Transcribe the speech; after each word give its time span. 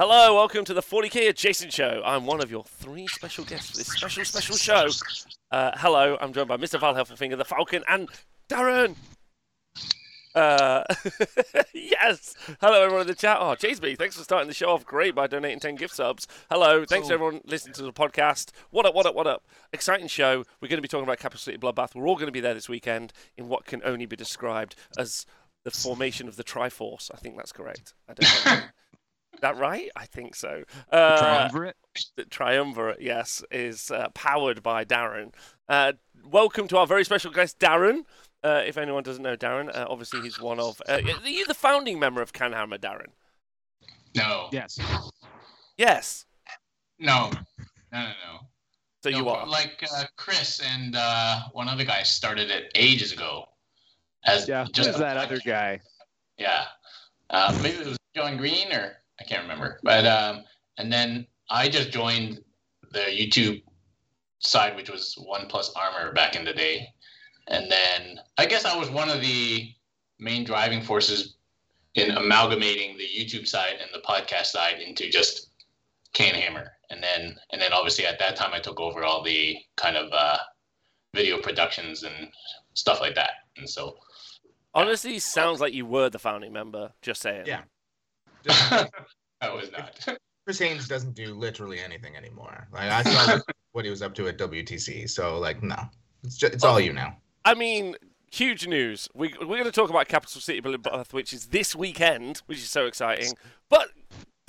Hello, 0.00 0.34
welcome 0.34 0.64
to 0.64 0.72
the 0.72 0.80
40k 0.80 1.28
Adjacent 1.28 1.74
Show. 1.74 2.00
I'm 2.02 2.24
one 2.24 2.40
of 2.40 2.50
your 2.50 2.64
three 2.64 3.06
special 3.06 3.44
guests 3.44 3.72
for 3.72 3.76
this 3.76 3.88
special, 3.88 4.24
special 4.24 4.56
show. 4.56 4.88
Uh, 5.50 5.72
hello, 5.76 6.16
I'm 6.22 6.32
joined 6.32 6.48
by 6.48 6.56
Mr. 6.56 6.80
Val 6.80 6.94
Heffelfinger, 6.94 7.36
the 7.36 7.44
Falcon, 7.44 7.84
and 7.86 8.08
Darren. 8.48 8.96
Uh, 10.34 10.84
yes. 11.74 12.34
Hello, 12.62 12.80
everyone 12.82 13.02
in 13.02 13.08
the 13.08 13.14
chat. 13.14 13.36
Oh, 13.42 13.54
JSB, 13.54 13.98
thanks 13.98 14.16
for 14.16 14.22
starting 14.22 14.48
the 14.48 14.54
show 14.54 14.70
off 14.70 14.86
great 14.86 15.14
by 15.14 15.26
donating 15.26 15.60
10 15.60 15.74
gift 15.74 15.94
subs. 15.94 16.26
Hello. 16.50 16.86
Thanks, 16.86 17.10
Oh. 17.10 17.12
everyone 17.12 17.42
listening 17.44 17.74
to 17.74 17.82
the 17.82 17.92
podcast. 17.92 18.52
What 18.70 18.86
up, 18.86 18.94
what 18.94 19.04
up, 19.04 19.14
what 19.14 19.26
up? 19.26 19.44
Exciting 19.74 20.08
show. 20.08 20.44
We're 20.62 20.68
going 20.68 20.78
to 20.78 20.82
be 20.82 20.88
talking 20.88 21.04
about 21.04 21.18
Capital 21.18 21.40
City 21.40 21.58
Bloodbath. 21.58 21.94
We're 21.94 22.08
all 22.08 22.14
going 22.16 22.24
to 22.24 22.32
be 22.32 22.40
there 22.40 22.54
this 22.54 22.70
weekend 22.70 23.12
in 23.36 23.48
what 23.48 23.66
can 23.66 23.82
only 23.84 24.06
be 24.06 24.16
described 24.16 24.76
as 24.96 25.26
the 25.64 25.70
formation 25.70 26.26
of 26.26 26.36
the 26.36 26.44
Triforce. 26.44 27.10
I 27.12 27.18
think 27.18 27.36
that's 27.36 27.52
correct. 27.52 27.92
I 28.08 28.14
don't 28.14 28.46
know. 28.46 28.62
that 29.40 29.56
right? 29.56 29.90
I 29.96 30.06
think 30.06 30.34
so. 30.34 30.62
Uh, 30.90 31.18
Triumvirate. 31.18 31.76
the 32.16 32.24
triumvirate, 32.24 33.00
yes, 33.00 33.42
is 33.50 33.90
uh, 33.90 34.08
powered 34.14 34.62
by 34.62 34.84
Darren. 34.84 35.32
Uh, 35.68 35.92
welcome 36.24 36.68
to 36.68 36.78
our 36.78 36.86
very 36.86 37.04
special 37.04 37.30
guest, 37.30 37.58
Darren. 37.58 38.04
Uh, 38.42 38.62
if 38.66 38.78
anyone 38.78 39.02
doesn't 39.02 39.22
know 39.22 39.36
Darren, 39.36 39.68
uh, 39.74 39.86
obviously 39.88 40.20
he's 40.22 40.40
one 40.40 40.58
of. 40.60 40.80
Uh, 40.88 41.00
are 41.22 41.28
you 41.28 41.46
the 41.46 41.54
founding 41.54 41.98
member 41.98 42.22
of 42.22 42.32
Canhammer, 42.32 42.78
Darren? 42.78 43.08
No. 44.16 44.48
Yes. 44.52 44.78
Yes. 45.76 46.24
No. 46.98 47.30
No, 47.92 47.98
no, 48.00 48.04
no. 48.08 48.38
So 49.02 49.10
No, 49.10 49.18
you 49.18 49.28
are. 49.28 49.46
Like 49.46 49.84
uh, 49.94 50.04
Chris 50.16 50.60
and 50.60 50.94
uh, 50.96 51.42
one 51.52 51.68
other 51.68 51.84
guy 51.84 52.02
started 52.02 52.50
it 52.50 52.70
ages 52.74 53.12
ago. 53.12 53.46
As 54.24 54.48
Yeah. 54.48 54.66
just 54.72 54.90
Who's 54.90 54.98
that 54.98 55.16
other 55.16 55.38
guy? 55.38 55.80
Yeah. 56.36 56.64
Uh, 57.30 57.56
maybe 57.62 57.78
it 57.78 57.86
was 57.86 57.96
John 58.14 58.36
Green 58.36 58.72
or 58.72 58.96
I 59.20 59.24
can't 59.24 59.42
remember. 59.42 59.78
But 59.82 60.06
um, 60.06 60.44
and 60.78 60.92
then 60.92 61.26
I 61.48 61.68
just 61.68 61.90
joined 61.90 62.40
the 62.92 63.00
YouTube 63.00 63.62
side, 64.40 64.76
which 64.76 64.90
was 64.90 65.14
One 65.26 65.46
Plus 65.48 65.72
Armor 65.76 66.12
back 66.12 66.36
in 66.36 66.44
the 66.44 66.52
day. 66.52 66.88
And 67.48 67.70
then 67.70 68.20
I 68.38 68.46
guess 68.46 68.64
I 68.64 68.76
was 68.76 68.90
one 68.90 69.10
of 69.10 69.20
the 69.20 69.72
main 70.18 70.44
driving 70.44 70.82
forces 70.82 71.36
in 71.94 72.12
amalgamating 72.12 72.96
the 72.96 73.04
YouTube 73.04 73.48
side 73.48 73.74
and 73.80 73.90
the 73.92 74.06
podcast 74.06 74.46
side 74.46 74.80
into 74.80 75.10
just 75.10 75.50
Can 76.12 76.34
Hammer. 76.34 76.72
And 76.90 77.02
then 77.02 77.36
and 77.52 77.60
then 77.60 77.72
obviously 77.72 78.06
at 78.06 78.18
that 78.18 78.36
time 78.36 78.52
I 78.52 78.60
took 78.60 78.80
over 78.80 79.04
all 79.04 79.22
the 79.22 79.56
kind 79.76 79.96
of 79.96 80.10
uh, 80.12 80.38
video 81.14 81.38
productions 81.40 82.02
and 82.02 82.28
stuff 82.74 83.00
like 83.00 83.14
that. 83.16 83.30
And 83.56 83.68
so 83.68 83.98
Honestly, 84.72 85.18
sounds 85.18 85.60
like 85.60 85.74
you 85.74 85.84
were 85.84 86.10
the 86.10 86.18
founding 86.18 86.52
member. 86.52 86.92
Just 87.02 87.20
saying. 87.22 87.46
Yeah. 87.46 87.62
I 89.40 89.54
was 89.54 89.70
not. 89.72 90.18
Chris 90.44 90.58
Haynes 90.58 90.88
doesn't 90.88 91.14
do 91.14 91.34
literally 91.34 91.80
anything 91.80 92.16
anymore. 92.16 92.66
Like 92.72 92.90
I 92.90 93.02
saw 93.02 93.38
what 93.72 93.84
he 93.84 93.90
was 93.90 94.02
up 94.02 94.14
to 94.14 94.28
at 94.28 94.38
WTC. 94.38 95.08
So 95.08 95.38
like 95.38 95.62
no, 95.62 95.76
it's 96.22 96.36
just, 96.36 96.54
it's 96.54 96.64
all 96.64 96.80
you 96.80 96.92
now. 96.92 97.16
I 97.44 97.54
mean, 97.54 97.96
huge 98.30 98.66
news. 98.66 99.08
We, 99.14 99.34
we're 99.40 99.46
going 99.46 99.64
to 99.64 99.72
talk 99.72 99.90
about 99.90 100.08
Capital 100.08 100.40
City 100.40 100.60
Bloodbath, 100.60 101.12
which 101.12 101.32
is 101.32 101.46
this 101.46 101.74
weekend, 101.74 102.42
which 102.46 102.58
is 102.58 102.70
so 102.70 102.86
exciting. 102.86 103.32
But 103.68 103.88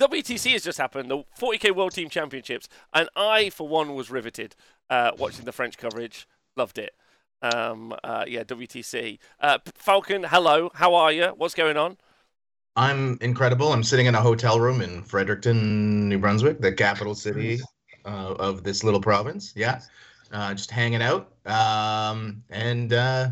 WTC 0.00 0.52
has 0.52 0.64
just 0.64 0.78
happened, 0.78 1.10
the 1.10 1.24
40k 1.40 1.74
World 1.74 1.92
Team 1.92 2.08
Championships, 2.08 2.68
and 2.92 3.08
I, 3.16 3.50
for 3.50 3.68
one, 3.68 3.94
was 3.94 4.10
riveted 4.10 4.56
uh, 4.90 5.12
watching 5.16 5.44
the 5.44 5.52
French 5.52 5.78
coverage. 5.78 6.26
Loved 6.56 6.78
it. 6.78 6.94
Um, 7.40 7.94
uh, 8.04 8.24
yeah, 8.26 8.44
WTC. 8.44 9.18
Uh, 9.40 9.58
Falcon, 9.74 10.24
hello. 10.24 10.70
How 10.74 10.94
are 10.94 11.10
you? 11.10 11.26
What's 11.36 11.54
going 11.54 11.76
on? 11.76 11.96
I'm 12.76 13.18
incredible. 13.20 13.72
I'm 13.72 13.82
sitting 13.82 14.06
in 14.06 14.14
a 14.14 14.20
hotel 14.20 14.58
room 14.58 14.80
in 14.80 15.02
Fredericton, 15.02 16.08
New 16.08 16.18
Brunswick, 16.18 16.60
the 16.60 16.72
capital 16.72 17.14
city 17.14 17.60
uh, 18.04 18.34
of 18.38 18.64
this 18.64 18.82
little 18.82 19.00
province. 19.00 19.52
Yeah, 19.54 19.80
uh, 20.32 20.54
just 20.54 20.70
hanging 20.70 21.02
out 21.02 21.32
um, 21.46 22.42
and 22.50 22.92
uh, 22.92 23.28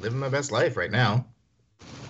living 0.00 0.18
my 0.18 0.28
best 0.28 0.50
life 0.50 0.76
right 0.76 0.90
now. 0.90 1.24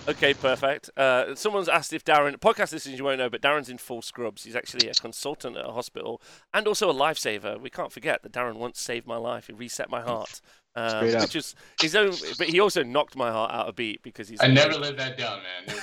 Okay, 0.06 0.34
perfect. 0.34 0.90
Uh, 0.96 1.34
someone's 1.34 1.68
asked 1.68 1.94
if 1.94 2.04
Darren, 2.04 2.36
podcast 2.36 2.72
listeners, 2.72 2.98
you 2.98 3.04
won't 3.04 3.18
know, 3.18 3.30
but 3.30 3.40
Darren's 3.40 3.70
in 3.70 3.78
full 3.78 4.02
scrubs. 4.02 4.44
He's 4.44 4.54
actually 4.54 4.88
a 4.88 4.94
consultant 4.94 5.56
at 5.56 5.64
a 5.66 5.72
hospital 5.72 6.20
and 6.52 6.66
also 6.66 6.90
a 6.90 6.94
lifesaver. 6.94 7.58
We 7.58 7.70
can't 7.70 7.90
forget 7.90 8.22
that 8.22 8.32
Darren 8.32 8.56
once 8.56 8.78
saved 8.80 9.06
my 9.06 9.16
life. 9.16 9.46
He 9.46 9.54
reset 9.54 9.88
my 9.90 10.02
heart. 10.02 10.42
Um, 10.76 10.88
Straight 10.98 11.14
up. 11.14 11.22
which 11.22 11.36
is 11.36 11.54
his 11.80 11.96
own, 11.96 12.12
but 12.36 12.48
he 12.48 12.60
also 12.60 12.82
knocked 12.82 13.16
my 13.16 13.30
heart 13.30 13.52
out 13.52 13.68
of 13.68 13.76
beat 13.76 14.02
because 14.02 14.28
he's. 14.28 14.40
I 14.42 14.48
never 14.48 14.74
lived 14.74 14.98
that 14.98 15.16
down, 15.16 15.40
man. 15.66 15.76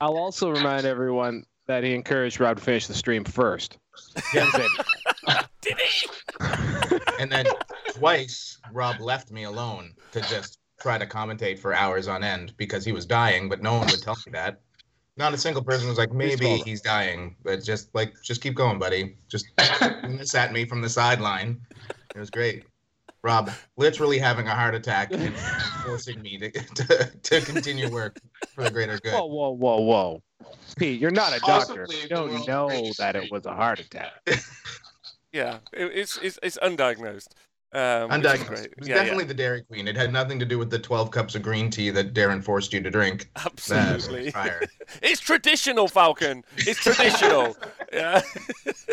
Never 0.00 0.12
lived 0.12 0.18
it 0.18 0.18
down. 0.18 0.18
I'll 0.18 0.22
also 0.22 0.50
remind 0.50 0.86
everyone 0.86 1.44
that 1.66 1.84
he 1.84 1.94
encouraged 1.94 2.40
Rob 2.40 2.58
to 2.58 2.62
finish 2.62 2.86
the 2.86 2.94
stream 2.94 3.24
first. 3.24 3.78
Yeah. 4.34 4.50
Did 5.60 5.78
he? 5.78 6.08
and 7.18 7.32
then 7.32 7.46
twice 7.90 8.58
Rob 8.72 9.00
left 9.00 9.30
me 9.30 9.44
alone 9.44 9.94
to 10.12 10.20
just 10.22 10.58
try 10.80 10.98
to 10.98 11.06
commentate 11.06 11.58
for 11.58 11.74
hours 11.74 12.08
on 12.08 12.22
end 12.22 12.54
because 12.56 12.84
he 12.84 12.92
was 12.92 13.06
dying, 13.06 13.48
but 13.48 13.62
no 13.62 13.74
one 13.74 13.86
would 13.86 14.02
tell 14.02 14.16
me 14.26 14.32
that. 14.32 14.60
Not 15.16 15.32
a 15.32 15.38
single 15.38 15.64
person 15.64 15.88
was 15.88 15.96
like, 15.96 16.12
maybe 16.12 16.44
fault. 16.44 16.66
he's 16.66 16.82
dying, 16.82 17.36
but 17.42 17.64
just 17.64 17.94
like, 17.94 18.14
just 18.22 18.42
keep 18.42 18.54
going, 18.54 18.78
buddy. 18.78 19.16
Just 19.28 19.46
this 19.56 20.34
at 20.34 20.52
me 20.52 20.66
from 20.66 20.82
the 20.82 20.90
sideline. 20.90 21.58
It 22.14 22.18
was 22.18 22.28
great. 22.28 22.64
Rob 23.26 23.50
literally 23.76 24.18
having 24.18 24.46
a 24.46 24.54
heart 24.54 24.76
attack 24.76 25.12
and 25.12 25.36
forcing 25.84 26.22
me 26.22 26.38
to, 26.38 26.50
to, 26.74 27.10
to 27.22 27.40
continue 27.40 27.90
work 27.90 28.20
for 28.54 28.62
the 28.62 28.70
greater 28.70 28.98
good. 28.98 29.12
Whoa, 29.12 29.26
whoa, 29.26 29.50
whoa, 29.50 29.80
whoa. 29.80 30.22
Pete, 30.78 31.00
you're 31.00 31.10
not 31.10 31.36
a 31.36 31.40
doctor. 31.40 31.86
Possibly 31.86 32.02
You 32.02 32.08
don't 32.08 32.46
know 32.46 32.92
that 32.98 33.16
it 33.16 33.30
was 33.32 33.44
a 33.44 33.52
heart 33.52 33.80
attack. 33.80 34.12
Yeah, 35.32 35.58
it, 35.70 35.92
it's, 35.92 36.16
it's 36.22 36.38
it's 36.42 36.56
undiagnosed. 36.62 37.28
Um, 37.74 38.08
Undiagnosed. 38.08 38.64
It 38.64 38.74
was 38.78 38.88
Yeah, 38.88 38.94
definitely 38.94 39.24
the 39.24 39.34
Dairy 39.34 39.64
Queen. 39.64 39.86
It 39.86 39.94
had 39.94 40.10
nothing 40.10 40.38
to 40.38 40.46
do 40.46 40.58
with 40.58 40.70
the 40.70 40.78
12 40.78 41.10
cups 41.10 41.34
of 41.34 41.42
green 41.42 41.68
tea 41.68 41.90
that 41.90 42.14
Darren 42.14 42.42
forced 42.42 42.72
you 42.72 42.80
to 42.80 42.90
drink. 42.90 43.28
absolutely. 43.36 44.32
It's 45.02 45.20
traditional, 45.20 45.88
Falcon. 45.88 46.42
It's 46.56 46.80
traditional. 46.80 47.54
yeah. 47.92 48.22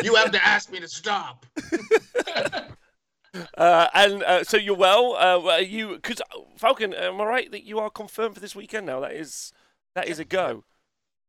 You 0.02 0.16
have 0.16 0.32
to 0.32 0.46
ask 0.46 0.70
me 0.70 0.80
to 0.80 0.88
stop. 0.88 1.46
Uh, 3.58 3.88
and 3.94 4.22
uh, 4.22 4.44
so 4.44 4.56
you're 4.56 4.76
well. 4.76 5.14
Uh, 5.14 5.50
are 5.50 5.60
you 5.60 5.96
because 5.96 6.20
Falcon, 6.56 6.94
am 6.94 7.20
I 7.20 7.24
right 7.24 7.50
that 7.50 7.64
you 7.64 7.78
are 7.78 7.90
confirmed 7.90 8.34
for 8.34 8.40
this 8.40 8.54
weekend 8.54 8.86
now? 8.86 9.00
That 9.00 9.12
is 9.12 9.52
that 9.94 10.08
is 10.08 10.18
a 10.18 10.24
go. 10.24 10.64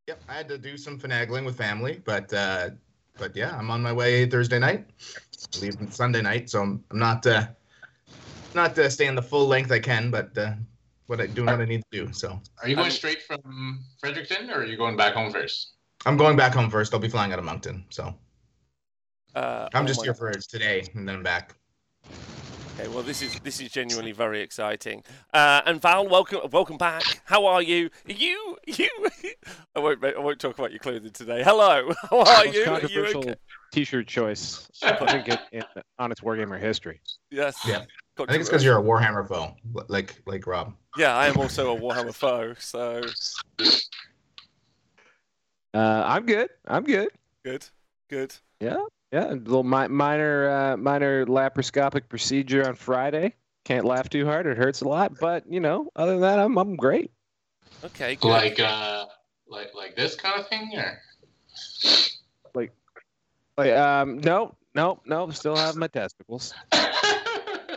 Yep, 0.08 0.22
I 0.30 0.34
had 0.34 0.48
to 0.50 0.58
do 0.58 0.78
some 0.78 1.00
finagling 1.00 1.46
with 1.46 1.58
family, 1.58 2.02
but 2.06 2.32
uh, 2.34 2.70
but 3.18 3.36
yeah, 3.36 3.58
I'm 3.58 3.72
on 3.72 3.82
my 3.82 3.92
way 3.94 4.26
Thursday 4.28 4.60
night. 4.60 4.86
Leave 5.62 5.76
Sunday 5.90 6.22
night, 6.22 6.50
so 6.50 6.62
I'm, 6.62 6.84
I'm 6.92 7.00
not 7.00 7.26
uh, 7.26 7.48
not 8.54 8.78
uh, 8.78 8.90
staying 8.90 9.16
the 9.16 9.22
full 9.22 9.48
length 9.48 9.72
I 9.72 9.80
can, 9.80 10.12
but 10.12 10.38
uh, 10.38 10.54
what 11.08 11.22
I 11.22 11.28
doing 11.28 11.48
what 11.48 11.62
I 11.62 11.66
need 11.66 11.84
to 11.92 12.06
do. 12.06 12.14
So 12.14 12.40
Are 12.62 12.68
you 12.70 12.76
going 12.76 12.86
I 12.86 12.90
mean- 12.90 12.98
straight 12.98 13.24
from 13.24 13.84
Fredericton 14.00 14.50
or 14.52 14.60
are 14.60 14.66
you 14.66 14.78
going 14.78 14.96
back 14.98 15.14
home 15.16 15.32
first? 15.32 15.72
I'm 16.06 16.18
going 16.18 16.38
back 16.38 16.54
home 16.54 16.70
first. 16.70 16.94
I'll 16.94 17.00
be 17.00 17.10
flying 17.10 17.32
out 17.34 17.40
of 17.40 17.46
Moncton, 17.46 17.84
so 17.90 18.14
Uh, 19.34 19.68
I'm 19.74 19.84
oh 19.86 19.88
just 19.88 20.02
my 20.02 20.06
here 20.06 20.14
for 20.14 20.32
today 20.34 20.84
and 20.94 21.08
then 21.08 21.16
I'm 21.16 21.24
back. 21.24 21.56
Okay, 22.78 22.90
well, 22.90 23.04
this 23.04 23.22
is 23.22 23.40
this 23.40 23.62
is 23.62 23.70
genuinely 23.72 24.12
very 24.12 24.42
exciting. 24.42 25.02
Uh, 25.34 25.62
and 25.66 25.82
Val, 25.82 26.10
welcome 26.10 26.42
welcome 26.52 26.78
back. 26.78 27.04
How 27.24 27.46
are 27.46 27.62
you? 27.62 27.90
You 28.06 28.58
you. 28.68 28.90
I 29.76 29.80
won't 29.80 30.04
I 30.04 30.20
won't 30.20 30.40
talk 30.40 30.58
about 30.60 30.72
your 30.72 30.80
clothing 30.80 31.12
today. 31.12 31.42
Hello. 31.42 31.94
How 32.12 32.20
are 32.20 32.46
Most 32.46 32.54
you? 32.54 32.62
Are 32.62 32.64
you 32.64 32.66
controversial 32.66 33.20
okay? 33.22 33.36
T-shirt 33.72 34.08
choice, 34.08 34.70
I 34.84 34.94
think, 35.06 35.30
it, 35.30 35.40
in 35.54 35.64
Honest 36.00 36.22
Wargamer 36.22 36.60
history. 36.60 37.00
Yes. 37.32 37.58
Yeah. 37.66 37.86
I 38.20 38.26
think 38.26 38.42
it's 38.42 38.50
because 38.50 38.64
you're 38.64 38.78
a 38.78 38.84
Warhammer 38.84 39.26
foe, 39.26 39.56
like 39.88 40.22
like 40.26 40.46
Rob. 40.46 40.74
Yeah, 40.98 41.16
I 41.16 41.28
am 41.28 41.38
also 41.38 41.76
a 41.76 41.80
Warhammer 41.80 42.14
foe. 42.14 42.56
So 42.60 43.04
Uh, 45.74 46.04
I'm 46.06 46.26
good. 46.26 46.50
I'm 46.68 46.84
good. 46.84 47.10
good, 47.44 47.66
good. 48.10 48.36
Yeah, 48.60 48.80
yeah. 49.16 49.32
A 49.32 49.36
little 49.36 49.64
mi- 49.64 49.88
minor, 49.88 50.50
uh, 50.50 50.78
minor 50.78 51.26
laparoscopic 51.26 52.10
procedure 52.10 52.68
on 52.68 52.76
Friday. 52.76 53.34
Can't 53.64 53.86
laugh 53.86 54.10
too 54.10 54.26
hard; 54.26 54.46
it 54.46 54.58
hurts 54.58 54.82
a 54.82 54.88
lot. 54.88 55.18
But 55.20 55.50
you 55.50 55.60
know, 55.62 55.90
other 55.96 56.12
than 56.12 56.22
that, 56.22 56.40
I'm 56.40 56.58
I'm 56.58 56.76
great. 56.76 57.12
Okay, 57.84 58.16
good. 58.16 58.28
Like 58.28 58.60
uh 58.60 59.06
like 59.48 59.74
like 59.74 59.96
this 59.96 60.16
kind 60.16 60.40
of 60.40 60.48
thing 60.48 60.70
or 60.76 61.00
Like, 62.54 62.72
like 63.58 63.72
um, 63.72 64.18
no, 64.20 64.54
no, 64.76 65.00
no. 65.06 65.30
Still 65.30 65.56
have 65.56 65.76
my 65.76 65.88
testicles. 65.88 66.54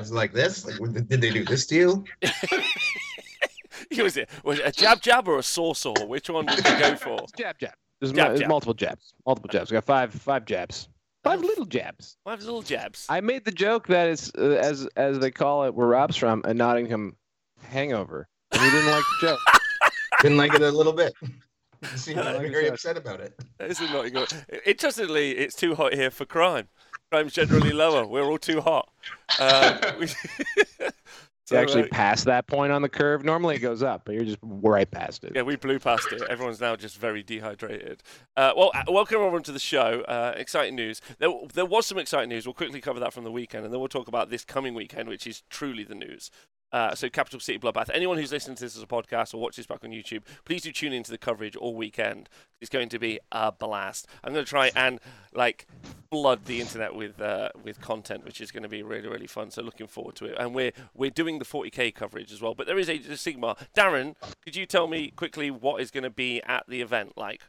It's 0.01 0.13
like 0.13 0.33
this. 0.33 0.65
Like, 0.65 0.79
what- 0.79 0.93
did 0.95 1.21
they 1.21 1.31
do 1.31 1.45
this 1.45 1.67
to 1.67 1.75
you? 1.75 2.05
was 4.01 4.17
it 4.17 4.29
was 4.45 4.61
it 4.61 4.67
a 4.67 4.71
jab 4.71 5.03
jab 5.03 5.27
or 5.27 5.39
a 5.39 5.43
saw 5.43 5.75
saw? 5.75 5.93
Which 6.07 6.31
one 6.31 6.47
did 6.47 6.59
you 6.59 6.79
go 6.79 6.95
for? 6.95 7.19
Jab, 7.37 7.59
jab. 7.59 7.73
There's, 7.99 8.13
Jab, 8.13 8.27
mu- 8.27 8.29
there's 8.29 8.41
jab. 8.43 8.49
multiple 8.49 8.75
jabs. 8.75 9.13
Multiple 9.27 9.49
jabs. 9.51 9.73
We 9.73 9.75
got 9.75 9.83
five, 9.85 10.15
five 10.15 10.45
jabs. 10.45 10.89
Five 11.29 11.41
little 11.41 11.67
jabs. 11.67 12.17
Five 12.25 12.43
little 12.43 12.63
jabs. 12.63 13.07
I 13.09 13.21
made 13.21 13.45
the 13.45 13.53
joke 13.53 13.87
that 13.89 14.09
it's 14.09 14.33
uh, 14.37 14.59
as 14.61 14.87
as 14.97 15.19
they 15.19 15.31
call 15.31 15.65
it 15.65 15.75
where 15.75 15.87
Rob's 15.87 16.17
from, 16.17 16.43
a 16.45 16.55
Nottingham 16.55 17.17
hangover. 17.63 18.29
And 18.53 18.63
he 18.63 18.71
didn't 18.71 18.91
like 18.91 19.05
the 19.21 19.27
joke. 19.27 19.39
Didn't 20.23 20.37
like 20.39 20.53
it 20.55 20.63
a 20.63 20.71
little 20.73 20.93
bit. 20.95 21.13
You 21.23 21.97
seem 21.97 22.19
I 22.19 22.33
like 22.33 22.51
very 22.51 22.67
upset 22.67 22.97
about 22.97 23.21
it. 23.21 23.39
This 23.59 23.81
is 23.81 23.89
Nottingham. 23.91 24.27
Interestingly, 24.67 25.33
it's 25.33 25.55
too 25.55 25.77
hot 25.77 25.95
here 25.95 26.11
for 26.11 26.25
crime. 26.25 26.67
Crime's 27.13 27.35
generally 27.35 27.71
lower. 27.73 28.05
We're 28.05 28.25
all 28.25 28.39
too 28.39 28.61
hot. 28.61 28.89
Uh, 29.39 29.93
we- 30.01 30.07
You 30.07 30.89
So, 31.49 31.57
actually 31.57 31.85
uh, 31.85 31.89
pass 31.91 32.25
that 32.25 32.47
point 32.47 32.73
on 32.73 32.83
the 32.83 32.91
curve. 32.91 33.25
Normally 33.25 33.57
it 33.57 33.61
goes 33.61 33.83
up, 33.83 34.03
but 34.05 34.15
you're 34.15 34.27
just 34.27 34.37
right 34.43 34.91
past 34.91 35.25
it. 35.25 35.33
Yeah, 35.35 35.43
we 35.43 35.57
blew 35.57 35.79
past 35.79 36.13
it. 36.13 36.21
Everyone's 36.29 36.61
now 36.61 36.77
just 36.77 36.99
very 36.99 37.23
dehydrated. 37.23 38.03
Uh, 38.37 38.53
well, 38.55 38.71
uh, 38.75 38.83
welcome 38.89 39.17
everyone 39.17 39.43
to 39.45 39.53
the 39.53 39.59
show. 39.59 40.03
Uh, 40.03 40.35
exciting 40.37 40.77
news. 40.77 41.01
There, 41.19 41.31
there 41.55 41.65
was 41.65 41.87
some 41.87 41.97
exciting 41.97 42.29
news. 42.29 42.47
We'll 42.47 42.53
quickly 42.53 42.83
cover 42.83 43.01
that 43.01 43.15
from 43.15 43.25
the 43.25 43.33
weekend, 43.33 43.65
and 43.65 43.73
then 43.73 43.81
we'll 43.81 43.89
talk 43.89 44.09
about 44.09 44.29
this 44.29 44.45
coming 44.45 44.75
weekend, 44.75 45.09
which 45.09 45.27
is 45.27 45.43
truly 45.49 45.85
the 45.85 45.95
news. 45.95 46.31
Uh, 46.71 46.95
so, 46.95 47.09
Capital 47.09 47.41
City 47.41 47.59
Bloodbath. 47.59 47.89
Anyone 47.93 48.19
who's 48.19 48.31
listening 48.31 48.57
to 48.57 48.65
this 48.65 48.77
as 48.77 48.83
a 48.83 48.87
podcast 48.87 49.33
or 49.33 49.39
watches 49.39 49.67
back 49.67 49.85
on 49.85 49.91
YouTube, 49.91 50.23
please 50.45 50.63
do 50.63 50.73
tune 50.73 50.93
into 50.93 51.11
the 51.11 51.19
coverage 51.19 51.57
all 51.57 51.75
weekend. 51.75 52.29
It's 52.61 52.69
going 52.69 52.91
to 52.91 52.99
be 52.99 53.19
a 53.33 53.51
blast. 53.53 54.07
I'm 54.23 54.35
going 54.35 54.45
to 54.45 54.49
try 54.49 54.71
and 54.77 55.01
like 55.33 55.67
flood 56.11 56.45
the 56.45 56.61
internet 56.61 56.95
with 56.95 57.21
uh, 57.21 57.51
with 57.63 57.81
content, 57.81 58.25
which 58.25 58.41
is 58.41 58.51
going 58.51 58.65
to 58.65 58.69
be 58.69 58.83
really 58.83 59.09
really 59.09 59.27
fun. 59.27 59.51
So, 59.51 59.63
looking 59.63 59.87
forward 59.87 60.15
to 60.17 60.27
it. 60.27 60.37
And 60.39 60.55
we're 60.55 60.73
we're 60.95 61.11
doing 61.11 61.39
the 61.39 61.47
40k 61.47 61.95
coverage 61.95 62.33
as 62.33 62.43
well. 62.43 62.55
But 62.55 62.67
there 62.67 62.79
is 62.79 62.89
a, 62.89 62.97
a 62.97 63.17
Sigmar. 63.17 63.59
Darren, 63.75 64.15
could 64.45 64.55
you 64.55 64.67
tell 64.67 64.89
me 64.89 65.11
quickly 65.11 65.51
what 65.51 65.81
is 65.81 65.91
going 65.91 66.05
to 66.05 66.11
be 66.11 66.43
at 66.43 66.65
the 66.69 66.83
event 66.83 67.15
like? 67.17 67.43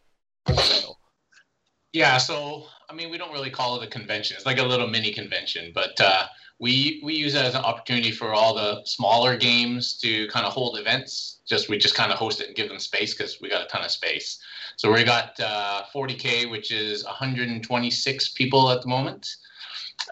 Yeah, 1.92 2.18
so 2.18 2.68
I 2.89 2.94
mean, 2.94 3.10
we 3.10 3.18
don't 3.18 3.33
really 3.33 3.50
call 3.50 3.81
it 3.81 3.88
a 3.88 3.89
convention. 3.89 4.36
It's 4.38 4.45
like 4.45 4.60
a 4.60 4.63
little 4.63 4.88
mini 4.88 5.12
convention, 5.12 5.71
but 5.74 6.00
uh, 6.00 6.27
we 6.60 7.00
we 7.04 7.14
use 7.14 7.36
it 7.36 7.44
as 7.44 7.56
an 7.56 7.62
opportunity 7.62 8.12
for 8.12 8.34
all 8.34 8.54
the 8.54 8.82
smaller 8.86 9.38
games 9.38 9.98
to 10.00 10.28
kind 10.28 10.46
of 10.46 10.54
hold 10.54 10.78
events. 10.78 11.40
Just 11.48 11.70
we 11.70 11.78
just 11.78 11.96
kind 11.96 12.12
of 12.12 12.18
host 12.18 12.42
it 12.42 12.48
and 12.48 12.56
give 12.56 12.68
them 12.68 12.80
space 12.80 13.14
because 13.14 13.40
we 13.42 13.50
got 13.50 13.64
a 13.64 13.68
ton 13.68 13.84
of 13.84 13.92
space. 13.92 14.40
So 14.76 14.92
we 14.92 15.04
got 15.04 15.40
uh, 15.40 15.84
40k, 15.94 16.50
which 16.50 16.72
is 16.72 17.04
126 17.06 18.30
people 18.30 18.70
at 18.70 18.82
the 18.82 18.88
moment, 18.88 19.28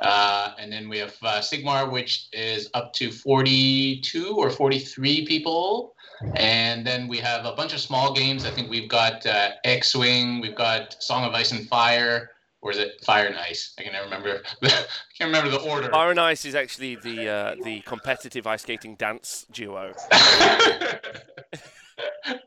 uh, 0.02 0.52
and 0.60 0.72
then 0.72 0.90
we 0.90 0.98
have 1.00 1.16
uh, 1.22 1.40
Sigmar, 1.40 1.92
which 1.92 2.28
is 2.34 2.70
up 2.74 2.94
to 2.94 3.12
42 3.12 4.36
or 4.36 4.50
43 4.50 5.26
people. 5.26 5.94
And 6.36 6.86
then 6.86 7.08
we 7.08 7.20
have 7.20 7.46
a 7.46 7.52
bunch 7.52 7.74
of 7.74 7.80
small 7.80 8.12
games. 8.12 8.44
I 8.44 8.50
think 8.50 8.72
we've 8.72 8.90
got 8.90 9.24
uh, 9.26 9.52
X 9.64 9.96
Wing, 9.96 10.42
we've 10.42 10.56
got 10.56 11.02
Song 11.02 11.24
of 11.24 11.34
Ice 11.34 11.52
and 11.52 11.68
Fire, 11.68 12.32
or 12.62 12.72
is 12.72 12.78
it 12.78 13.04
Fire 13.06 13.26
and 13.28 13.38
Ice? 13.38 13.74
I 13.80 13.84
can 13.84 13.94
never 13.94 14.06
remember. 14.06 14.42
I 14.64 14.70
can't 15.18 15.28
remember 15.34 15.50
the 15.50 15.60
order. 15.60 15.90
Fire 15.90 16.12
and 16.12 16.20
Ice 16.20 16.46
is 16.46 16.56
actually 16.56 16.96
the 16.96 17.30
uh, 17.30 17.56
the 17.64 17.82
competitive 17.82 18.48
ice 18.48 18.64
skating 18.64 18.96
dance 18.96 19.46
duo. 19.52 19.94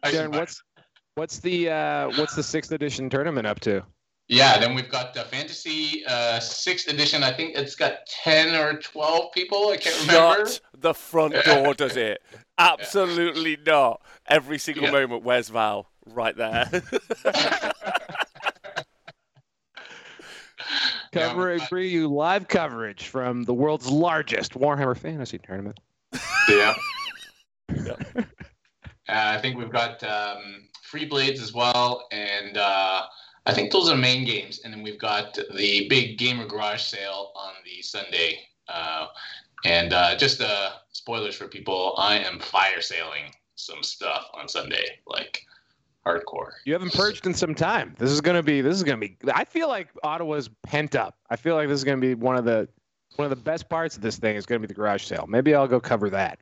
Darren, 0.04 0.32
what's 0.32 0.62
what's 1.14 1.38
the 1.38 1.70
uh, 1.70 2.08
what's 2.18 2.34
the 2.34 2.42
sixth 2.42 2.72
edition 2.72 3.08
tournament 3.10 3.46
up 3.46 3.60
to? 3.60 3.82
Yeah, 4.28 4.58
then 4.60 4.76
we've 4.76 4.88
got 4.88 5.12
the 5.12 5.22
Fantasy 5.24 6.04
uh, 6.06 6.38
Sixth 6.38 6.86
Edition. 6.86 7.24
I 7.24 7.32
think 7.32 7.56
it's 7.56 7.74
got 7.74 8.06
ten 8.06 8.54
or 8.54 8.74
twelve 8.78 9.32
people. 9.32 9.70
I 9.70 9.76
can't 9.76 10.00
remember. 10.02 10.46
Shut 10.46 10.60
the 10.78 10.94
front 10.94 11.34
door, 11.44 11.74
does 11.74 11.96
it? 11.96 12.22
Absolutely 12.56 13.58
not. 13.66 14.02
Every 14.28 14.58
single 14.58 14.84
Yeah. 14.84 14.92
moment, 14.92 15.24
where's 15.24 15.48
Val? 15.48 15.88
Right 16.06 16.36
there. 16.36 16.68
Yeah, 17.24 17.72
Covering 21.12 21.60
for 21.60 21.80
you 21.80 22.08
live 22.08 22.48
coverage 22.48 23.08
from 23.08 23.42
the 23.44 23.54
world's 23.54 23.88
largest 23.88 24.52
Warhammer 24.54 24.96
Fantasy 24.96 25.38
tournament. 25.38 25.80
Yeah. 26.48 26.74
Yeah. 27.86 27.94
Uh, 28.16 28.24
I 29.08 29.38
think 29.38 29.56
we've 29.56 29.70
got 29.70 30.02
um, 30.02 30.68
Free 30.82 31.04
Blades 31.04 31.40
as 31.40 31.54
well, 31.54 32.08
and 32.10 32.56
uh, 32.56 33.02
I 33.46 33.54
think 33.54 33.70
those 33.70 33.88
are 33.88 33.94
the 33.94 34.02
main 34.02 34.24
games. 34.24 34.60
And 34.64 34.72
then 34.74 34.82
we've 34.82 34.98
got 34.98 35.34
the 35.34 35.88
big 35.88 36.18
Gamer 36.18 36.46
Garage 36.46 36.82
sale 36.82 37.30
on 37.36 37.52
the 37.64 37.80
Sunday. 37.82 38.40
Uh, 38.68 39.06
and 39.64 39.92
uh, 39.92 40.16
just 40.16 40.40
uh, 40.40 40.70
spoilers 40.92 41.36
for 41.36 41.46
people: 41.46 41.94
I 41.96 42.18
am 42.18 42.40
fire 42.40 42.80
sailing 42.80 43.32
some 43.54 43.82
stuff 43.82 44.26
on 44.34 44.48
Sunday, 44.48 44.98
like 45.06 45.42
hardcore. 46.06 46.50
You 46.64 46.73
haven't 46.73 46.93
purged 46.94 47.26
in 47.26 47.35
some 47.35 47.55
time. 47.55 47.94
This 47.99 48.11
is 48.11 48.20
gonna 48.20 48.43
be. 48.43 48.61
This 48.61 48.76
is 48.76 48.82
gonna 48.82 48.99
be. 48.99 49.17
I 49.32 49.44
feel 49.44 49.69
like 49.69 49.88
Ottawa's 50.02 50.49
pent 50.64 50.94
up. 50.97 51.17
I 51.31 51.37
feel 51.37 51.55
like 51.55 51.69
this 51.69 51.79
is 51.79 51.85
gonna 51.85 51.99
be 51.99 52.14
one 52.14 52.37
of 52.37 52.44
the 52.44 52.69
one 53.17 53.25
of 53.25 53.31
the 53.31 53.43
best 53.43 53.69
parts 53.69 53.97
of 53.97 54.02
this 54.02 54.19
thing. 54.19 54.37
Is 54.37 54.47
gonna 54.47 54.61
be 54.61 54.67
the 54.67 54.75
garage 54.75 55.05
sale. 55.05 55.26
Maybe 55.29 55.55
I'll 55.55 55.69
go 55.69 55.81
cover 55.81 56.11
that. 56.11 56.38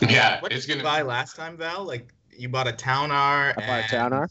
Yeah, 0.00 0.40
What 0.40 0.52
it's 0.52 0.66
did 0.66 0.76
you 0.76 0.82
gonna. 0.82 0.96
buy 0.96 1.02
last 1.02 1.36
time, 1.36 1.56
Val? 1.56 1.84
Like 1.84 2.12
you 2.36 2.48
bought 2.48 2.66
a 2.68 2.72
Ta'unar. 2.72 3.50
I 3.50 3.52
bought 3.56 3.68
a 3.68 3.72
and- 3.72 3.88
Ta'unar. 3.90 4.30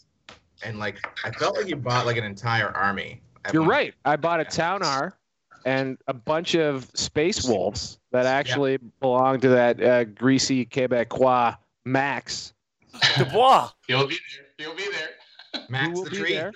And 0.63 0.77
like 0.79 0.97
I 1.23 1.31
felt 1.31 1.55
like 1.55 1.67
you 1.67 1.75
bought 1.77 2.05
like 2.05 2.17
an 2.17 2.25
entire 2.25 2.69
army. 2.75 3.21
You're 3.53 3.61
one- 3.61 3.69
right. 3.69 3.93
I 4.03 4.15
bought 4.17 4.39
a 4.41 4.43
Yeah. 4.43 4.49
Ta'unar 4.49 5.13
and 5.65 5.97
a 6.07 6.13
bunch 6.13 6.55
of 6.55 6.89
space 6.95 7.45
wolves 7.45 7.99
that 8.11 8.25
actually 8.25 8.77
belong 8.99 9.39
to 9.41 9.49
that 9.49 9.81
uh, 9.81 10.03
greasy 10.05 10.65
Quebecois 10.65 11.55
Max. 11.85 12.53
Dubois. 13.17 13.69
He'll 13.87 14.07
be 14.07 14.17
there. 14.57 14.67
He'll 14.67 14.75
be 14.75 14.85
there. 14.91 15.63
Max 15.69 15.93
will 15.97 16.03
the 16.05 16.09
be 16.11 16.17
tree. 16.17 16.33
there. 16.33 16.51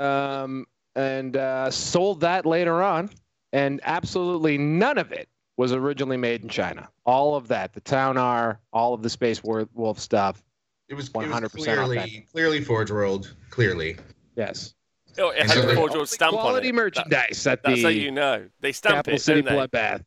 Um, 0.00 0.66
and 0.96 1.36
uh, 1.36 1.70
sold 1.70 2.20
that 2.20 2.46
later 2.46 2.82
on, 2.82 3.10
and 3.52 3.80
absolutely 3.84 4.58
none 4.58 4.98
of 4.98 5.12
it 5.12 5.28
was 5.56 5.72
originally 5.72 6.16
made 6.16 6.42
in 6.42 6.48
China. 6.48 6.88
All 7.06 7.36
of 7.36 7.48
that, 7.48 7.72
the 7.72 7.80
Ta'unar, 7.80 8.58
all 8.72 8.94
of 8.94 9.02
the 9.02 9.10
Space 9.10 9.42
Wolf 9.42 9.98
stuff. 10.00 10.42
It 10.88 10.94
was, 10.94 11.08
100% 11.10 11.42
was 11.42 11.52
clearly 11.64 12.26
clearly 12.30 12.60
Forge 12.60 12.90
World. 12.90 13.34
Clearly. 13.50 13.96
Yes, 14.36 14.74
Oh, 15.16 15.30
it 15.30 15.40
And 15.42 15.50
has 15.50 15.62
so 15.62 15.70
a 15.70 15.74
Forge 15.76 15.94
World 15.94 16.08
stamp 16.08 16.34
on 16.34 16.40
quality 16.40 16.68
it. 16.68 16.72
That- 16.72 16.76
merchandise 16.76 17.46
at 17.46 17.62
that's 17.62 17.76
the 17.76 17.82
how 17.82 17.88
you 17.88 18.10
know. 18.10 18.48
They 18.60 18.72
stamp 18.72 18.96
Capital 18.96 19.16
it, 19.16 19.20
City 19.20 19.42
don't 19.42 19.70
they? 19.70 19.78
Bloodbath. 19.78 20.02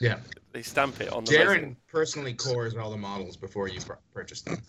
Yeah. 0.00 0.18
They 0.52 0.62
stamp 0.62 1.00
it 1.00 1.12
on 1.12 1.24
the 1.24 1.32
Darren 1.32 1.46
resin. 1.46 1.76
personally 1.90 2.34
cores 2.34 2.74
all 2.76 2.90
the 2.90 2.96
models 2.96 3.36
before 3.36 3.68
you 3.68 3.80
pur- 3.80 3.98
purchase 4.12 4.42
them. 4.42 4.58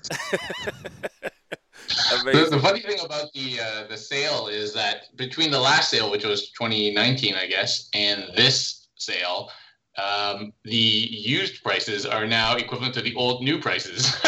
The, 2.23 2.47
the 2.51 2.59
funny 2.59 2.81
thing 2.81 2.99
about 3.03 3.31
the 3.33 3.59
uh, 3.59 3.87
the 3.87 3.97
sale 3.97 4.47
is 4.47 4.73
that 4.73 5.15
between 5.15 5.49
the 5.49 5.59
last 5.59 5.89
sale, 5.89 6.11
which 6.11 6.23
was 6.23 6.51
2019, 6.51 7.35
I 7.35 7.47
guess, 7.47 7.89
and 7.93 8.25
this 8.35 8.89
sale, 8.95 9.49
um, 9.97 10.53
the 10.63 10.75
used 10.75 11.63
prices 11.63 12.05
are 12.05 12.25
now 12.25 12.55
equivalent 12.55 12.93
to 12.95 13.01
the 13.01 13.15
old 13.15 13.43
new 13.43 13.59
prices. 13.59 14.05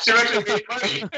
so 0.00 0.12
you're 0.12 0.18
actually 0.18 0.44
making 0.44 1.08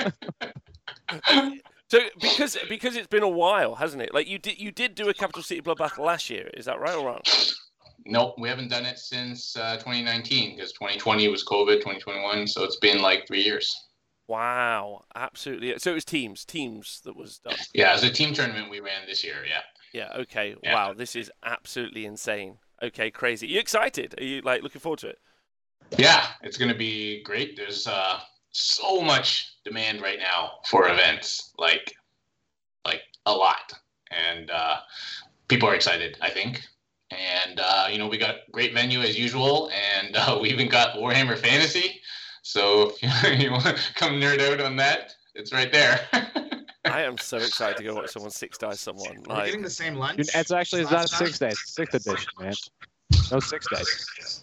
money. 1.32 1.60
So 1.90 1.98
because 2.20 2.56
because 2.68 2.94
it's 2.96 3.08
been 3.08 3.22
a 3.22 3.28
while, 3.28 3.74
hasn't 3.74 4.02
it? 4.02 4.14
Like 4.14 4.28
you 4.28 4.38
did 4.38 4.60
you 4.60 4.70
did 4.70 4.94
do 4.94 5.08
a 5.08 5.14
Capital 5.14 5.42
City 5.42 5.60
Bloodbath 5.60 5.98
last 5.98 6.30
year. 6.30 6.48
Is 6.54 6.66
that 6.66 6.78
right 6.78 6.94
or 6.94 7.06
wrong? 7.06 7.22
nope, 8.06 8.34
we 8.38 8.48
haven't 8.48 8.68
done 8.68 8.86
it 8.86 8.98
since 8.98 9.56
uh, 9.56 9.76
2019 9.76 10.56
because 10.56 10.72
2020 10.72 11.28
was 11.28 11.44
COVID, 11.44 11.76
2021, 11.76 12.46
so 12.46 12.64
it's 12.64 12.76
been 12.76 13.00
like 13.00 13.26
three 13.26 13.42
years. 13.42 13.74
Wow, 14.26 15.04
absolutely. 15.14 15.76
So 15.78 15.90
it 15.90 15.94
was 15.94 16.04
teams, 16.04 16.44
teams 16.44 17.00
that 17.04 17.16
was 17.16 17.38
done. 17.38 17.56
Yeah, 17.74 17.94
it's 17.94 18.04
a 18.04 18.10
team 18.10 18.32
tournament 18.32 18.70
we 18.70 18.80
ran 18.80 19.06
this 19.06 19.24
year. 19.24 19.36
Yeah. 19.48 19.60
Yeah. 19.92 20.20
Okay. 20.20 20.54
Yeah. 20.62 20.74
Wow, 20.74 20.94
this 20.94 21.16
is 21.16 21.30
absolutely 21.44 22.06
insane. 22.06 22.58
Okay, 22.82 23.10
crazy. 23.10 23.46
Are 23.48 23.50
you 23.50 23.60
excited? 23.60 24.14
Are 24.18 24.24
you 24.24 24.40
like 24.42 24.62
looking 24.62 24.80
forward 24.80 25.00
to 25.00 25.08
it? 25.08 25.18
Yeah, 25.98 26.26
it's 26.42 26.56
going 26.56 26.70
to 26.70 26.78
be 26.78 27.22
great. 27.24 27.56
There's 27.56 27.88
uh, 27.88 28.20
so 28.52 29.00
much 29.00 29.54
demand 29.70 30.02
right 30.02 30.18
now 30.18 30.52
for 30.66 30.88
events, 30.88 31.52
like 31.58 31.94
like 32.84 33.02
a 33.26 33.32
lot, 33.32 33.72
and 34.10 34.50
uh, 34.50 34.76
people 35.48 35.68
are 35.68 35.74
excited. 35.74 36.18
I 36.20 36.30
think, 36.30 36.62
and 37.10 37.60
uh, 37.60 37.86
you 37.90 37.98
know 37.98 38.08
we 38.08 38.18
got 38.18 38.36
great 38.52 38.74
venue 38.74 39.00
as 39.00 39.16
usual, 39.18 39.70
and 39.70 40.16
uh, 40.16 40.38
we 40.42 40.50
even 40.50 40.68
got 40.68 40.96
Warhammer 40.96 41.38
Fantasy. 41.38 42.00
So 42.42 42.92
if 43.00 43.40
you 43.40 43.52
want 43.52 43.64
to 43.64 43.94
come 43.94 44.14
nerd 44.14 44.40
out 44.40 44.60
on 44.60 44.76
that, 44.76 45.14
it's 45.34 45.52
right 45.52 45.70
there. 45.72 46.00
I 46.86 47.02
am 47.02 47.18
so 47.18 47.36
excited 47.36 47.76
to 47.76 47.84
go 47.84 47.94
watch 47.94 48.10
someone 48.10 48.30
six 48.32 48.58
dice 48.58 48.80
someone. 48.80 49.22
We're 49.28 49.34
Like, 49.34 49.44
getting 49.46 49.62
the 49.62 49.70
same 49.70 49.94
lunch. 49.94 50.16
Dude, 50.16 50.30
It's 50.34 50.50
actually 50.50 50.82
it's 50.82 50.90
not 50.90 51.08
time? 51.08 51.26
six 51.26 51.38
days, 51.38 51.60
sixth 51.66 51.94
edition, 51.94 52.32
man. 52.40 52.54
No 53.30 53.38
six 53.38 53.66
days. 53.68 54.40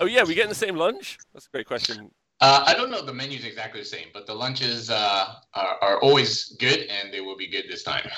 oh 0.00 0.06
yeah, 0.06 0.24
we 0.24 0.34
getting 0.34 0.48
the 0.48 0.54
same 0.66 0.74
lunch? 0.76 1.18
That's 1.32 1.46
a 1.46 1.50
great 1.50 1.66
question. 1.66 2.10
Uh, 2.40 2.64
I 2.66 2.74
don't 2.74 2.90
know 2.90 3.02
the 3.02 3.12
menu's 3.12 3.44
exactly 3.44 3.80
the 3.80 3.86
same, 3.86 4.08
but 4.12 4.26
the 4.26 4.34
lunches 4.34 4.90
uh, 4.90 5.34
are, 5.54 5.76
are 5.82 5.98
always 6.00 6.56
good, 6.60 6.80
and 6.88 7.12
they 7.12 7.20
will 7.20 7.36
be 7.36 7.48
good 7.48 7.64
this 7.68 7.82
time. 7.82 8.08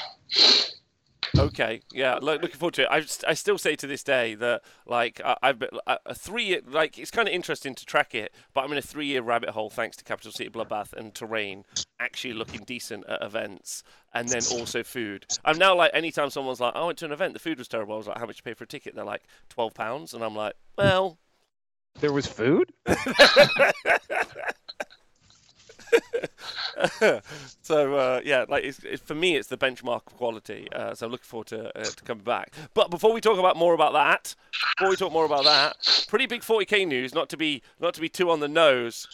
Okay, 1.39 1.81
yeah, 1.93 2.19
look, 2.21 2.43
looking 2.43 2.57
forward 2.57 2.75
to 2.75 2.83
it. 2.83 2.89
I, 2.91 3.31
I 3.31 3.35
still 3.35 3.57
say 3.57 3.77
to 3.77 3.87
this 3.87 4.03
day 4.03 4.35
that 4.35 4.63
like 4.87 5.21
I, 5.25 5.37
I've 5.43 5.59
been 5.59 5.71
a, 5.87 6.15
three 6.15 6.45
year 6.45 6.61
like 6.67 6.99
it's 6.99 7.11
kind 7.11 7.29
of 7.29 7.35
interesting 7.35 7.75
to 7.77 7.87
track 7.87 8.15
it, 8.15 8.35
but 8.53 8.63
I'm 8.63 8.73
in 8.73 8.79
a 8.79 8.83
three 8.83 9.07
year 9.07 9.23
rabbit 9.23 9.51
hole 9.51 9.71
thanks 9.71 9.97
to 9.99 10.05
Capital 10.05 10.33
City 10.33 10.51
Bloodbath 10.51 10.93
and 10.93 11.15
Terrain 11.15 11.65
actually 12.01 12.35
looking 12.35 12.65
decent 12.65 13.07
at 13.09 13.23
events, 13.23 13.83
and 14.13 14.29
then 14.29 14.43
also 14.53 14.83
food. 14.83 15.27
I'm 15.45 15.57
now 15.57 15.75
like 15.77 15.93
anytime 15.95 16.31
someone's 16.31 16.61
like, 16.61 16.73
"Oh, 16.75 16.83
I 16.83 16.87
went 16.87 16.99
to 16.99 17.05
an 17.05 17.13
event, 17.13 17.35
the 17.35 17.39
food 17.39 17.59
was 17.59 17.69
terrible," 17.69 17.95
I 17.95 17.99
was 17.99 18.09
like, 18.09 18.19
"How 18.19 18.27
much 18.27 18.39
you 18.39 18.43
pay 18.43 18.55
for 18.55 18.65
a 18.65 18.69
ticket?" 18.69 18.95
They're 18.95 19.05
like, 19.05 19.23
12 19.51 19.73
pounds," 19.73 20.15
and 20.15 20.25
I'm 20.25 20.35
like, 20.37 20.55
"Well." 20.77 21.19
There 21.99 22.13
was 22.13 22.27
food. 22.27 22.73
so 27.63 27.95
uh, 27.95 28.21
yeah, 28.25 28.45
like 28.49 28.65
it's, 28.65 28.79
it's, 28.85 29.03
for 29.03 29.15
me, 29.15 29.37
it's 29.37 29.49
the 29.49 29.57
benchmark 29.57 30.07
of 30.07 30.17
quality. 30.17 30.69
Uh, 30.73 30.95
so 30.95 31.07
I'm 31.07 31.13
looking 31.13 31.25
forward 31.25 31.49
to 31.49 31.79
uh, 31.79 31.85
to 31.85 32.03
coming 32.05 32.25
back. 32.25 32.55
But 32.75 32.91
before 32.91 33.13
we 33.13 33.21
talk 33.21 33.39
about 33.39 33.57
more 33.57 33.75
about 33.75 33.93
that, 33.93 34.35
before 34.79 34.91
we 34.91 34.97
talk 34.97 35.13
more 35.13 35.25
about 35.25 35.45
that, 35.45 36.07
pretty 36.09 36.27
big 36.27 36.43
40k 36.43 36.87
news. 36.87 37.15
Not 37.15 37.29
to 37.31 37.37
be 37.37 37.63
not 37.81 37.95
to 37.95 38.01
be 38.01 38.09
too 38.09 38.31
on 38.31 38.41
the 38.41 38.49
nose, 38.49 39.07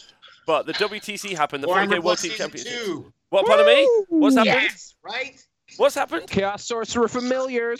but 0.45 0.65
the 0.65 0.73
WTC 0.73 1.35
happened. 1.35 1.63
The 1.63 1.67
40k 1.67 2.01
World 2.03 2.19
Team 2.19 2.31
Championship. 2.31 3.05
What? 3.29 3.45
Pardon 3.45 3.65
me? 3.65 3.89
What's 4.09 4.35
happened? 4.35 4.55
Yes, 4.61 4.95
right. 5.03 5.43
What's 5.75 5.95
happened? 5.95 6.29
Chaos 6.29 6.65
Sorcerer 6.65 7.09
Familiars. 7.09 7.79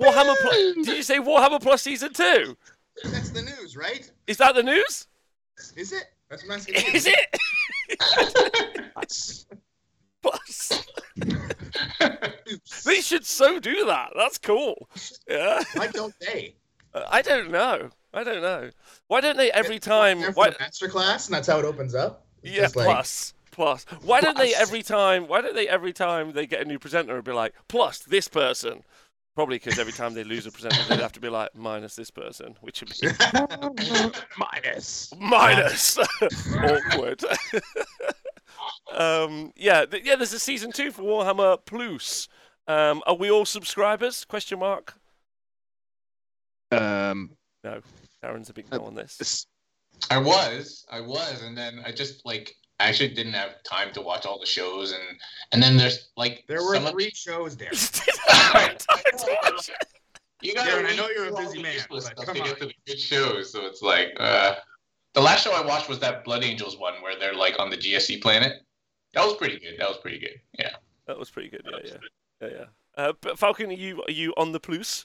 Warhammer. 0.00 0.34
Plus, 0.40 0.56
did 0.86 0.88
you 0.88 1.02
say 1.02 1.18
Warhammer 1.18 1.62
Plus 1.62 1.82
Season 1.82 2.12
Two? 2.12 2.56
That's 3.04 3.30
the 3.30 3.42
news, 3.42 3.76
right? 3.76 4.10
Is 4.26 4.36
that 4.38 4.54
the 4.54 4.62
news? 4.62 5.06
Is 5.76 5.92
it? 5.92 6.04
That's 6.28 6.46
what 6.46 6.66
I'm. 6.68 6.94
Is 6.94 7.06
it? 7.06 7.36
Plus. 10.22 10.86
they 12.84 13.00
should 13.00 13.24
so 13.24 13.58
do 13.58 13.86
that. 13.86 14.10
That's 14.16 14.38
cool. 14.38 14.88
Yeah. 15.28 15.62
Why 15.74 15.86
don't 15.88 16.14
they? 16.20 16.54
I 16.94 17.22
don't 17.22 17.50
know. 17.50 17.90
I 18.12 18.24
don't 18.24 18.42
know. 18.42 18.70
Why 19.06 19.20
don't 19.20 19.36
they 19.36 19.52
every 19.52 19.78
time? 19.78 20.20
Why... 20.34 20.52
Master 20.58 20.88
class, 20.88 21.26
and 21.26 21.34
that's 21.34 21.48
how 21.48 21.58
it 21.58 21.64
opens 21.64 21.94
up. 21.94 22.26
It's 22.42 22.54
yeah, 22.54 22.68
plus, 22.72 23.34
like... 23.46 23.52
plus. 23.52 23.84
Why 24.02 24.20
don't 24.20 24.36
they 24.36 24.54
every 24.54 24.82
time? 24.82 25.28
Why 25.28 25.40
don't 25.40 25.54
they 25.54 25.68
every 25.68 25.92
time 25.92 26.32
they 26.32 26.46
get 26.46 26.62
a 26.62 26.64
new 26.64 26.78
presenter 26.78 27.16
and 27.16 27.24
be 27.24 27.32
like, 27.32 27.54
plus 27.68 28.00
this 28.00 28.28
person? 28.28 28.82
Probably 29.36 29.56
because 29.56 29.78
every 29.78 29.92
time 29.92 30.12
they 30.12 30.24
lose 30.24 30.46
a 30.46 30.50
presenter, 30.50 30.82
they'd 30.88 31.00
have 31.00 31.12
to 31.12 31.20
be 31.20 31.28
like 31.28 31.54
minus 31.54 31.94
this 31.94 32.10
person, 32.10 32.56
which 32.60 32.80
would 32.80 32.92
be 33.00 33.08
minus 34.36 35.12
minus 35.18 35.98
awkward. 36.58 37.22
um, 38.94 39.52
yeah, 39.56 39.86
th- 39.86 40.04
yeah. 40.04 40.16
There's 40.16 40.32
a 40.32 40.38
season 40.38 40.72
two 40.72 40.90
for 40.90 41.02
Warhammer 41.02 41.58
Plus. 41.64 42.28
Um, 42.66 43.02
are 43.06 43.14
we 43.14 43.30
all 43.30 43.44
subscribers? 43.44 44.24
Question 44.24 44.58
mark. 44.58 44.94
Um, 46.72 47.30
no, 47.64 47.80
Aaron's 48.22 48.50
a 48.50 48.52
big 48.52 48.70
no 48.70 48.84
on 48.84 48.94
this. 48.94 49.46
I 50.10 50.18
was, 50.18 50.86
I 50.90 51.00
was, 51.00 51.42
and 51.42 51.56
then 51.56 51.82
I 51.84 51.92
just 51.92 52.24
like 52.24 52.54
I 52.80 52.88
actually 52.88 53.10
didn't 53.10 53.34
have 53.34 53.62
time 53.62 53.92
to 53.92 54.00
watch 54.00 54.24
all 54.24 54.40
the 54.40 54.46
shows, 54.46 54.92
and 54.92 55.02
and 55.52 55.62
then 55.62 55.76
there's 55.76 56.10
like 56.16 56.44
there 56.48 56.64
were 56.64 56.78
three 56.90 57.08
of... 57.08 57.12
shows 57.12 57.56
there. 57.56 57.70
you 60.42 60.54
got. 60.54 60.68
I 60.68 60.96
know 60.96 61.08
you're 61.14 61.28
a 61.28 61.36
busy 61.36 61.62
man, 61.62 61.78
but 61.90 62.00
to 62.00 62.28
on. 62.28 62.34
get 62.34 62.58
to 62.58 62.66
the 62.66 62.74
good 62.86 62.98
shows. 62.98 63.52
So 63.52 63.66
it's 63.66 63.82
like 63.82 64.16
uh, 64.18 64.54
the 65.12 65.20
last 65.20 65.44
show 65.44 65.52
I 65.52 65.64
watched 65.64 65.88
was 65.88 65.98
that 66.00 66.24
Blood 66.24 66.42
Angels 66.42 66.78
one 66.78 66.94
where 67.02 67.18
they're 67.18 67.34
like 67.34 67.58
on 67.58 67.68
the 67.68 67.76
GSC 67.76 68.22
planet. 68.22 68.62
That 69.12 69.26
was 69.26 69.34
pretty 69.36 69.58
good. 69.58 69.74
That 69.78 69.88
was 69.88 69.98
pretty 69.98 70.18
good. 70.18 70.40
Yeah. 70.58 70.70
That 71.06 71.18
was 71.18 71.30
pretty 71.30 71.50
good. 71.50 71.62
Yeah, 71.64 71.78
yeah, 71.84 71.96
yeah, 72.40 72.48
yeah. 72.48 72.64
Uh, 72.96 73.12
but 73.20 73.38
Falcon, 73.38 73.70
are 73.70 73.74
you 73.74 74.02
are 74.02 74.12
you 74.12 74.32
on 74.36 74.52
the 74.52 74.60
plus? 74.60 75.04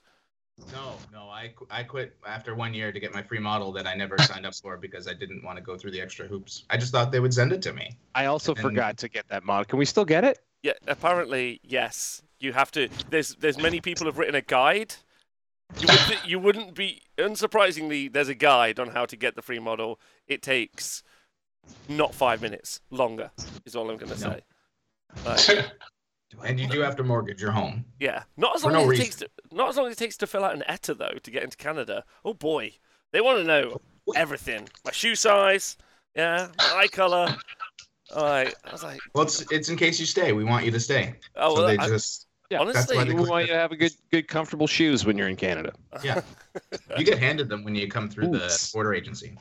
No, 0.72 0.96
no, 1.12 1.30
I, 1.30 1.54
I 1.70 1.84
quit 1.84 2.16
after 2.26 2.56
one 2.56 2.74
year 2.74 2.92
to 2.92 3.00
get 3.00 3.14
my 3.14 3.22
free 3.22 3.40
model 3.40 3.74
that 3.74 3.86
I 3.86 3.94
never 3.94 4.18
signed 4.20 4.46
up 4.46 4.56
for 4.56 4.78
because 4.78 5.08
I 5.08 5.14
didn't 5.14 5.44
want 5.44 5.58
to 5.58 5.64
go 5.64 5.78
through 5.78 5.92
the 5.92 6.02
extra 6.02 6.28
hoops. 6.28 6.64
I 6.70 6.78
just 6.78 6.92
thought 6.92 7.12
they 7.12 7.20
would 7.20 7.34
send 7.34 7.52
it 7.52 7.62
to 7.64 7.74
me. 7.74 7.98
I 8.14 8.26
also 8.26 8.54
and 8.54 8.62
forgot 8.62 8.98
to 8.98 9.10
get 9.10 9.28
that 9.28 9.44
model. 9.44 9.66
Can 9.66 9.80
we 9.80 9.86
still 9.86 10.06
get 10.06 10.24
it? 10.24 10.40
Yeah, 10.64 10.74
apparently 10.88 11.60
yes. 11.64 12.22
You 12.40 12.54
have 12.54 12.72
to. 12.72 12.90
There's 13.10 13.36
there's 13.36 13.58
many 13.58 13.82
people 13.82 14.06
have 14.06 14.18
written 14.18 14.36
a 14.36 14.42
guide. 14.42 14.96
You, 15.80 15.88
would, 15.88 16.20
you 16.26 16.40
wouldn't 16.40 16.76
be 16.76 17.02
unsurprisingly. 17.18 18.12
There's 18.12 18.30
a 18.30 18.36
guide 18.36 18.80
on 18.80 18.90
how 18.90 19.06
to 19.06 19.16
get 19.16 19.36
the 19.36 19.42
free 19.42 19.60
model. 19.60 20.00
It 20.28 20.42
takes 20.42 21.02
not 21.90 22.14
five 22.14 22.42
minutes 22.42 22.82
longer. 22.92 23.32
Is 23.66 23.76
all 23.76 23.90
I'm 23.90 23.98
going 23.98 24.12
to 24.12 24.18
say. 24.18 24.42
Like, 25.26 25.72
and 26.44 26.60
you 26.60 26.68
do 26.68 26.82
have 26.82 26.96
to 26.98 27.04
mortgage 27.04 27.42
your 27.42 27.52
home. 27.52 27.86
Yeah, 28.00 28.24
not 28.38 28.56
as 28.56 28.64
long 28.64 28.74
no 28.74 28.92
as 28.92 29.00
it 29.00 29.04
takes 29.04 29.16
to, 29.18 29.30
not 29.52 29.70
as 29.70 29.78
long 29.78 29.88
as 29.88 29.94
it 29.94 29.98
takes 29.98 30.18
to 30.18 30.28
fill 30.28 30.44
out 30.44 30.54
an 30.54 30.64
ETA 30.68 30.94
though 30.96 31.18
to 31.22 31.32
get 31.32 31.44
into 31.44 31.58
Canada. 31.58 32.04
Oh 32.24 32.34
boy, 32.34 32.74
they 33.12 33.22
want 33.22 33.40
to 33.40 33.44
know 33.44 33.82
everything: 34.16 34.68
my 34.84 34.92
shoe 34.92 35.16
size, 35.16 35.78
yeah, 36.16 36.48
my 36.58 36.72
eye 36.76 36.88
color. 36.88 37.36
All 38.16 38.24
right, 38.24 38.54
I 38.64 38.72
was 38.72 38.84
like, 38.84 39.00
well, 39.14 39.24
it's 39.24 39.50
it's 39.52 39.70
in 39.70 39.78
case 39.78 40.00
you 40.00 40.06
stay. 40.06 40.32
We 40.32 40.44
want 40.44 40.66
you 40.66 40.72
to 40.72 40.80
stay. 40.80 41.16
Oh, 41.36 41.56
so 41.56 41.62
well, 41.62 41.68
they 41.68 41.78
I, 41.78 41.88
just. 41.88 42.28
Yeah, 42.52 42.60
honestly, 42.60 43.04
we 43.04 43.16
want 43.16 43.48
you 43.48 43.54
to 43.54 43.58
have 43.58 43.72
a 43.72 43.76
good, 43.76 43.92
good, 44.12 44.28
comfortable 44.28 44.68
shoes 44.68 45.04
when 45.04 45.18
you're 45.18 45.28
in 45.28 45.36
Canada. 45.36 45.74
Yeah, 46.04 46.22
you 46.98 47.04
get 47.04 47.18
handed 47.18 47.50
them 47.50 47.64
when 47.64 47.74
you 47.74 47.88
come 47.88 48.08
through 48.08 48.36
Oops. 48.36 48.70
the 48.70 48.74
border 48.76 48.94
agency. 48.94 49.36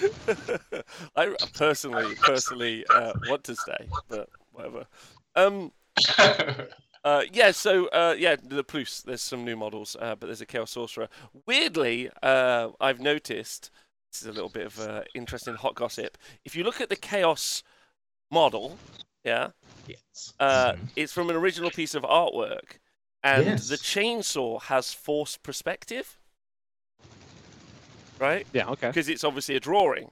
I 1.16 1.36
personally, 1.54 2.16
personally 2.16 2.84
uh, 2.92 3.12
want 3.28 3.44
to 3.44 3.54
stay, 3.54 3.88
but 4.08 4.28
whatever. 4.52 4.86
Um, 5.36 5.70
uh, 7.04 7.22
yeah, 7.32 7.50
so 7.50 7.86
uh, 7.88 8.14
yeah, 8.18 8.36
the 8.42 8.64
Plus. 8.64 9.02
There's 9.02 9.22
some 9.22 9.44
new 9.44 9.56
models, 9.56 9.96
uh, 10.00 10.14
but 10.14 10.26
there's 10.26 10.40
a 10.40 10.46
Chaos 10.46 10.70
Sorcerer. 10.70 11.08
Weirdly, 11.46 12.10
uh, 12.22 12.70
I've 12.80 13.00
noticed 13.00 13.70
this 14.10 14.22
is 14.22 14.28
a 14.28 14.32
little 14.32 14.48
bit 14.48 14.66
of 14.66 14.80
uh, 14.80 15.02
interesting 15.14 15.54
hot 15.54 15.74
gossip. 15.74 16.18
If 16.44 16.56
you 16.56 16.64
look 16.64 16.80
at 16.80 16.88
the 16.88 16.96
Chaos 16.96 17.62
model, 18.30 18.78
yeah, 19.24 19.48
yes, 19.86 20.32
uh, 20.40 20.72
mm-hmm. 20.72 20.84
it's 20.96 21.12
from 21.12 21.30
an 21.30 21.36
original 21.36 21.70
piece 21.70 21.94
of 21.94 22.02
artwork, 22.02 22.78
and 23.22 23.44
yes. 23.44 23.68
the 23.68 23.76
chainsaw 23.76 24.62
has 24.62 24.92
force 24.92 25.36
perspective, 25.36 26.18
right? 28.18 28.46
Yeah, 28.52 28.68
okay. 28.70 28.88
Because 28.88 29.08
it's 29.08 29.24
obviously 29.24 29.56
a 29.56 29.60
drawing. 29.60 30.10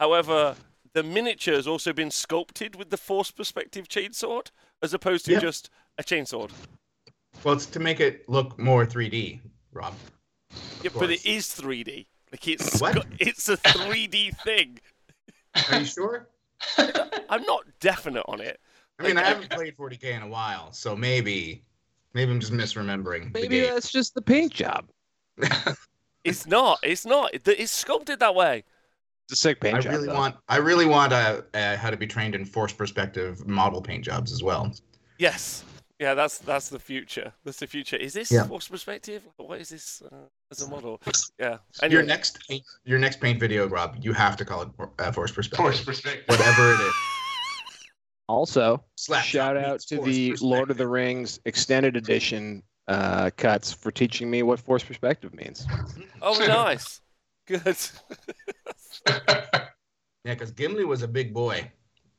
However, 0.00 0.56
the 0.96 1.02
miniature 1.02 1.54
has 1.54 1.66
also 1.66 1.92
been 1.92 2.10
sculpted 2.10 2.74
with 2.74 2.88
the 2.88 2.96
force 2.96 3.30
perspective 3.30 3.86
chainsaw 3.86 4.42
as 4.80 4.94
opposed 4.94 5.26
to 5.26 5.38
just 5.38 5.68
a 5.98 6.02
chainsaw. 6.02 6.50
Well, 7.44 7.52
it's 7.52 7.66
to 7.66 7.78
make 7.78 8.00
it 8.00 8.26
look 8.30 8.58
more 8.58 8.86
3D, 8.86 9.40
Rob. 9.74 9.92
Yeah, 10.82 10.90
but 10.98 11.10
it 11.10 11.26
is 11.26 11.48
3D. 11.48 12.06
Like 12.32 12.48
it's 12.48 12.80
what? 12.80 13.06
it's 13.18 13.50
a 13.50 13.58
3D 13.58 14.38
thing. 14.42 14.78
Are 15.70 15.80
you 15.80 15.84
sure? 15.84 16.28
I'm 17.28 17.42
not 17.42 17.64
definite 17.78 18.24
on 18.26 18.40
it. 18.40 18.58
I 18.98 19.02
mean, 19.02 19.16
like, 19.16 19.24
I 19.26 19.28
haven't 19.28 19.50
played 19.50 19.76
40k 19.76 20.04
in 20.04 20.22
a 20.22 20.28
while, 20.28 20.72
so 20.72 20.96
maybe, 20.96 21.62
maybe 22.14 22.32
I'm 22.32 22.40
just 22.40 22.54
misremembering. 22.54 23.34
Maybe 23.34 23.60
that's 23.60 23.92
just 23.92 24.14
the 24.14 24.22
paint 24.22 24.54
job. 24.54 24.88
it's 26.24 26.46
not. 26.46 26.78
It's 26.82 27.04
not. 27.04 27.32
It's 27.34 27.70
sculpted 27.70 28.20
that 28.20 28.34
way. 28.34 28.64
It's 29.28 29.32
a 29.32 29.36
sick 29.36 29.60
paint 29.60 29.76
I 29.76 29.80
job. 29.80 29.92
really 29.92 30.06
though. 30.06 30.14
want. 30.14 30.36
I 30.48 30.58
really 30.58 30.86
want 30.86 31.12
a, 31.12 31.44
a, 31.54 31.76
how 31.76 31.90
to 31.90 31.96
be 31.96 32.06
trained 32.06 32.36
in 32.36 32.44
force 32.44 32.72
perspective 32.72 33.46
model 33.46 33.82
paint 33.82 34.04
jobs 34.04 34.32
as 34.32 34.42
well. 34.42 34.72
Yes. 35.18 35.64
Yeah, 35.98 36.14
that's 36.14 36.38
that's 36.38 36.68
the 36.68 36.78
future. 36.78 37.32
That's 37.44 37.58
the 37.58 37.66
future. 37.66 37.96
Is 37.96 38.12
this 38.12 38.30
yeah. 38.30 38.46
force 38.46 38.68
perspective? 38.68 39.22
What 39.38 39.60
is 39.60 39.70
this 39.70 40.02
uh, 40.12 40.26
as 40.52 40.62
a 40.62 40.68
model? 40.68 41.00
Yeah. 41.40 41.56
Anyway. 41.82 41.94
Your 41.94 42.02
next 42.02 42.38
paint, 42.48 42.62
your 42.84 42.98
next 42.98 43.20
paint 43.20 43.40
video, 43.40 43.66
Rob, 43.66 43.96
you 44.00 44.12
have 44.12 44.36
to 44.36 44.44
call 44.44 44.62
it 44.62 44.68
uh, 44.98 45.10
force 45.10 45.32
perspective. 45.32 45.64
Force 45.64 45.84
perspective. 45.84 46.24
Whatever 46.28 46.72
it 46.72 46.80
is. 46.80 46.92
Also, 48.28 48.82
Slap 48.96 49.24
shout 49.24 49.56
out 49.56 49.78
to 49.82 50.00
the 50.00 50.36
Lord 50.40 50.72
of 50.72 50.78
the 50.78 50.88
Rings 50.88 51.38
extended 51.44 51.96
edition 51.96 52.60
uh, 52.88 53.30
cuts 53.36 53.72
for 53.72 53.92
teaching 53.92 54.28
me 54.28 54.42
what 54.42 54.58
force 54.58 54.82
perspective 54.82 55.32
means. 55.32 55.64
Oh, 56.20 56.36
nice. 56.44 57.00
Good. 57.46 57.76
yeah, 59.06 59.70
because 60.24 60.50
Gimli 60.50 60.84
was 60.84 61.02
a 61.02 61.08
big 61.08 61.32
boy. 61.32 61.70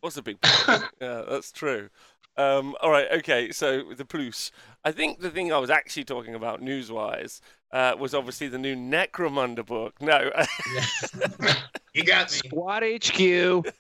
Was 0.02 0.18
a 0.18 0.22
big 0.22 0.40
boy. 0.40 0.50
yeah, 1.02 1.24
that's 1.30 1.52
true. 1.52 1.90
Um, 2.38 2.76
all 2.82 2.92
right, 2.92 3.08
okay. 3.14 3.52
So 3.52 3.94
the 3.94 4.06
plus, 4.06 4.52
I 4.86 4.92
think 4.92 5.20
the 5.20 5.30
thing 5.30 5.52
I 5.52 5.58
was 5.58 5.70
actually 5.70 6.06
talking 6.06 6.36
about 6.36 6.62
news-wise 6.62 7.42
uh, 7.72 7.96
was 8.00 8.14
obviously 8.14 8.48
the 8.48 8.60
new 8.60 8.76
Necromunda 8.76 9.66
book. 9.66 10.00
No, 10.02 10.32
you 11.94 12.04
got 12.04 12.32
me. 12.32 12.38
Squad 12.38 12.84
HQ. 12.84 13.74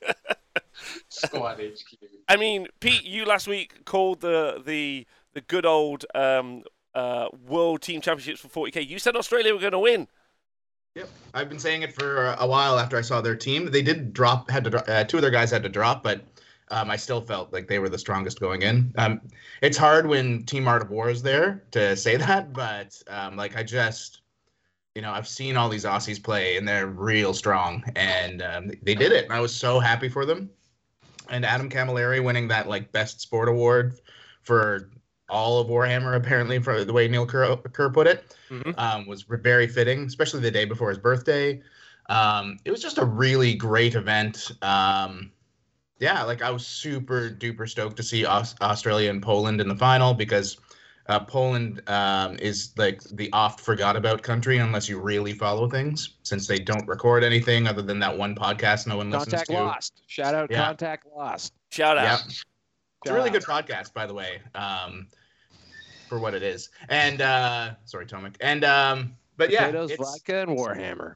Squad 1.10 1.60
HQ. 1.60 1.98
I 2.27 2.36
mean, 2.36 2.68
Pete, 2.80 3.04
you 3.04 3.25
last 3.25 3.48
week 3.48 3.86
called 3.86 4.22
the 4.22 4.62
the 4.66 5.06
the 5.34 5.42
good 5.42 5.66
old 5.66 6.04
um, 6.16 6.63
uh, 6.96 7.27
World 7.48 7.84
Team 7.84 8.01
Championships 8.01 8.39
for 8.42 8.68
40k. 8.68 8.88
You 8.88 8.98
said 8.98 9.16
Australia 9.16 9.54
were 9.54 9.60
going 9.60 9.72
to 9.72 9.80
win. 9.80 10.08
Yep, 10.98 11.10
I've 11.36 11.48
been 11.48 11.60
saying 11.60 11.84
it 11.84 11.94
for 11.94 12.36
a 12.39 12.48
while 12.48 12.80
after 12.80 12.98
I 12.98 13.01
saw 13.01 13.22
their 13.22 13.36
team. 13.36 13.70
They 13.70 13.84
did 13.84 14.13
drop, 14.13 14.50
had 14.50 14.63
to 14.63 14.92
uh, 14.92 15.04
two 15.04 15.18
of 15.18 15.22
their 15.22 15.30
guys 15.30 15.51
had 15.51 15.62
to 15.62 15.70
drop, 15.70 16.01
but 16.01 16.22
um, 16.72 16.89
I 16.89 16.96
still 16.96 17.22
felt 17.22 17.54
like 17.54 17.68
they 17.68 17.77
were 17.77 17.88
the 17.88 18.00
strongest 18.00 18.39
going 18.39 18.63
in. 18.63 18.92
Um, 18.98 19.22
it's 19.62 19.77
hard 19.77 20.08
when 20.08 20.42
Team 20.46 20.68
Art 20.68 20.82
of 20.82 20.89
War 20.89 21.12
is 21.12 21.22
there 21.22 21.62
to 21.70 21.96
say 21.96 22.16
that, 22.16 22.51
but 22.51 23.00
um, 23.10 23.36
like 23.36 23.56
I 23.56 23.62
just, 23.62 24.22
you 24.96 25.04
know, 25.04 25.12
I've 25.12 25.27
seen 25.27 25.56
all 25.56 25.70
these 25.70 25.86
Aussies 25.86 26.22
play 26.22 26.58
and 26.58 26.68
they're 26.68 26.88
real 26.88 27.36
strong, 27.36 27.84
and 27.96 28.42
um, 28.42 28.72
they 28.82 28.96
did 28.96 29.12
it. 29.12 29.25
And 29.25 29.34
I 29.34 29.39
was 29.39 29.56
so 29.56 29.80
happy 29.80 30.10
for 30.10 30.25
them. 30.25 30.50
And 31.30 31.46
Adam 31.46 31.70
Camilleri 31.70 32.24
winning 32.24 32.48
that 32.48 32.68
like 32.68 32.92
best 32.92 33.22
sport 33.22 33.50
award 33.50 34.00
for 34.42 34.89
all 35.29 35.60
of 35.60 35.67
Warhammer, 35.67 36.15
apparently, 36.15 36.60
for 36.60 36.84
the 36.84 36.93
way 36.93 37.07
Neil 37.07 37.25
Kerr, 37.25 37.55
Kerr 37.57 37.89
put 37.89 38.07
it, 38.07 38.36
mm-hmm. 38.50 38.72
um, 38.77 39.05
was 39.07 39.24
very 39.24 39.67
fitting, 39.67 40.05
especially 40.05 40.39
the 40.39 40.51
day 40.51 40.65
before 40.65 40.89
his 40.89 40.98
birthday. 40.98 41.62
Um, 42.10 42.57
it 42.65 42.72
was 42.72 42.81
just 42.81 42.98
a 42.98 43.05
really 43.05 43.53
great 43.53 43.96
event. 43.96 44.51
Um, 44.62 45.31
yeah, 46.00 46.24
like 46.24 46.41
I 46.41 46.51
was 46.51 46.65
super 46.65 47.29
duper 47.29 47.67
stoked 47.67 47.98
to 47.98 48.03
see 48.03 48.25
Aus- 48.25 48.55
Australia 48.62 49.10
and 49.10 49.22
Poland 49.22 49.60
in 49.60 49.67
the 49.67 49.75
final 49.75 50.13
because 50.13 50.57
uh, 51.07 51.19
Poland 51.19 51.81
um, 51.88 52.38
is 52.39 52.74
like 52.77 53.01
the 53.03 53.29
oft 53.34 53.60
forgot 53.60 53.96
about 53.96 54.22
country 54.22 54.57
unless 54.57 54.88
you 54.88 55.00
really 55.00 55.34
follow 55.34 55.69
things, 55.69 56.15
since 56.24 56.48
they 56.48 56.60
don't 56.60 56.88
record 56.88 57.24
anything 57.24 57.67
other 57.67 57.81
than 57.81 58.00
that 58.00 58.15
one 58.15 58.36
podcast 58.36 58.88
no 58.88 58.98
one 58.98 59.10
listens 59.10 59.34
Contact 59.34 59.50
lost. 59.50 60.01
Shout 60.07 60.36
out 60.36 60.51
Yeah. 60.51 60.65
contact 60.65 61.07
lost. 61.15 61.53
Shout 61.72 61.98
out. 61.98 62.03
Yeah, 62.03 62.34
it's 63.04 63.12
a 63.12 63.13
really 63.13 63.30
good 63.30 63.44
podcast, 63.44 63.94
by 63.94 64.06
the 64.06 64.13
way, 64.13 64.39
um, 64.56 65.08
for 66.08 66.20
what 66.20 66.34
it 66.34 66.44
is. 66.44 66.70
And 66.89 67.22
uh, 67.22 67.72
sorry, 67.86 68.06
Tomic. 68.06 68.36
And 68.42 68.63
um, 68.63 69.16
but 69.38 69.51
yeah, 69.51 69.68
Potatoes, 69.68 69.92
it's, 69.92 70.00
vodka, 70.00 70.42
and 70.42 70.58
Warhammer. 70.58 71.16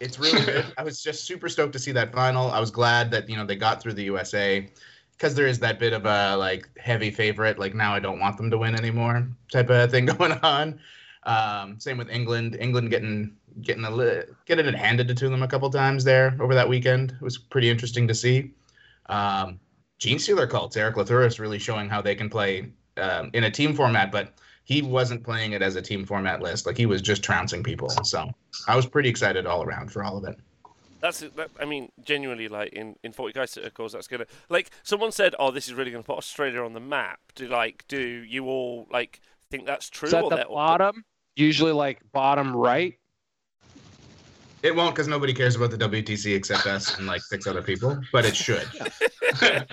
it's 0.00 0.18
really 0.18 0.44
good. 0.44 0.66
I 0.76 0.82
was 0.82 1.02
just 1.02 1.24
super 1.24 1.48
stoked 1.48 1.72
to 1.74 1.78
see 1.78 1.92
that 1.92 2.12
final. 2.12 2.50
I 2.50 2.60
was 2.60 2.70
glad 2.70 3.10
that 3.12 3.28
you 3.28 3.36
know 3.36 3.46
they 3.46 3.56
got 3.56 3.80
through 3.80 3.94
the 3.94 4.04
USA 4.04 4.68
because 5.12 5.34
there 5.34 5.46
is 5.46 5.58
that 5.60 5.78
bit 5.78 5.92
of 5.92 6.06
a 6.06 6.36
like 6.36 6.68
heavy 6.78 7.10
favorite. 7.10 7.58
Like 7.58 7.74
now 7.74 7.94
I 7.94 8.00
don't 8.00 8.18
want 8.18 8.36
them 8.36 8.50
to 8.50 8.58
win 8.58 8.74
anymore 8.74 9.28
type 9.52 9.70
of 9.70 9.90
thing 9.90 10.06
going 10.18 10.32
on. 10.32 10.80
Um, 11.24 11.78
same 11.78 11.98
with 11.98 12.10
England. 12.10 12.56
England 12.58 12.90
getting 12.90 13.36
getting 13.62 13.84
a 13.84 13.90
li- 13.90 14.22
getting 14.46 14.66
it 14.66 14.74
handed 14.74 15.14
to 15.16 15.28
them 15.28 15.42
a 15.42 15.48
couple 15.48 15.70
times 15.70 16.02
there 16.04 16.36
over 16.40 16.54
that 16.54 16.68
weekend. 16.68 17.12
It 17.12 17.22
was 17.22 17.38
pretty 17.38 17.68
interesting 17.68 18.08
to 18.08 18.14
see. 18.14 18.52
Um, 19.06 19.60
Gene 20.00 20.18
Stealer 20.18 20.46
cults, 20.46 20.76
Eric 20.76 20.96
Lathuris 20.96 21.38
really 21.38 21.58
showing 21.58 21.88
how 21.88 22.00
they 22.00 22.14
can 22.14 22.28
play 22.28 22.72
um, 22.96 23.30
in 23.34 23.44
a 23.44 23.50
team 23.50 23.74
format, 23.74 24.10
but 24.10 24.34
he 24.64 24.82
wasn't 24.82 25.22
playing 25.22 25.52
it 25.52 25.62
as 25.62 25.76
a 25.76 25.82
team 25.82 26.04
format 26.06 26.40
list. 26.40 26.66
Like 26.66 26.76
he 26.76 26.86
was 26.86 27.02
just 27.02 27.22
trouncing 27.22 27.62
people. 27.62 27.90
So 28.04 28.30
I 28.66 28.76
was 28.76 28.86
pretty 28.86 29.08
excited 29.08 29.46
all 29.46 29.62
around 29.62 29.92
for 29.92 30.02
all 30.02 30.16
of 30.16 30.24
it. 30.24 30.38
That's 31.00 31.20
that, 31.20 31.50
I 31.58 31.64
mean, 31.64 31.90
genuinely, 32.02 32.48
like 32.48 32.72
in 32.72 32.96
in 33.02 33.12
forty 33.12 33.32
guys 33.32 33.50
circles, 33.52 33.92
that's 33.92 34.06
gonna 34.06 34.26
like 34.50 34.70
someone 34.82 35.12
said, 35.12 35.34
"Oh, 35.38 35.50
this 35.50 35.66
is 35.66 35.72
really 35.74 35.90
gonna 35.90 36.02
put 36.02 36.18
Australia 36.18 36.62
on 36.62 36.74
the 36.74 36.80
map." 36.80 37.20
Do 37.34 37.48
like 37.48 37.84
do 37.88 37.98
you 37.98 38.46
all 38.46 38.86
like 38.90 39.20
think 39.50 39.64
that's 39.64 39.88
true? 39.88 40.06
It's 40.08 40.14
at 40.14 40.24
or 40.24 40.30
the 40.30 40.36
that- 40.36 40.48
bottom, 40.48 41.04
usually 41.36 41.72
like 41.72 42.00
bottom 42.12 42.54
right. 42.54 42.99
It 44.62 44.74
won't 44.74 44.94
because 44.94 45.08
nobody 45.08 45.32
cares 45.32 45.56
about 45.56 45.70
the 45.70 45.78
WTC 45.78 46.34
except 46.34 46.66
us 46.66 46.98
and 46.98 47.06
like 47.06 47.22
six 47.22 47.46
other 47.46 47.62
people, 47.62 48.00
but 48.12 48.24
it 48.24 48.36
should. 48.36 48.68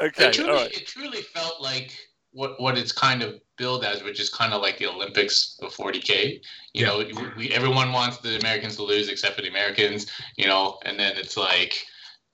Okay, 0.00 0.26
it, 0.26 0.32
truly, 0.34 0.50
all 0.50 0.56
right. 0.56 0.76
it 0.76 0.86
truly 0.86 1.22
felt 1.22 1.62
like 1.62 1.96
what 2.32 2.60
what 2.60 2.76
it's 2.76 2.92
kind 2.92 3.22
of 3.22 3.40
billed 3.56 3.84
as, 3.84 4.02
which 4.02 4.20
is 4.20 4.28
kind 4.28 4.52
of 4.52 4.60
like 4.60 4.76
the 4.78 4.86
Olympics 4.86 5.58
of 5.62 5.72
40k. 5.74 6.40
You 6.72 6.84
Yeah. 6.84 6.86
know, 6.86 7.30
we, 7.36 7.50
everyone 7.52 7.92
wants 7.92 8.18
the 8.18 8.38
Americans 8.38 8.76
to 8.76 8.82
lose 8.82 9.08
except 9.08 9.36
for 9.36 9.42
the 9.42 9.48
Americans. 9.48 10.06
You 10.36 10.46
know, 10.48 10.78
and 10.84 10.98
then 10.98 11.16
it's 11.16 11.36
like, 11.36 11.84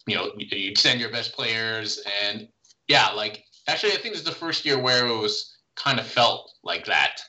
you 0.07 0.15
know, 0.17 0.33
you, 0.37 0.47
you 0.57 0.75
send 0.75 1.01
your 1.01 1.11
best 1.11 1.35
players, 1.35 2.03
and 2.25 2.49
yeah, 2.89 3.09
like 3.11 3.45
actually, 3.69 3.93
I 3.93 3.97
think 3.97 4.15
this 4.15 4.21
is 4.21 4.25
the 4.25 4.33
first 4.33 4.65
year 4.65 4.79
where 4.79 5.07
it 5.07 5.17
was 5.17 5.59
kind 5.77 6.01
of 6.01 6.07
felt 6.07 6.51
like 6.65 6.87
that. 6.87 7.21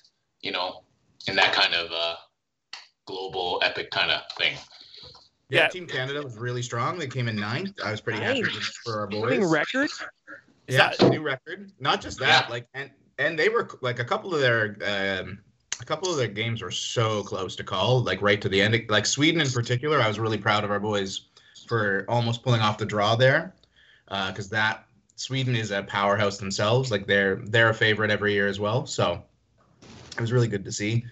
You 0.41 0.51
know, 0.53 0.83
in 1.27 1.35
that 1.35 1.53
kind 1.53 1.73
of 1.75 1.91
uh, 1.91 2.15
global 3.05 3.59
epic 3.63 3.91
kind 3.91 4.11
of 4.11 4.21
thing. 4.37 4.53
Yeah, 5.49 5.61
Yeah. 5.61 5.67
Team 5.67 5.87
Canada 5.87 6.21
was 6.21 6.37
really 6.37 6.61
strong. 6.61 6.97
They 6.97 7.07
came 7.07 7.27
in 7.27 7.35
ninth. 7.35 7.73
I 7.83 7.91
was 7.91 8.01
pretty 8.01 8.21
happy 8.21 8.43
for 8.83 8.99
our 9.01 9.07
Winning 9.07 9.41
boys. 9.41 9.51
record. 9.51 9.89
Is 10.67 10.75
yeah, 10.77 10.91
that- 10.97 11.09
new 11.09 11.21
record. 11.21 11.71
Not 11.79 12.01
just 12.01 12.19
that, 12.19 12.49
like 12.49 12.67
and 12.73 12.89
and 13.17 13.37
they 13.37 13.49
were 13.49 13.69
like 13.81 13.99
a 13.99 14.05
couple 14.05 14.33
of 14.33 14.39
their 14.41 14.77
um, 15.21 15.39
a 15.81 15.85
couple 15.85 16.09
of 16.09 16.17
their 16.17 16.27
games 16.27 16.61
were 16.61 16.71
so 16.71 17.23
close 17.23 17.55
to 17.57 17.63
call, 17.63 18.01
like 18.03 18.21
right 18.21 18.41
to 18.41 18.47
the 18.49 18.61
end. 18.61 18.79
Like 18.89 19.05
Sweden 19.05 19.41
in 19.41 19.49
particular, 19.49 19.99
I 20.01 20.07
was 20.07 20.19
really 20.19 20.37
proud 20.37 20.63
of 20.63 20.71
our 20.71 20.79
boys 20.79 21.27
for 21.67 22.05
almost 22.07 22.43
pulling 22.43 22.61
off 22.61 22.77
the 22.77 22.85
draw 22.85 23.15
there, 23.15 23.53
because 24.07 24.49
that 24.49 24.85
Sweden 25.15 25.55
is 25.55 25.71
a 25.71 25.83
powerhouse 25.83 26.37
themselves. 26.37 26.91
Like 26.91 27.05
they're 27.07 27.37
they're 27.47 27.69
a 27.69 27.73
favorite 27.73 28.11
every 28.11 28.33
year 28.33 28.47
as 28.47 28.59
well. 28.59 28.85
So 28.85 29.21
it 30.15 30.21
was 30.21 30.31
really 30.31 30.47
good 30.47 30.63
to 30.65 30.71
see. 30.71 31.03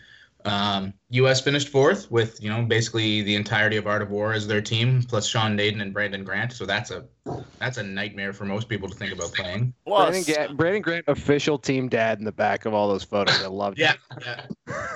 Um, 0.46 0.94
U.S. 1.10 1.42
finished 1.42 1.68
fourth 1.70 2.10
with 2.10 2.42
you 2.42 2.50
know 2.50 2.64
basically 2.64 3.22
the 3.24 3.36
entirety 3.36 3.76
of 3.78 3.88
Art 3.88 4.02
of 4.02 4.10
War 4.10 4.32
as 4.34 4.48
their 4.48 4.62
team, 4.62 5.02
plus 5.04 5.28
Sean 5.28 5.56
Naden 5.56 5.82
and 5.82 5.94
Brandon 5.94 6.24
Grant. 6.24 6.54
So 6.54 6.66
that's 6.66 6.92
a 6.92 7.06
that's 7.60 7.78
a 7.78 7.84
nightmare 7.84 8.32
for 8.32 8.46
most 8.46 8.70
people 8.70 8.88
to 8.88 8.96
think 8.96 9.14
about 9.14 9.34
playing. 9.34 9.74
Brandon, 9.86 10.24
Plus, 10.24 10.28
Ga- 10.28 10.54
Brandon 10.54 10.82
Grant, 10.82 11.06
official 11.08 11.58
team 11.58 11.90
dad 11.90 12.20
in 12.20 12.26
the 12.26 12.32
back 12.32 12.66
of 12.66 12.74
all 12.74 12.88
those 12.88 13.04
photos. 13.04 13.44
I 13.44 13.48
loved 13.48 13.78
Yeah, 13.78 13.94
it. 14.18 14.24
yeah. 14.26 14.46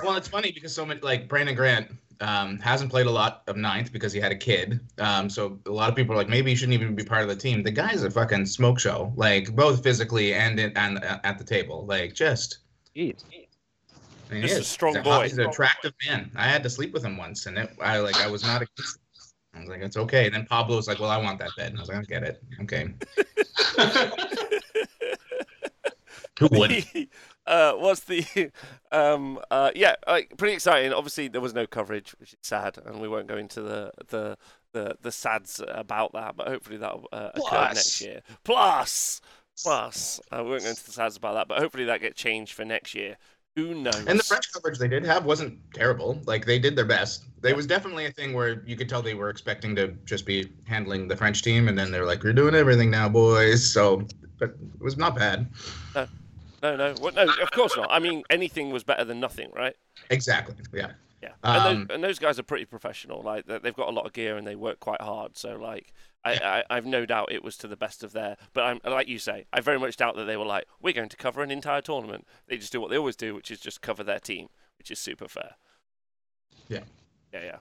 Well, 0.02 0.16
it's 0.16 0.28
funny 0.28 0.50
because 0.50 0.74
so 0.74 0.86
many 0.86 1.00
like 1.00 1.28
Brandon 1.28 1.54
Grant 1.54 1.88
um, 2.20 2.58
hasn't 2.60 2.90
played 2.90 3.06
a 3.06 3.10
lot 3.10 3.42
of 3.46 3.56
ninth 3.56 3.92
because 3.92 4.12
he 4.12 4.20
had 4.20 4.32
a 4.32 4.36
kid. 4.36 4.80
Um, 4.98 5.28
so 5.28 5.58
a 5.66 5.70
lot 5.70 5.90
of 5.90 5.96
people 5.96 6.14
are 6.14 6.16
like, 6.18 6.28
maybe 6.28 6.50
he 6.52 6.56
shouldn't 6.56 6.74
even 6.74 6.94
be 6.94 7.04
part 7.04 7.22
of 7.22 7.28
the 7.28 7.36
team. 7.36 7.62
The 7.62 7.70
guy's 7.72 8.02
a 8.02 8.10
fucking 8.10 8.46
smoke 8.46 8.78
show, 8.80 9.12
like 9.16 9.54
both 9.54 9.82
physically 9.82 10.32
and 10.32 10.58
in, 10.58 10.72
and 10.76 10.98
uh, 11.04 11.18
at 11.24 11.38
the 11.38 11.44
table. 11.44 11.84
Like 11.86 12.14
just, 12.14 12.58
Jeez. 12.96 13.24
I 14.34 14.40
mean, 14.40 14.48
Just 14.48 14.54
he 14.54 14.60
a 14.60 14.64
strong 14.64 14.94
he's 14.94 15.04
boy. 15.04 15.22
He's 15.22 15.38
an 15.38 15.48
attractive 15.48 15.92
man. 16.08 16.30
I 16.34 16.48
had 16.48 16.62
to 16.64 16.70
sleep 16.70 16.92
with 16.92 17.04
him 17.04 17.16
once, 17.16 17.46
and 17.46 17.56
it, 17.56 17.70
I 17.80 17.98
like 17.98 18.16
I 18.20 18.26
was 18.26 18.42
not. 18.42 18.62
A, 18.62 18.66
I 19.54 19.60
was 19.60 19.68
like, 19.68 19.82
it's 19.82 19.96
okay. 19.96 20.26
And 20.26 20.34
then 20.34 20.46
Pablo 20.46 20.74
was 20.76 20.88
like, 20.88 20.98
well, 20.98 21.10
I 21.10 21.18
want 21.18 21.38
that 21.38 21.50
bed, 21.56 21.70
and 21.70 21.78
I 21.78 21.82
was 21.82 21.88
like, 21.88 21.98
I 21.98 22.02
get 22.02 22.24
it. 22.24 22.42
Okay. 22.62 22.92
Who 26.40 26.48
would? 26.50 26.84
uh, 27.46 27.74
what's 27.74 28.00
the 28.00 28.50
um 28.92 29.38
uh 29.50 29.70
yeah 29.74 29.94
like 30.06 30.36
pretty 30.36 30.54
exciting 30.54 30.92
obviously 30.92 31.28
there 31.28 31.40
was 31.40 31.54
no 31.54 31.66
coverage 31.66 32.10
which 32.18 32.32
is 32.32 32.38
sad 32.42 32.78
and 32.84 33.00
we 33.00 33.08
won't 33.08 33.26
go 33.26 33.36
into 33.36 33.60
the 33.60 33.92
the 34.08 34.36
the, 34.72 34.96
the 35.02 35.12
sads 35.12 35.62
about 35.68 36.12
that 36.12 36.36
but 36.36 36.48
hopefully 36.48 36.76
that'll 36.76 37.06
uh, 37.12 37.30
occur 37.34 37.40
Plus. 37.48 37.74
next 37.74 38.00
year 38.00 38.22
plus 38.42 39.20
plus 39.62 40.20
uh, 40.32 40.42
we 40.42 40.50
won't 40.50 40.62
go 40.62 40.70
into 40.70 40.84
the 40.84 40.90
sads 40.90 41.16
about 41.16 41.34
that 41.34 41.46
but 41.46 41.60
hopefully 41.60 41.84
that 41.84 42.00
gets 42.00 42.20
changed 42.20 42.52
for 42.52 42.64
next 42.64 42.94
year 42.94 43.16
who 43.56 43.74
knows 43.74 44.04
And 44.06 44.18
the 44.18 44.22
French 44.24 44.52
coverage 44.52 44.78
they 44.78 44.88
did 44.88 45.04
have 45.04 45.24
wasn't 45.24 45.58
terrible. 45.72 46.20
Like 46.26 46.44
they 46.44 46.58
did 46.58 46.76
their 46.76 46.84
best. 46.84 47.24
There 47.40 47.54
was 47.54 47.66
definitely 47.66 48.06
a 48.06 48.10
thing 48.10 48.32
where 48.32 48.62
you 48.66 48.76
could 48.76 48.88
tell 48.88 49.02
they 49.02 49.14
were 49.14 49.30
expecting 49.30 49.76
to 49.76 49.88
just 50.04 50.26
be 50.26 50.52
handling 50.64 51.08
the 51.08 51.16
French 51.16 51.42
team, 51.42 51.68
and 51.68 51.78
then 51.78 51.90
they're 51.90 52.06
like, 52.06 52.22
"We're 52.22 52.32
doing 52.32 52.54
everything 52.54 52.90
now, 52.90 53.08
boys." 53.08 53.70
So, 53.70 54.06
but 54.38 54.50
it 54.50 54.80
was 54.80 54.96
not 54.96 55.14
bad. 55.16 55.46
no 55.94 56.06
no 56.62 56.94
well, 57.00 57.12
no 57.12 57.26
of 57.42 57.50
course 57.50 57.76
not 57.76 57.88
i 57.90 57.98
mean 57.98 58.22
anything 58.30 58.70
was 58.70 58.82
better 58.82 59.04
than 59.04 59.20
nothing 59.20 59.50
right 59.54 59.76
Exactly. 60.10 60.54
Yeah. 60.72 60.92
Yeah, 61.22 61.30
Um, 61.42 61.54
and, 61.54 61.64
those, 61.64 61.94
and 61.94 62.04
those 62.04 62.18
guys 62.18 62.38
are 62.38 62.42
pretty 62.42 62.66
professional. 62.66 63.22
Like 63.22 63.46
they've 63.46 63.74
got 63.74 63.88
a 63.88 63.92
lot 63.92 64.04
of 64.04 64.12
gear 64.12 64.36
and 64.36 64.46
they 64.46 64.56
work 64.56 64.80
quite 64.80 65.00
hard. 65.00 65.38
So 65.38 65.56
like, 65.56 65.94
I, 66.24 66.32
I 66.32 66.76
I've 66.76 66.86
no 66.86 67.06
doubt 67.06 67.32
it 67.32 67.44
was 67.44 67.56
to 67.58 67.68
the 67.68 67.76
best 67.76 68.02
of 68.02 68.12
their. 68.12 68.36
But 68.52 68.64
I'm 68.64 68.80
like 68.84 69.08
you 69.08 69.18
say, 69.18 69.46
I 69.52 69.60
very 69.60 69.78
much 69.78 69.96
doubt 69.96 70.16
that 70.16 70.24
they 70.24 70.36
were 70.36 70.44
like, 70.44 70.64
we're 70.80 70.94
going 70.94 71.08
to 71.08 71.16
cover 71.16 71.42
an 71.42 71.50
entire 71.50 71.80
tournament. 71.80 72.26
They 72.46 72.56
just 72.56 72.72
do 72.72 72.80
what 72.80 72.90
they 72.90 72.98
always 72.98 73.16
do, 73.16 73.34
which 73.34 73.50
is 73.50 73.60
just 73.60 73.80
cover 73.80 74.04
their 74.04 74.20
team, 74.20 74.48
which 74.78 74.90
is 74.90 74.98
super 74.98 75.28
fair. 75.28 75.56
Yeah. 76.68 76.80
Yeah, 77.32 77.44
yeah. 77.44 77.56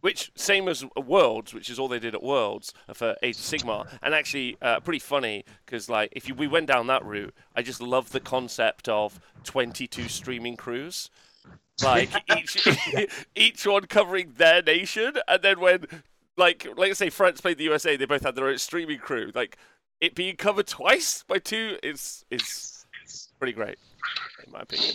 Which 0.00 0.30
same 0.36 0.68
as 0.68 0.84
Worlds, 0.96 1.52
which 1.52 1.68
is 1.68 1.78
all 1.78 1.88
they 1.88 1.98
did 1.98 2.14
at 2.14 2.22
Worlds 2.22 2.72
for 2.94 3.16
Age 3.22 3.36
of 3.36 3.42
Sigmar, 3.42 3.88
and 4.00 4.14
actually 4.14 4.56
uh, 4.62 4.78
pretty 4.80 5.00
funny 5.00 5.44
because 5.66 5.88
like 5.88 6.12
if 6.12 6.28
you, 6.28 6.34
we 6.34 6.46
went 6.46 6.68
down 6.68 6.86
that 6.86 7.04
route, 7.04 7.34
I 7.56 7.62
just 7.62 7.82
love 7.82 8.10
the 8.10 8.20
concept 8.20 8.88
of 8.88 9.18
22 9.44 10.08
streaming 10.08 10.56
crews 10.56 11.10
like 11.82 12.10
each 12.36 12.66
each 13.34 13.66
one 13.66 13.86
covering 13.86 14.34
their 14.36 14.62
nation, 14.62 15.14
and 15.26 15.42
then 15.42 15.60
when 15.60 15.86
like 16.38 16.66
let's 16.76 16.98
say 16.98 17.10
France 17.10 17.40
played 17.40 17.58
the 17.58 17.64
USA, 17.64 17.96
they 17.96 18.06
both 18.06 18.22
had 18.22 18.34
their 18.34 18.48
own 18.48 18.58
streaming 18.58 18.98
crew. 18.98 19.30
Like 19.34 19.58
it 20.00 20.14
being 20.14 20.36
covered 20.36 20.66
twice 20.66 21.24
by 21.26 21.38
two 21.38 21.76
is 21.82 22.24
is 22.30 22.86
pretty 23.38 23.52
great, 23.52 23.78
in 24.46 24.52
my 24.52 24.60
opinion. 24.60 24.94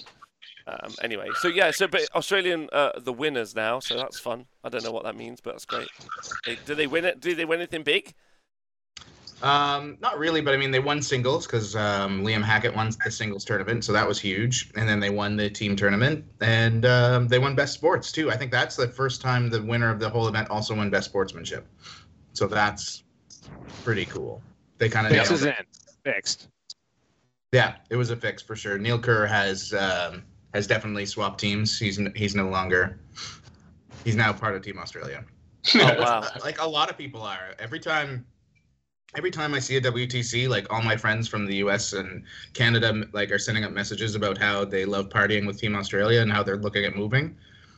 Um, 0.65 0.93
anyway, 1.01 1.27
so 1.39 1.49
yeah, 1.49 1.71
so 1.71 1.88
but 1.88 2.03
Australian 2.15 2.69
uh, 2.71 2.91
the 2.97 3.13
winners 3.13 3.56
now, 3.56 3.79
so 3.79 3.97
that's 3.97 4.19
fun. 4.19 4.45
I 4.63 4.69
don't 4.69 4.84
know 4.84 4.91
what 4.91 5.03
that 5.03 5.15
means, 5.15 5.41
but 5.41 5.51
that's 5.51 5.65
great. 5.65 5.89
Do 6.65 6.73
they 6.73 6.88
win 6.88 7.06
it? 7.06 7.19
Do 7.19 7.36
they 7.36 7.45
win 7.45 7.60
anything 7.60 7.84
big? 7.84 8.13
Um, 9.43 9.97
not 9.99 10.17
really, 10.17 10.39
but 10.39 10.53
I 10.53 10.58
mean, 10.58 10.71
they 10.71 10.79
won 10.79 11.01
singles 11.01 11.45
because 11.45 11.75
um, 11.75 12.23
Liam 12.23 12.41
Hackett 12.41 12.73
won 12.73 12.91
the 13.03 13.12
singles 13.12 13.43
tournament, 13.43 13.84
so 13.84 13.91
that 13.91 14.08
was 14.08 14.19
huge. 14.19 14.71
And 14.75 14.88
then 14.88 15.01
they 15.01 15.10
won 15.10 15.36
the 15.36 15.49
team 15.49 15.75
tournament, 15.75 16.23
and 16.39 16.86
um, 16.86 17.27
they 17.27 17.39
won 17.39 17.53
best 17.53 17.73
sports 17.73 18.12
too. 18.12 18.32
I 18.32 18.38
think 18.38 18.51
that's 18.51 18.77
the 18.77 18.88
first 18.88 19.21
time 19.21 19.49
the 19.49 19.62
winner 19.62 19.89
of 19.89 19.99
the 19.99 20.10
whole 20.10 20.29
event 20.29 20.49
also 20.49 20.73
won 20.73 20.89
best 20.89 21.10
sportsmanship. 21.10 21.67
So 22.32 22.47
that's 22.47 23.03
pretty 23.84 24.06
cool. 24.06 24.41
They 24.77 24.88
kind 24.88 25.08
of 25.08 25.13
Fix 25.13 25.29
is 25.29 25.45
in. 25.45 25.53
Fixed. 26.06 26.47
Yeah, 27.51 27.75
it 27.89 27.97
was 27.97 28.12
a 28.12 28.15
fix 28.15 28.41
for 28.41 28.56
sure. 28.56 28.77
Neil 28.77 28.97
Kerr 28.97 29.25
has 29.25 29.73
um, 29.73 30.23
has 30.53 30.67
definitely 30.67 31.06
swapped 31.06 31.39
teams. 31.39 31.77
He's 31.77 31.99
n- 31.99 32.13
he's 32.15 32.34
no 32.34 32.47
longer 32.47 32.97
he's 34.06 34.15
now 34.15 34.32
part 34.32 34.56
of 34.56 34.62
Team 34.62 34.79
Australia. 34.79 35.25
Oh 35.75 35.95
wow! 35.97 36.27
Like 36.43 36.62
a 36.62 36.67
lot 36.67 36.89
of 36.89 36.97
people 36.97 37.21
are. 37.21 37.56
Every 37.58 37.79
time 37.79 38.25
every 39.15 39.32
time 39.32 39.54
I 39.54 39.60
see 39.60 39.78
a 39.78 39.82
WTC, 39.82 40.47
like 40.49 40.71
all 40.71 40.82
my 40.82 40.97
friends 40.97 41.28
from 41.28 41.45
the 41.45 41.56
US 41.58 41.93
and 41.93 42.23
Canada 42.54 43.04
like 43.13 43.32
are 43.32 43.39
sending 43.39 43.63
up 43.63 43.71
messages 43.71 44.15
about 44.15 44.38
how 44.38 44.65
they 44.65 44.86
love 44.86 45.10
partying 45.10 45.45
with 45.45 45.60
Team 45.60 45.76
Australia 45.76 46.21
and 46.21 46.32
how 46.32 46.43
they're 46.43 46.58
looking 46.58 46.86
at 46.86 46.95
moving. 46.95 47.36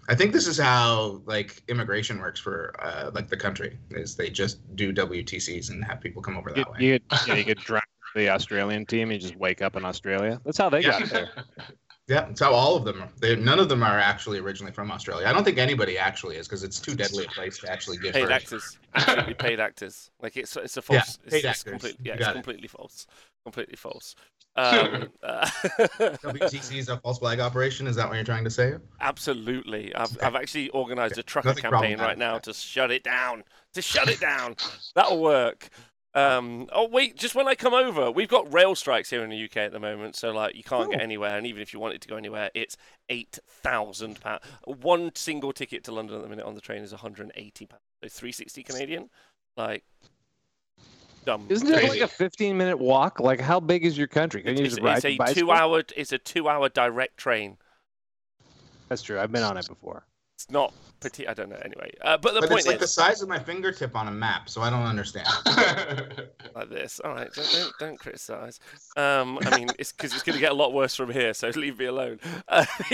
I 0.08 0.16
think 0.16 0.34
this 0.34 0.46
is 0.48 0.58
how 0.60 1.22
like 1.26 1.64
immigration 1.68 2.20
works 2.20 2.40
for 2.40 2.76
uh, 2.80 3.12
like 3.14 3.28
the 3.28 3.38
country 3.38 3.78
is 3.92 4.16
they 4.16 4.30
just 4.30 4.60
do 4.76 4.94
WTCs 4.94 5.72
and 5.72 5.84
have 5.84 6.00
people 6.00 6.22
come 6.22 6.38
over 6.38 6.52
You, 6.52 6.56
that 6.56 6.72
way. 6.72 6.78
you, 6.80 7.00
get, 7.00 7.28
yeah, 7.28 7.36
you 7.36 7.56
drunk 7.66 7.86
the 8.14 8.30
Australian 8.30 8.86
team. 8.86 9.12
You 9.12 9.18
just 9.18 9.36
wake 9.36 9.62
up 9.62 9.76
in 9.76 9.84
Australia. 9.84 10.40
That's 10.46 10.58
how 10.58 10.70
they 10.70 10.82
Yeah. 10.82 11.00
got 11.00 11.10
there. 11.10 11.30
Yeah, 12.08 12.30
it's 12.30 12.40
how 12.40 12.54
all 12.54 12.76
of 12.76 12.86
them. 12.86 13.02
Are. 13.02 13.10
They, 13.20 13.36
none 13.36 13.58
of 13.60 13.68
them 13.68 13.82
are 13.82 13.98
actually 14.00 14.38
originally 14.38 14.72
from 14.72 14.92
Australia. 14.92 15.26
I 15.28 15.34
don't 15.34 15.44
think 15.44 15.58
anybody 15.58 15.98
actually 15.98 16.36
is 16.36 16.48
because 16.48 16.64
it's 16.64 16.80
too 16.80 16.94
deadly 16.94 17.26
a 17.26 17.28
place 17.30 17.58
to 17.60 17.72
actually 17.72 17.98
give 17.98 18.14
Paid 18.14 18.24
birth. 18.24 18.32
actors, 18.32 18.78
absolutely 18.94 19.34
paid 19.34 19.60
actors. 19.60 20.12
Like 20.22 20.38
it's 20.38 20.56
it's 20.56 20.78
a 20.78 20.84
false. 20.84 21.18
it's, 21.24 21.34
paid 21.34 21.38
it's 21.38 21.46
actors. 21.46 21.64
Complete, 21.72 21.96
You 22.04 22.12
yeah, 22.12 22.16
it's 22.20 22.28
it. 22.28 22.34
completely 22.34 22.68
false. 22.68 23.08
Completely 23.44 23.76
false. 23.76 24.16
Um, 24.58 25.10
uh, 25.22 25.46
WTC 26.24 26.78
is 26.78 26.88
a 26.88 26.96
false 27.00 27.20
flag 27.20 27.42
operation. 27.42 27.88
Is 27.88 27.98
that 27.98 28.08
what 28.08 28.16
you're 28.16 28.24
trying 28.24 28.46
to 28.46 28.50
say? 28.50 28.76
absolutely. 29.02 29.94
I've. 29.94 30.18
I've 30.24 30.36
actually 30.36 30.72
organised 30.72 31.18
a 31.18 31.24
trucker 31.24 31.50
Nothing 31.50 31.64
campaign 31.64 32.00
right 32.00 32.18
now 32.18 32.38
to 32.38 32.54
shut 32.54 32.90
it 32.90 33.04
down. 33.04 33.44
To 33.74 33.82
shut 33.82 34.08
it 34.08 34.22
down. 34.22 34.56
That'll 34.96 35.22
work. 35.22 35.68
Um, 36.16 36.70
oh 36.72 36.88
wait, 36.88 37.18
just 37.18 37.36
when 37.36 37.48
I 37.48 37.56
come 37.56 37.74
over, 37.74 38.10
we've 38.10 38.30
got 38.30 38.52
rail 38.54 38.74
strikes 38.74 39.10
here 39.10 39.24
in 39.24 39.30
the 39.30 39.44
UK 39.46 39.58
at 39.58 39.72
the 39.74 39.80
moment, 39.82 40.16
so 40.16 40.32
like 40.32 40.56
you 40.56 40.64
can't 40.64 40.90
get 40.90 41.02
Oh. 41.02 41.04
anywhere, 41.04 41.38
and 41.38 41.46
even 41.46 41.62
if 41.62 41.74
you 41.74 41.80
wanted 41.80 42.02
to 42.04 42.08
go 42.08 42.16
anywhere, 42.16 42.50
it's 42.54 42.78
eight 43.10 43.38
thousand 43.48 44.22
pounds. 44.22 44.42
One 44.64 45.12
single 45.16 45.52
ticket 45.52 45.84
to 45.84 45.92
London 45.92 46.16
at 46.16 46.22
the 46.24 46.30
minute 46.30 46.46
on 46.46 46.56
the 46.56 46.62
train 46.62 46.84
is 46.84 46.92
one 46.94 47.00
hundred 47.02 47.24
and 47.24 47.34
eighty 47.36 47.66
pounds, 47.66 47.84
so 48.02 48.08
three 48.10 48.32
sixty 48.32 48.64
Canadian. 48.64 49.10
Like, 49.58 49.84
dumb. 51.26 51.48
Isn't 51.50 51.68
it 51.70 51.84
like 51.90 52.02
a 52.02 52.08
15 52.08 52.58
minute 52.58 52.78
walk? 52.78 53.20
Like, 53.20 53.40
how 53.42 53.60
big 53.60 53.86
is 53.86 53.98
your 53.98 54.08
country? 54.08 54.42
Can 54.42 54.58
you 54.58 54.66
It's, 54.66 54.76
just 54.76 54.84
ride 54.84 54.98
it's 54.98 55.06
a 55.06 55.18
bicycle? 55.18 55.48
two-hour. 55.48 55.84
It's 55.98 56.12
a 56.14 56.18
two-hour 56.18 56.70
direct 56.70 57.18
train. 57.18 57.58
That's 58.90 59.02
true. 59.02 59.20
I've 59.20 59.32
been 59.32 59.44
on 59.44 59.58
it 59.58 59.68
before. 59.68 60.06
It's 60.46 60.52
not 60.52 60.74
petite. 61.00 61.28
I 61.28 61.34
don't 61.34 61.50
know. 61.50 61.60
Anyway, 61.66 61.90
uh, 62.04 62.18
but 62.18 62.36
the 62.36 62.42
but 62.42 62.50
point 62.50 62.60
it's 62.60 62.68
like 62.68 62.76
is 62.76 62.82
the 62.82 62.88
size 62.88 63.24
of 63.24 63.30
my 63.30 63.40
fingertip 63.40 63.96
on 63.96 64.08
a 64.08 64.12
map, 64.12 64.48
so 64.48 64.62
I 64.62 64.70
don't 64.70 64.84
understand. 64.84 65.28
like 66.56 66.70
this. 66.70 67.00
All 67.04 67.16
right, 67.16 67.34
don't 67.34 67.52
don't, 67.52 67.74
don't 67.80 68.00
criticize. 68.00 68.60
Um, 68.96 69.40
I 69.42 69.58
mean, 69.58 69.70
it's 69.80 69.92
because 69.92 70.14
it's 70.14 70.22
going 70.22 70.36
to 70.36 70.40
get 70.40 70.52
a 70.52 70.56
lot 70.56 70.72
worse 70.72 70.96
from 70.96 71.12
here. 71.12 71.34
So 71.34 71.50
leave 71.56 71.80
me 71.80 71.86
alone. 71.86 72.20
Uh, 72.48 72.64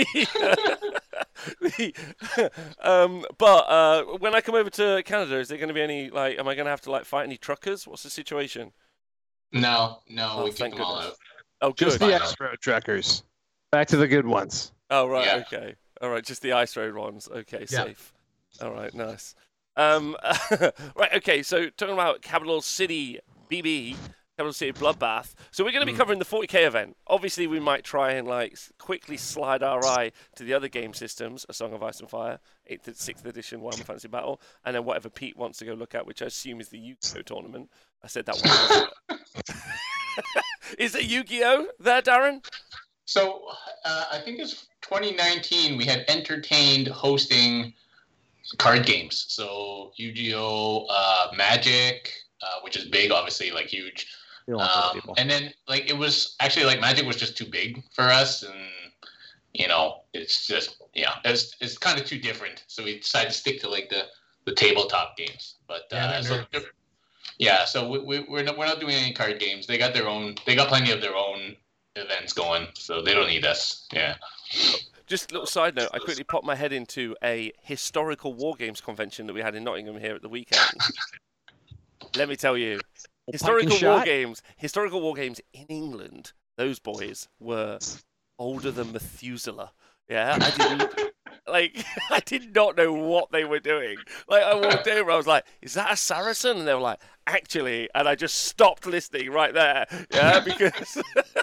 um, 2.81 3.25
but 3.37 3.69
uh, 3.69 4.03
when 4.19 4.33
I 4.33 4.39
come 4.39 4.55
over 4.55 4.69
to 4.69 5.03
Canada, 5.05 5.37
is 5.37 5.49
there 5.49 5.57
going 5.57 5.67
to 5.67 5.73
be 5.73 5.81
any 5.81 6.09
like? 6.09 6.39
Am 6.39 6.47
I 6.47 6.55
going 6.55 6.65
to 6.65 6.71
have 6.71 6.81
to 6.81 6.91
like 6.91 7.03
fight 7.03 7.25
any 7.25 7.35
truckers? 7.35 7.85
What's 7.85 8.03
the 8.03 8.09
situation? 8.09 8.71
no, 9.51 9.99
no, 10.09 10.35
Oh, 10.37 10.43
we 10.45 10.51
kicked 10.51 10.59
thank 10.59 10.73
them 10.75 10.83
all 10.83 10.95
goodness. 10.95 11.17
out. 11.61 11.69
Oh, 11.69 11.73
Just 11.73 11.99
the 11.99 12.05
Fine. 12.05 12.21
Ice 12.21 12.35
Road 12.39 12.57
truckers. 12.61 13.23
Back 13.73 13.89
to 13.89 13.97
the 13.97 14.07
good 14.07 14.25
ones. 14.25 14.71
Oh 14.89 15.05
right, 15.07 15.25
Yeah. 15.25 15.43
okay. 15.51 15.75
All 16.01 16.09
right, 16.09 16.23
just 16.25 16.41
the 16.41 16.53
ice 16.53 16.75
road 16.75 16.95
ones. 16.95 17.27
Okay, 17.31 17.65
Yeah. 17.69 17.85
safe. 17.85 18.13
All 18.61 18.71
right, 18.71 18.93
nice. 18.93 19.35
Um, 19.77 20.17
right, 20.95 21.13
okay. 21.15 21.43
So 21.43 21.69
talking 21.69 21.93
about 21.93 22.21
Capital 22.21 22.61
City 22.61 23.19
BB, 23.49 23.95
Capital 24.37 24.51
City 24.53 24.73
Bloodbath. 24.73 25.33
So 25.51 25.63
we're 25.63 25.71
going 25.71 25.85
to 25.85 25.85
be 25.85 25.93
Mm. 25.93 25.97
covering 25.97 26.19
the 26.19 26.25
40k 26.25 26.65
event. 26.65 26.97
Obviously, 27.07 27.47
we 27.47 27.59
might 27.59 27.83
try 27.83 28.11
and 28.13 28.27
like 28.27 28.57
quickly 28.79 29.15
slide 29.15 29.61
our 29.63 29.85
eye 29.85 30.11
to 30.35 30.43
the 30.43 30.53
other 30.53 30.67
game 30.67 30.93
systems: 30.93 31.45
A 31.47 31.53
Song 31.53 31.71
of 31.73 31.81
Ice 31.83 31.99
and 32.01 32.09
Fire, 32.09 32.39
eighth, 32.67 32.87
and 32.87 32.97
sixth 32.97 33.25
edition, 33.25 33.61
Warhammer 33.61 33.83
Fantasy 33.85 34.07
Battle, 34.09 34.41
and 34.65 34.75
then 34.75 34.83
whatever 34.83 35.09
Pete 35.09 35.37
wants 35.37 35.59
to 35.59 35.65
go 35.65 35.73
look 35.73 35.93
at, 35.95 36.05
which 36.05 36.21
I 36.21 36.25
assume 36.25 36.59
is 36.59 36.69
the 36.69 36.79
Yu-Gi-Oh 36.79 37.21
tournament. 37.21 37.69
I 38.03 38.07
said 38.07 38.25
that 38.25 38.89
one. 39.07 39.19
is 40.77 40.95
it 40.95 41.03
Yu-Gi-Oh 41.05 41.67
there, 41.79 42.01
Darren? 42.01 42.43
So 43.11 43.41
uh, 43.83 44.05
I 44.09 44.19
think 44.19 44.39
it's 44.39 44.67
2019. 44.83 45.77
We 45.77 45.83
had 45.83 46.05
entertained 46.07 46.87
hosting 46.87 47.73
card 48.57 48.85
games. 48.85 49.25
So 49.27 49.91
Yu-Gi-Oh, 49.97 50.85
uh, 50.89 51.27
Magic, 51.35 52.13
uh, 52.41 52.61
which 52.61 52.77
is 52.77 52.85
big, 52.85 53.11
obviously, 53.11 53.51
like 53.51 53.67
huge. 53.67 54.07
You 54.47 54.53
don't 54.53 54.59
want 54.59 54.93
those 54.93 55.03
Um, 55.09 55.15
and 55.17 55.29
then 55.29 55.53
like 55.67 55.89
it 55.89 55.97
was 55.97 56.37
actually 56.39 56.65
like 56.65 56.79
Magic 56.79 57.05
was 57.05 57.17
just 57.17 57.35
too 57.35 57.45
big 57.45 57.83
for 57.93 58.05
us, 58.05 58.43
and 58.43 58.69
you 59.53 59.67
know 59.67 60.03
it's 60.13 60.47
just 60.47 60.81
yeah, 60.93 61.15
it's 61.25 61.57
it's 61.59 61.77
kind 61.77 61.99
of 61.99 62.05
too 62.05 62.17
different. 62.17 62.63
So 62.67 62.81
we 62.81 62.99
decided 62.99 63.31
to 63.31 63.37
stick 63.37 63.59
to 63.59 63.69
like 63.69 63.89
the 63.89 64.05
the 64.45 64.55
tabletop 64.55 65.17
games. 65.17 65.55
But 65.67 65.81
Yeah, 65.91 66.05
uh, 66.05 66.21
so 66.23 66.45
yeah, 67.39 67.65
so 67.65 67.89
we, 67.89 67.99
we, 67.99 68.19
we're 68.29 68.43
not 68.43 68.57
we're 68.57 68.67
not 68.67 68.79
doing 68.79 68.95
any 68.95 69.11
card 69.11 69.37
games. 69.37 69.67
They 69.67 69.77
got 69.77 69.93
their 69.93 70.07
own. 70.07 70.35
They 70.45 70.55
got 70.55 70.69
plenty 70.69 70.91
of 70.91 71.01
their 71.01 71.15
own 71.15 71.57
events 71.95 72.33
going, 72.33 72.67
so 72.73 73.01
they 73.01 73.13
don't 73.13 73.27
need 73.27 73.45
us. 73.45 73.87
Yeah. 73.93 74.15
Just 75.07 75.31
a 75.31 75.33
little 75.33 75.47
side 75.47 75.75
note, 75.75 75.89
I 75.93 75.99
quickly 75.99 76.23
popped 76.23 76.45
my 76.45 76.55
head 76.55 76.71
into 76.71 77.15
a 77.23 77.51
historical 77.61 78.33
war 78.33 78.55
games 78.55 78.81
convention 78.81 79.27
that 79.27 79.33
we 79.33 79.41
had 79.41 79.55
in 79.55 79.63
Nottingham 79.63 79.99
here 79.99 80.15
at 80.15 80.21
the 80.21 80.29
weekend. 80.29 80.71
Let 82.15 82.29
me 82.29 82.35
tell 82.35 82.57
you, 82.57 82.79
historical 83.27 83.77
war 83.81 84.03
games, 84.03 84.41
historical 84.57 85.01
war 85.01 85.13
games 85.13 85.39
in 85.53 85.65
England, 85.67 86.33
those 86.57 86.79
boys 86.79 87.27
were 87.39 87.79
older 88.39 88.71
than 88.71 88.91
Methuselah. 88.91 89.71
Yeah, 90.09 90.37
I 90.41 90.49
didn't 90.49 91.11
like 91.47 91.85
I 92.09 92.19
did 92.19 92.55
not 92.55 92.77
know 92.77 92.93
what 92.93 93.31
they 93.31 93.45
were 93.45 93.59
doing. 93.59 93.97
Like 94.27 94.43
I 94.43 94.55
walked 94.55 94.87
over, 94.87 95.11
I 95.11 95.17
was 95.17 95.27
like, 95.27 95.45
"Is 95.61 95.73
that 95.75 95.93
a 95.93 95.97
Saracen?" 95.97 96.57
And 96.57 96.67
they 96.67 96.73
were 96.73 96.81
like, 96.81 96.99
"Actually," 97.27 97.89
and 97.93 98.07
I 98.07 98.15
just 98.15 98.35
stopped 98.35 98.85
listening 98.85 99.29
right 99.29 99.53
there. 99.53 99.85
Yeah, 100.11 100.39
because 100.39 100.97
I 101.15 101.40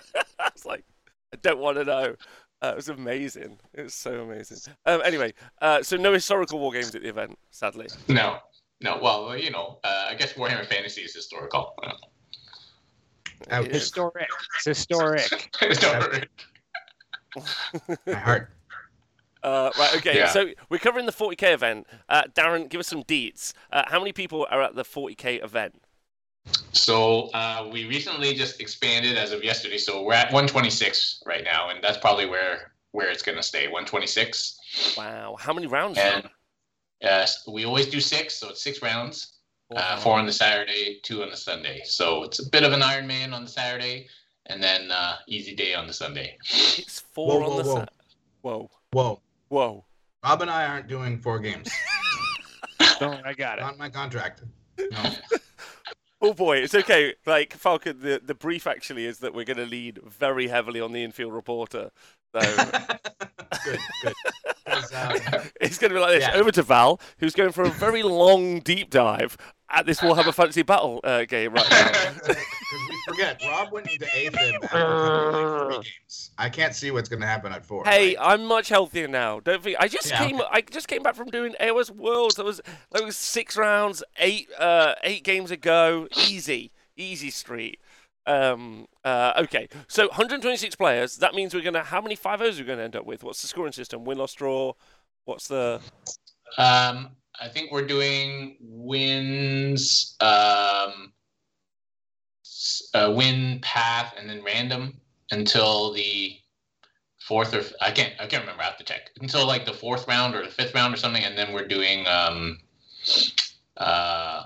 was 0.59 0.67
like, 0.67 0.85
"I 1.33 1.37
don't 1.43 1.59
want 1.59 1.77
to 1.79 1.85
know." 1.85 2.15
Uh, 2.61 2.69
it 2.71 2.77
was 2.77 2.89
amazing. 2.89 3.59
It 3.73 3.83
was 3.83 3.95
so 3.95 4.21
amazing. 4.21 4.59
Um, 4.85 5.01
anyway, 5.05 5.33
uh, 5.63 5.83
so 5.83 5.97
no 5.97 6.13
historical 6.13 6.59
war 6.59 6.73
games 6.73 6.93
at 6.95 7.03
the 7.03 7.09
event, 7.09 7.39
sadly. 7.51 7.87
No. 8.09 8.39
No. 8.81 8.99
Well, 9.01 9.37
you 9.37 9.51
know, 9.51 9.79
uh, 9.85 10.07
I 10.09 10.15
guess 10.15 10.33
Warhammer 10.33 10.67
Fantasy 10.67 11.03
is 11.03 11.15
historical. 11.15 11.75
Ouch. 13.51 13.67
It 13.67 13.71
is. 13.77 13.83
Historic. 13.83 14.27
It's 14.57 14.65
historic. 14.65 15.51
Historic. 15.61 16.29
My 18.07 18.15
heart. 18.15 18.51
Uh, 19.43 19.71
right, 19.79 19.97
okay, 19.97 20.17
Yeah. 20.17 20.29
so 20.29 20.49
we're 20.69 20.79
covering 20.79 21.07
the 21.07 21.13
40k 21.13 21.55
event. 21.55 21.87
Uh, 22.09 22.25
Darren, 22.35 22.69
give 22.69 22.81
us 22.81 22.89
some 22.89 23.05
deets. 23.05 23.53
Uh, 23.71 23.85
how 23.87 24.01
many 24.01 24.13
people 24.13 24.47
are 24.51 24.63
at 24.63 24.75
the 24.75 24.83
40k 24.83 25.43
event? 25.45 25.81
So 26.73 27.31
uh, 27.35 27.69
we 27.73 27.87
recently 27.87 28.35
just 28.35 28.61
expanded 28.61 29.17
as 29.17 29.33
of 29.33 29.43
yesterday. 29.43 29.79
So 29.79 30.03
we're 30.03 30.15
at 30.15 30.27
126 30.27 31.23
right 31.27 31.45
now, 31.45 31.71
and 31.71 31.83
that's 31.83 31.99
probably 31.99 32.27
where 32.27 32.73
where 32.93 33.11
it's 33.11 33.23
gonna 33.23 33.43
stay. 33.43 33.67
126. 33.67 34.95
Wow, 34.97 35.37
how 35.39 35.53
many 35.53 35.67
rounds? 35.67 35.99
And 35.99 36.29
uh, 37.03 37.27
we 37.47 37.65
always 37.65 37.87
do 37.87 38.01
six, 38.01 38.35
so 38.35 38.51
it's 38.51 38.63
six 38.63 38.83
rounds. 38.83 39.35
Uh, 39.77 39.99
four 39.99 40.19
on 40.19 40.25
the 40.25 40.33
Saturday, 40.33 40.99
two 41.03 41.23
on 41.23 41.29
the 41.31 41.37
Sunday. 41.37 41.83
So 41.85 42.23
it's 42.23 42.39
a 42.39 42.49
bit 42.49 42.65
of 42.65 42.73
an 42.73 42.83
Iron 42.83 43.07
Man 43.07 43.35
on 43.35 43.45
the 43.45 43.51
Saturday, 43.51 44.07
and 44.47 44.63
then 44.63 44.91
uh, 44.91 45.17
easy 45.27 45.55
day 45.55 45.75
on 45.75 45.87
the 45.87 45.93
Sunday. 45.93 46.39
It's 46.41 47.01
four 47.01 47.41
Whoa, 47.41 47.51
on 47.51 47.57
the 47.59 47.65
whoa, 47.65 47.75
whoa. 47.75 47.85
Whoa, 48.41 48.71
Whoa. 48.93 49.21
whoa. 49.49 49.85
Rob 50.25 50.43
and 50.43 50.51
I 50.51 50.67
aren't 50.67 50.89
doing 50.89 51.19
four 51.19 51.39
games. 51.39 51.71
Don't, 52.99 53.25
I 53.27 53.35
got 53.35 53.59
it. 53.59 53.63
Not 53.63 53.79
my 53.79 53.91
contract. 53.91 54.43
No. 54.79 55.11
Oh 56.21 56.35
boy, 56.35 56.59
it's 56.59 56.75
okay. 56.75 57.15
Like 57.27 57.53
Falcon, 57.55 58.01
the, 58.01 58.21
the 58.25 58.35
brief 58.35 58.67
actually 58.67 59.07
is 59.07 59.19
that 59.19 59.35
we're 59.35 59.45
going 59.45 59.59
to 59.59 59.67
lead 59.67 60.01
very 60.05 60.49
heavily 60.49 60.81
on 60.81 60.93
the 60.93 61.05
infield 61.05 61.33
reporter. 61.33 61.91
So 62.35 62.41
good, 63.65 63.79
good. 64.03 64.15
um, 64.95 65.43
it's 65.61 65.79
going 65.79 65.91
to 65.91 65.95
be 65.95 66.01
like 66.01 66.19
this. 66.19 66.29
Yeah. 66.29 66.35
Over 66.35 66.51
to 66.53 66.63
Val, 66.63 67.01
who's 67.19 67.35
going 67.35 67.53
for 67.53 67.63
a 67.63 67.71
very 67.71 68.03
long 68.03 68.61
deep 68.61 68.91
dive 68.91 69.37
at 69.71 69.87
this 69.87 70.01
Warhammer 70.01 70.35
Fantasy 70.35 70.63
Battle 70.63 71.01
uh, 71.05 71.25
game 71.25 71.53
right 71.53 71.71
now. 71.71 72.35
Because 72.71 72.83
we 72.91 73.01
forget, 73.09 73.43
Rob 73.47 73.73
went 73.73 73.91
into 73.91 74.05
AFib 74.05 74.63
after 74.63 74.69
covering, 74.69 75.71
like, 75.71 75.77
three 75.77 75.91
games. 76.03 76.31
I 76.37 76.51
can't 76.51 76.75
see 76.75 76.91
what's 76.91 77.09
going 77.09 77.23
to 77.23 77.27
happen 77.27 77.51
at 77.51 77.65
four. 77.65 77.83
Hey, 77.87 78.09
right? 78.09 78.17
I'm 78.21 78.45
much 78.45 78.69
healthier 78.69 79.09
now. 79.09 79.41
Don't 79.41 79.63
think 79.63 79.79
I 79.81 79.89
just 79.89 80.11
Yeah, 80.11 80.19
came. 80.19 80.43
I 80.51 80.61
just 80.61 80.87
came 80.87 81.03
back 81.03 81.15
from 81.15 81.29
doing 81.29 81.55
AOS 81.61 81.91
Worlds. 81.91 82.35
That 82.35 82.45
was 82.45 82.61
that 82.93 83.03
was 83.03 83.17
six 83.17 83.57
rounds, 83.57 84.03
eight 84.19 84.49
uh, 84.59 84.97
eight 85.03 85.25
games 85.25 85.51
ago. 85.51 86.09
Easy, 86.15 86.73
easy 86.95 87.31
street. 87.31 87.81
Um, 88.27 88.87
uh, 89.03 89.33
okay, 89.39 89.71
so 89.87 90.09
126 90.09 90.75
players. 90.77 91.17
That 91.17 91.35
means 91.35 91.55
we're 91.55 91.63
gonna. 91.63 91.85
How 91.85 92.03
many 92.03 92.17
five 92.17 92.43
O's 92.43 92.61
are 92.61 92.63
we 92.65 92.69
gonna 92.69 92.83
end 92.83 92.97
up 92.97 93.07
with? 93.07 93.25
What's 93.25 93.41
the 93.41 93.49
scoring 93.49 93.73
system? 93.73 94.05
Win, 94.05 94.19
loss, 94.19 94.35
draw. 94.35 94.75
What's 95.25 95.49
the? 95.49 95.81
Um, 96.59 97.13
I 97.41 97.49
think 97.49 97.71
we're 97.71 97.87
doing 97.87 98.57
wins, 98.61 100.17
um, 100.21 101.13
uh, 102.95 103.13
win 103.15 103.61
path, 103.63 104.15
and 104.19 104.29
then 104.29 104.43
random 104.43 105.01
until 105.31 105.93
the 105.93 106.37
fourth 107.21 107.55
or 107.55 107.59
f- 107.59 107.73
I 107.81 107.91
can't 107.91 108.15
I 108.19 108.27
can't 108.27 108.43
remember. 108.43 108.63
I 108.63 108.67
have 108.67 108.79
to 108.79 108.85
check 108.85 109.11
until 109.21 109.47
like 109.47 109.67
the 109.67 109.73
fourth 109.73 110.09
round 110.09 110.35
or 110.35 110.43
the 110.43 110.51
fifth 110.51 110.75
round 110.75 110.95
or 110.95 110.97
something, 110.97 111.23
and 111.23 111.37
then 111.37 111.53
we're 111.53 111.69
doing 111.69 112.07
um, 112.07 112.59
uh, 113.77 114.45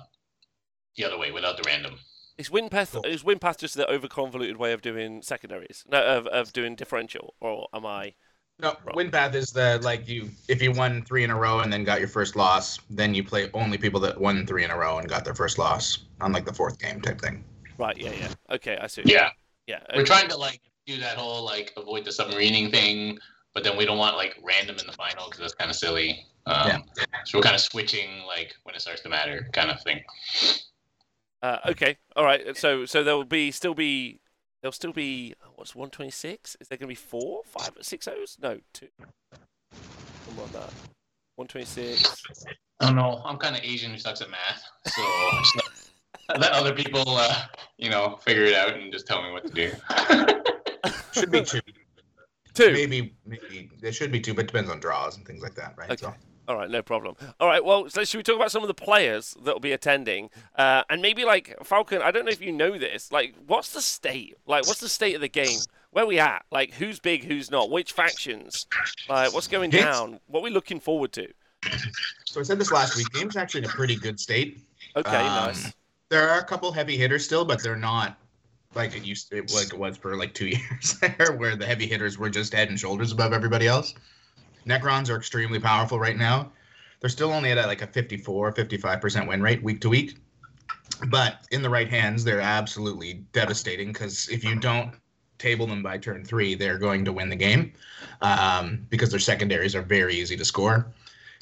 the 0.97 1.05
other 1.05 1.19
way 1.19 1.31
without 1.31 1.57
the 1.57 1.63
random. 1.67 1.99
Is 2.37 2.51
win 2.51 2.69
path? 2.69 2.93
Cool. 2.93 3.05
Is 3.05 3.25
win 3.25 3.39
path 3.39 3.59
just 3.59 3.75
the 3.75 3.87
overconvoluted 3.87 4.57
way 4.57 4.73
of 4.73 4.83
doing 4.83 5.23
secondaries? 5.23 5.85
No, 5.89 6.03
of 6.03 6.27
of 6.27 6.53
doing 6.53 6.75
differential, 6.75 7.35
or 7.41 7.69
am 7.73 7.87
I 7.87 8.15
No, 8.59 8.77
win 8.95 9.11
path 9.11 9.35
is 9.35 9.51
the 9.51 9.81
like 9.83 10.09
you 10.09 10.31
if 10.49 10.63
you 10.63 10.73
won 10.73 11.03
three 11.03 11.25
in 11.25 11.31
a 11.31 11.37
row 11.37 11.61
and 11.61 11.73
then 11.73 11.85
got 11.85 11.99
your 11.99 12.09
first 12.09 12.37
loss, 12.37 12.79
then 12.91 13.15
you 13.15 13.25
play 13.25 13.51
only 13.55 13.77
people 13.77 13.99
that 14.01 14.21
won 14.21 14.47
three 14.47 14.65
in 14.65 14.71
a 14.71 14.77
row 14.77 14.99
and 14.99 15.09
got 15.09 15.25
their 15.25 15.35
first 15.35 15.59
loss 15.59 16.05
on 16.21 16.33
like 16.33 16.45
the 16.45 16.53
fourth 16.53 16.79
game 16.79 17.01
type 17.01 17.21
thing. 17.21 17.45
Right. 17.79 17.97
Yeah. 17.97 18.13
Yeah. 18.13 18.29
Okay. 18.51 18.79
I 18.81 18.87
see. 18.87 19.03
Yeah. 19.05 19.31
Yeah. 19.67 19.81
We're 19.97 20.05
trying 20.05 20.29
to 20.29 20.37
like 20.37 20.61
do 20.87 20.99
that 20.99 21.17
whole 21.17 21.45
like 21.45 21.73
avoid 21.77 22.05
the 22.05 22.11
submarining 22.11 22.71
thing, 22.71 23.19
but 23.55 23.65
then 23.65 23.77
we 23.77 23.85
don't 23.85 23.99
want 23.99 24.17
like 24.17 24.39
random 24.45 24.77
in 24.79 24.87
the 24.87 24.93
final 24.93 25.27
because 25.27 25.41
that's 25.41 25.55
kind 25.55 25.71
of 25.71 25.77
silly. 25.77 26.25
Um, 26.47 26.69
Yeah. 26.69 26.79
So 27.25 27.39
we're 27.39 27.43
kind 27.43 27.55
of 27.57 27.61
switching 27.61 28.11
like 28.27 28.55
when 28.63 28.75
it 28.75 28.81
starts 28.81 29.01
to 29.03 29.09
matter, 29.09 29.49
kind 29.53 29.71
of 29.71 29.83
thing. 29.83 30.03
Uh, 31.43 31.59
okay. 31.67 31.97
All 32.15 32.25
right. 32.25 32.57
So 32.57 32.85
so 32.85 33.03
there 33.03 33.17
will 33.17 33.25
be 33.25 33.51
still 33.51 33.75
be 33.75 34.21
there'll 34.63 34.73
still 34.73 34.93
be 34.93 35.35
what's 35.57 35.75
one 35.75 35.91
twenty 35.91 36.11
six? 36.11 36.57
Is 36.61 36.69
there 36.69 36.79
going 36.79 36.87
to 36.87 36.93
be 36.93 36.95
four 36.95 37.43
five 37.45 37.67
four, 37.67 37.75
five, 37.75 37.85
six 37.85 38.09
O's? 38.09 38.39
No, 38.41 38.59
two. 38.73 38.89
Something 40.27 40.45
on, 40.45 40.53
that. 40.53 40.73
One 41.37 41.49
twenty 41.49 41.67
six. 41.67 42.23
I 42.81 42.87
don't 42.87 42.97
know. 42.97 43.21
I'm 43.25 43.37
kind 43.37 43.57
of 43.57 43.63
Asian 43.63 43.93
who 43.93 43.99
sucks 43.99 44.21
at 44.23 44.31
math, 44.31 44.65
so 44.87 45.03
let- 45.57 46.41
let 46.41 46.53
other 46.53 46.73
people, 46.73 47.03
uh, 47.07 47.43
you 47.79 47.91
know, 47.91 48.17
figure 48.23 48.45
it 48.45 48.55
out 48.55 48.75
and 48.75 48.93
just 48.93 49.07
tell 49.07 49.23
me 49.23 49.31
what 49.31 49.45
to 49.45 49.53
do. 49.53 49.71
Should 51.13 51.31
be 51.31 51.43
two. 51.43 51.61
Two. 52.55 52.73
maybe 52.73 53.15
maybe 53.27 53.71
there 53.81 53.93
should 53.93 54.13
be 54.13 54.21
two, 54.21 54.35
but 54.35 54.45
it 54.45 54.49
depends 54.49 54.71
on 54.71 54.79
draws 54.79 55.17
and 55.17 55.27
things 55.27 55.43
like 55.43 55.55
that, 55.55 55.75
right? 55.77 55.91
Okay. 55.91 56.15
All 56.53 56.59
right, 56.59 56.69
no 56.71 56.83
problem. 56.83 57.17
All 57.41 57.49
right, 57.49 57.65
well, 57.65 57.89
so 57.89 58.05
should 58.05 58.19
we 58.19 58.23
talk 58.23 58.37
about 58.37 58.53
some 58.53 58.61
of 58.61 58.69
the 58.69 58.75
players 58.75 59.35
that 59.43 59.55
will 59.55 59.61
be 59.61 59.73
attending, 59.73 60.29
uh, 60.55 60.83
and 60.91 61.01
maybe 61.01 61.25
like 61.25 61.57
Falcon? 61.65 62.03
I 62.03 62.11
don't 62.11 62.27
know 62.27 62.31
if 62.31 62.43
you 62.43 62.53
know 62.53 62.77
this. 62.77 63.11
Like, 63.11 63.35
what's 63.47 63.73
the 63.73 63.81
state? 63.81 64.37
Like, 64.47 64.67
what's 64.67 64.81
the 64.81 64.89
state 64.91 65.15
of 65.15 65.23
the 65.23 65.29
game? 65.29 65.61
Where 65.93 66.05
we 66.05 66.19
at? 66.19 66.45
Like, 66.51 66.75
who's 66.75 67.01
big, 67.01 67.25
who's 67.25 67.51
not? 67.51 67.71
Which 67.71 67.93
factions? 67.93 68.67
Like, 69.09 69.33
what's 69.33 69.49
going 69.49 69.71
Games- 69.71 69.85
down? 69.85 70.21
What 70.27 70.41
are 70.41 70.43
we 70.43 70.51
looking 70.51 70.79
forward 70.79 71.13
to? 71.13 71.27
So 72.27 72.41
I 72.41 72.43
said 72.43 72.59
this 72.59 72.71
last 72.71 72.97
week. 72.99 73.11
Game's 73.15 73.35
actually 73.37 73.61
in 73.61 73.71
a 73.71 73.73
pretty 73.73 73.97
good 73.97 74.21
state. 74.21 74.59
Okay, 74.95 75.17
Um, 75.17 75.47
nice. 75.47 75.73
There 76.11 76.29
are 76.29 76.39
a 76.41 76.45
couple 76.45 76.71
heavy 76.71 76.99
hitters 76.99 77.25
still, 77.25 77.47
but 77.47 77.63
they're 77.63 77.77
not 77.77 78.19
like 78.75 78.95
it 78.95 79.05
used 79.05 79.31
to, 79.31 79.37
like 79.55 79.73
it 79.73 79.79
was 79.79 79.97
for 79.97 80.17
like 80.19 80.35
two 80.35 80.49
years 80.49 80.99
there, 81.01 81.33
where 81.39 81.57
the 81.57 81.65
heavy 81.65 81.87
hitters 81.87 82.19
were 82.19 82.29
just 82.29 82.53
head 82.53 82.69
and 82.69 82.79
shoulders 82.79 83.11
above 83.11 83.33
everybody 83.33 83.67
else. 83.67 83.95
Necrons 84.67 85.11
are 85.11 85.17
extremely 85.17 85.59
powerful 85.59 85.99
right 85.99 86.17
now. 86.17 86.53
They're 87.01 87.11
still 87.11 87.33
only 87.33 87.51
at 87.51 87.59
a, 87.59 87.67
like 87.67 87.83
a 87.83 87.87
54, 87.87 88.53
55% 88.53 89.29
win 89.29 89.43
rate 89.43 89.63
week 89.63 89.81
to 89.81 89.89
week. 89.89 90.19
But 91.09 91.47
in 91.51 91.63
the 91.63 91.71
right 91.71 91.89
hands, 91.89 92.23
they're 92.23 92.41
absolutely 92.41 93.25
devastating 93.33 93.89
because 93.93 94.29
if 94.29 94.45
you 94.45 94.55
don't 94.55 94.95
table 95.39 95.67
them 95.67 95.83
by 95.83 95.99
turn 95.99 96.25
three, 96.25 96.55
they're 96.55 96.79
going 96.79 97.05
to 97.05 97.13
win 97.13 97.29
the 97.29 97.37
game 97.37 97.73
um, 98.21 98.87
because 98.89 99.11
their 99.11 99.19
secondaries 99.19 99.75
are 99.75 99.83
very 99.83 100.15
easy 100.15 100.37
to 100.37 100.45
score 100.45 100.87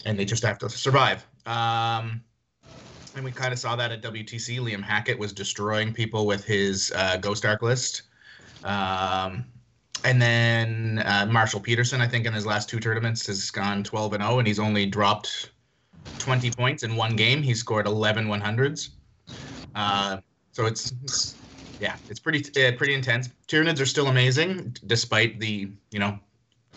and 0.07 0.19
they 0.19 0.25
just 0.25 0.43
have 0.43 0.59
to 0.59 0.69
survive. 0.71 1.27
Um, 1.45 2.23
and 3.15 3.25
we 3.25 3.33
kind 3.33 3.53
of 3.53 3.59
saw 3.59 3.77
that 3.77 3.93
at 3.93 4.03
WTC. 4.03 4.61
Liam 4.61 4.83
Hackett 4.83 5.19
was 5.19 5.33
destroying 5.33 5.93
people 5.93 6.27
with 6.27 6.45
his 6.45 6.93
uh, 6.97 7.19
Ghost 7.19 7.45
Ark 7.45 7.61
list. 7.61 8.03
Um, 8.65 9.45
and 10.05 10.21
then 10.21 11.03
uh, 11.05 11.27
Marshall 11.31 11.61
Peterson, 11.61 12.01
I 12.01 12.09
think, 12.09 12.27
in 12.27 12.33
his 12.33 12.47
last 12.47 12.69
two 12.69 12.81
tournaments 12.81 13.27
has 13.27 13.51
gone 13.51 13.85
12 13.85 14.15
and 14.15 14.23
0, 14.23 14.39
and 14.39 14.47
he's 14.47 14.59
only 14.59 14.87
dropped 14.87 15.51
20 16.19 16.51
points 16.53 16.83
in 16.83 16.97
one 16.97 17.17
game. 17.17 17.43
He 17.43 17.55
scored 17.55 17.87
11 17.87 18.27
100s. 18.27 18.91
Uh, 19.75 20.19
so 20.53 20.67
it's, 20.67 20.93
it's 21.05 21.37
yeah, 21.81 21.97
it's 22.09 22.21
pretty 22.21 22.41
uh, 22.63 22.73
pretty 22.77 22.95
intense. 22.95 23.31
Tyranids 23.49 23.81
are 23.81 23.87
still 23.87 24.09
amazing, 24.09 24.77
despite 24.87 25.41
the 25.41 25.71
you 25.91 25.99
know, 25.99 26.19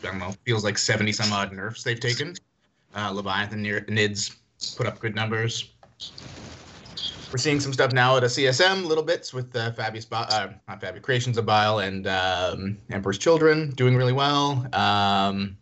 I 0.02 0.08
don't 0.08 0.20
know, 0.20 0.34
feels 0.46 0.64
like 0.64 0.78
70 0.78 1.12
some 1.12 1.34
odd 1.34 1.52
nerfs 1.52 1.84
they've 1.84 2.00
taken. 2.00 2.36
Uh, 2.96 3.12
Leviathan 3.12 3.64
Nids 3.64 4.36
put 4.78 4.88
up 4.88 5.00
good 5.00 5.16
numbers. 5.16 5.72
We're 7.34 7.40
seeing 7.40 7.60
some 7.60 7.74
stuff 7.74 7.94
now 7.94 8.16
at 8.16 8.24
a 8.24 8.28
CSM, 8.28 8.86
little 8.86 9.04
bits 9.04 9.34
with 9.34 9.56
uh, 9.56 9.72
Fabius, 9.72 10.08
Bi- 10.08 10.22
uh, 10.22 10.52
not 10.68 10.80
Fabius 10.80 11.02
Creations 11.02 11.36
of 11.40 11.48
Bile 11.48 11.80
and 11.80 12.06
um, 12.06 12.78
Emperor's 12.92 13.18
Children 13.18 13.72
doing 13.72 13.98
really 13.98 14.14
well. 14.14 14.68
Um, 14.72 15.58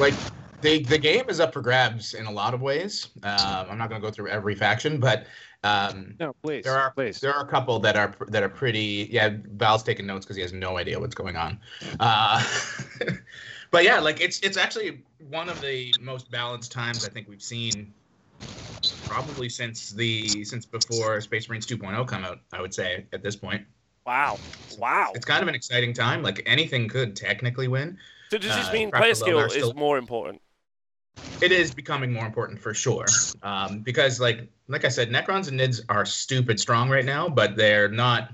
like 0.00 0.14
the 0.62 0.82
the 0.82 0.98
game 0.98 1.26
is 1.28 1.38
up 1.38 1.52
for 1.52 1.60
grabs 1.60 2.14
in 2.14 2.26
a 2.26 2.30
lot 2.32 2.54
of 2.54 2.60
ways. 2.60 3.10
Um, 3.22 3.66
I'm 3.70 3.78
not 3.78 3.88
going 3.88 4.02
to 4.02 4.04
go 4.04 4.10
through 4.10 4.30
every 4.30 4.56
faction, 4.56 4.98
but 4.98 5.28
um, 5.62 6.16
No, 6.18 6.34
please. 6.42 6.64
there 6.64 6.76
are 6.76 6.90
please. 6.90 7.20
there 7.20 7.32
are 7.32 7.44
a 7.44 7.48
couple 7.48 7.78
that 7.78 7.94
are 7.94 8.16
that 8.26 8.42
are 8.42 8.48
pretty. 8.48 9.08
Yeah, 9.12 9.36
Val's 9.52 9.84
taking 9.84 10.06
notes 10.06 10.26
because 10.26 10.34
he 10.34 10.42
has 10.42 10.52
no 10.52 10.76
idea 10.76 10.98
what's 10.98 11.14
going 11.14 11.36
on. 11.36 11.60
Uh, 12.00 12.44
but 13.70 13.84
yeah, 13.84 14.00
like 14.00 14.20
it's 14.20 14.40
it's 14.40 14.56
actually 14.56 15.04
one 15.30 15.48
of 15.48 15.60
the 15.60 15.94
most 16.00 16.32
balanced 16.32 16.72
times 16.72 17.06
I 17.06 17.10
think 17.10 17.28
we've 17.28 17.40
seen, 17.40 17.94
probably 19.10 19.48
since 19.48 19.90
the 19.90 20.44
since 20.44 20.66
before 20.66 21.20
Space 21.20 21.48
Marines 21.48 21.66
2.0 21.66 22.06
come 22.06 22.24
out. 22.24 22.40
I 22.52 22.60
would 22.60 22.74
say 22.74 23.06
at 23.12 23.22
this 23.22 23.36
point, 23.36 23.64
Wow, 24.04 24.38
wow. 24.78 25.12
it's 25.14 25.24
kind 25.24 25.42
of 25.42 25.48
an 25.48 25.54
exciting 25.54 25.92
time. 25.92 26.22
Like 26.22 26.42
anything 26.46 26.88
could 26.88 27.16
technically 27.16 27.68
win. 27.68 27.98
So 28.30 28.38
does 28.38 28.54
this 28.54 28.68
uh, 28.68 28.72
mean 28.72 28.90
Craft 28.90 29.02
player 29.02 29.14
skill 29.14 29.38
Lonar 29.38 29.46
is 29.46 29.52
still- 29.52 29.74
more 29.74 29.98
important? 29.98 30.42
it 31.42 31.50
is 31.52 31.74
becoming 31.74 32.12
more 32.12 32.24
important 32.24 32.58
for 32.60 32.72
sure 32.72 33.04
um, 33.42 33.80
because 33.80 34.20
like 34.20 34.48
like 34.68 34.84
i 34.84 34.88
said 34.88 35.10
necrons 35.10 35.48
and 35.48 35.58
nids 35.58 35.80
are 35.88 36.04
stupid 36.06 36.58
strong 36.60 36.88
right 36.88 37.04
now 37.04 37.28
but 37.28 37.56
they're 37.56 37.88
not 37.88 38.32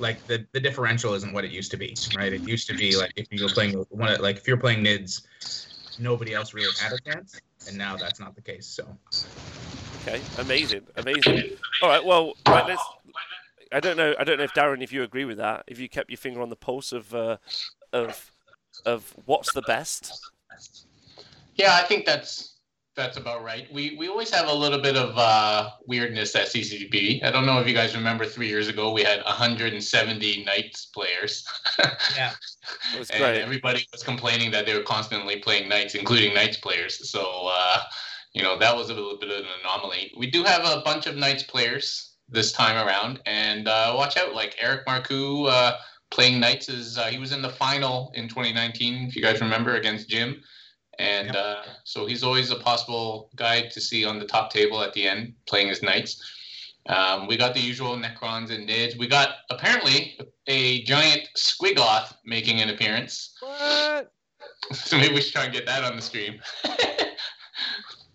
like 0.00 0.24
the, 0.26 0.44
the 0.52 0.58
differential 0.60 1.14
isn't 1.14 1.32
what 1.32 1.44
it 1.44 1.50
used 1.50 1.70
to 1.70 1.76
be 1.76 1.94
right 2.16 2.32
it 2.32 2.40
used 2.48 2.66
to 2.68 2.74
be 2.74 2.96
like 2.96 3.12
if 3.16 3.26
you 3.30 3.42
were 3.44 3.50
playing 3.50 3.74
one 3.90 4.10
of- 4.12 4.20
like 4.20 4.36
if 4.36 4.48
you're 4.48 4.56
playing 4.56 4.82
nids 4.84 5.26
nobody 5.98 6.34
else 6.34 6.54
really 6.54 6.72
had 6.80 6.92
a 6.92 6.98
chance 7.12 7.40
and 7.68 7.76
now 7.76 7.96
that's 7.96 8.18
not 8.20 8.34
the 8.34 8.42
case 8.42 8.66
so 8.66 8.84
Okay, 10.06 10.20
amazing, 10.38 10.82
amazing. 10.96 11.56
All 11.82 11.88
right, 11.88 12.04
well, 12.04 12.34
right, 12.46 12.66
let's. 12.68 12.82
I 13.72 13.80
don't 13.80 13.96
know. 13.96 14.14
I 14.18 14.24
don't 14.24 14.36
know 14.36 14.44
if 14.44 14.52
Darren, 14.52 14.82
if 14.82 14.92
you 14.92 15.02
agree 15.02 15.24
with 15.24 15.38
that. 15.38 15.64
If 15.66 15.80
you 15.80 15.88
kept 15.88 16.10
your 16.10 16.18
finger 16.18 16.42
on 16.42 16.50
the 16.50 16.56
pulse 16.56 16.92
of 16.92 17.14
uh, 17.14 17.38
of 17.92 18.30
of 18.84 19.14
what's 19.24 19.52
the 19.54 19.62
best. 19.62 20.20
Yeah, 21.54 21.74
I 21.74 21.84
think 21.84 22.04
that's 22.04 22.58
that's 22.94 23.16
about 23.16 23.42
right. 23.42 23.66
We 23.72 23.96
we 23.96 24.08
always 24.08 24.30
have 24.30 24.48
a 24.48 24.52
little 24.52 24.80
bit 24.80 24.96
of 24.96 25.16
uh, 25.16 25.70
weirdness 25.86 26.36
at 26.36 26.48
CCBB. 26.48 27.24
I 27.24 27.30
don't 27.30 27.46
know 27.46 27.58
if 27.58 27.66
you 27.66 27.74
guys 27.74 27.96
remember 27.96 28.26
three 28.26 28.48
years 28.48 28.68
ago 28.68 28.92
we 28.92 29.02
had 29.02 29.24
170 29.24 30.44
Knights 30.44 30.86
players. 30.86 31.46
yeah 32.14 32.32
It 32.94 32.98
was 32.98 33.10
and 33.10 33.22
everybody 33.22 33.86
was 33.90 34.02
complaining 34.02 34.50
that 34.50 34.66
they 34.66 34.74
were 34.74 34.82
constantly 34.82 35.38
playing 35.38 35.68
Knights, 35.68 35.94
including 35.94 36.34
Knights 36.34 36.58
players. 36.58 37.10
So 37.10 37.48
uh, 37.50 37.80
you 38.34 38.42
know 38.42 38.58
that 38.58 38.76
was 38.76 38.90
a 38.90 38.94
little 38.94 39.16
bit 39.18 39.30
of 39.30 39.38
an 39.38 39.50
anomaly. 39.62 40.12
We 40.16 40.30
do 40.30 40.42
have 40.44 40.64
a 40.64 40.82
bunch 40.84 41.06
of 41.06 41.16
Knights 41.16 41.44
players 41.44 42.14
this 42.28 42.52
time 42.52 42.86
around, 42.86 43.20
and 43.26 43.68
uh, 43.68 43.94
watch 43.96 44.16
out, 44.16 44.34
like 44.34 44.56
Eric 44.58 44.86
Marcoux 44.86 45.48
uh, 45.48 45.76
playing 46.10 46.40
Knights 46.40 46.68
is 46.68 46.98
uh, 46.98 47.04
he 47.06 47.18
was 47.18 47.32
in 47.32 47.42
the 47.42 47.48
final 47.50 48.10
in 48.14 48.28
2019, 48.28 49.08
if 49.08 49.16
you 49.16 49.22
guys 49.22 49.40
remember, 49.40 49.76
against 49.76 50.08
Jim. 50.08 50.42
And 50.98 51.28
Yep. 51.28 51.36
uh, 51.36 51.62
so 51.82 52.06
he's 52.06 52.22
always 52.22 52.50
a 52.50 52.56
possible 52.56 53.30
guy 53.34 53.62
to 53.68 53.80
see 53.80 54.04
on 54.04 54.18
the 54.20 54.26
top 54.26 54.50
table 54.52 54.80
at 54.80 54.92
the 54.92 55.08
end 55.08 55.34
playing 55.46 55.68
his 55.68 55.82
knights. 55.82 56.22
Um, 56.86 57.26
we 57.26 57.36
got 57.36 57.52
the 57.54 57.60
usual 57.60 57.96
Necrons 57.96 58.50
and 58.50 58.68
Nids. 58.68 58.96
We 58.96 59.06
got 59.08 59.36
apparently 59.50 60.18
a 60.46 60.82
giant 60.84 61.28
Squigoth 61.36 62.14
making 62.24 62.60
an 62.60 62.70
appearance. 62.70 63.36
What? 63.40 64.10
So 64.72 64.96
maybe 64.96 65.14
we 65.14 65.20
should 65.20 65.34
try 65.34 65.44
and 65.44 65.52
get 65.52 65.66
that 65.66 65.84
on 65.84 65.94
the 65.96 66.00
stream. 66.02 66.40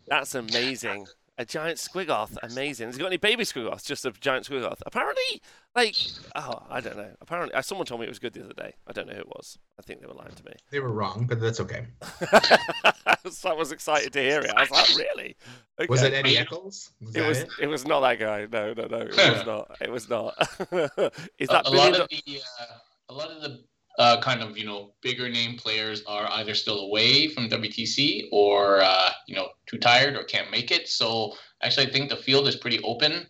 That's 0.09 0.35
amazing. 0.35 1.07
A 1.37 1.45
giant 1.45 1.77
squigoth, 1.77 2.35
amazing. 2.43 2.87
Has 2.87 2.97
he 2.97 2.99
got 3.01 3.07
any 3.07 3.15
baby 3.15 3.45
squigoths? 3.45 3.85
Just 3.85 4.05
a 4.05 4.11
giant 4.11 4.45
squigoth. 4.45 4.79
Apparently, 4.85 5.41
like, 5.73 5.95
oh, 6.35 6.63
I 6.69 6.81
don't 6.81 6.97
know. 6.97 7.11
Apparently, 7.21 7.53
uh, 7.53 7.61
someone 7.61 7.85
told 7.87 8.01
me 8.01 8.07
it 8.07 8.09
was 8.09 8.19
good 8.19 8.33
the 8.33 8.43
other 8.43 8.53
day. 8.53 8.73
I 8.85 8.91
don't 8.91 9.07
know 9.07 9.13
who 9.13 9.21
it 9.21 9.27
was. 9.29 9.57
I 9.79 9.81
think 9.81 10.01
they 10.01 10.07
were 10.07 10.15
lying 10.15 10.33
to 10.35 10.43
me. 10.43 10.51
they 10.69 10.81
were 10.81 10.91
wrong 10.91 11.25
but 11.29 11.39
that's 11.39 11.61
okay 11.61 11.85
so 13.31 13.49
I 13.49 13.53
was 13.53 13.71
excited 13.71 14.11
to 14.13 14.21
hear 14.21 14.41
it. 14.41 14.51
I 14.53 14.61
was 14.63 14.71
like, 14.71 14.89
really? 14.97 15.37
Okay. 15.79 15.87
was 15.89 16.03
it 16.03 16.13
eddie 16.13 16.37
eccles 16.37 16.91
was 16.99 17.15
It 17.15 17.25
was. 17.25 17.37
it? 17.39 17.49
It 17.61 17.67
was 17.67 17.85
not 17.87 18.01
that 18.01 18.19
guy. 18.19 18.45
No, 18.51 18.73
no, 18.73 18.87
no. 18.87 18.97
It 18.99 19.15
was 19.15 19.45
not. 19.45 19.77
It 19.79 19.91
was 19.91 20.09
not. 20.09 20.33
Is 21.39 21.47
that 21.47 21.65
a, 21.65 21.69
a 21.69 21.71
lot 21.71 21.99
of 21.99 22.09
the 22.09 22.41
uh, 22.59 22.65
a 23.07 23.13
lot 23.13 23.31
of 23.31 23.41
the 23.41 23.63
uh, 23.99 24.19
kind 24.21 24.41
of 24.41 24.57
you 24.57 24.65
know 24.65 24.93
bigger 25.01 25.29
name 25.29 25.57
players 25.57 26.01
are 26.07 26.27
either 26.31 26.55
still 26.55 26.79
away 26.79 27.27
from 27.27 27.49
WTC 27.49 28.29
or 28.31 28.81
uh, 28.81 29.11
you 29.27 29.35
know 29.35 29.49
too 29.67 29.77
tired 29.77 30.15
or 30.15 30.23
can't 30.23 30.49
make 30.49 30.71
it. 30.71 30.87
So 30.87 31.35
actually, 31.61 31.87
I 31.87 31.91
think 31.91 32.09
the 32.09 32.15
field 32.15 32.47
is 32.47 32.55
pretty 32.55 32.79
open. 32.83 33.27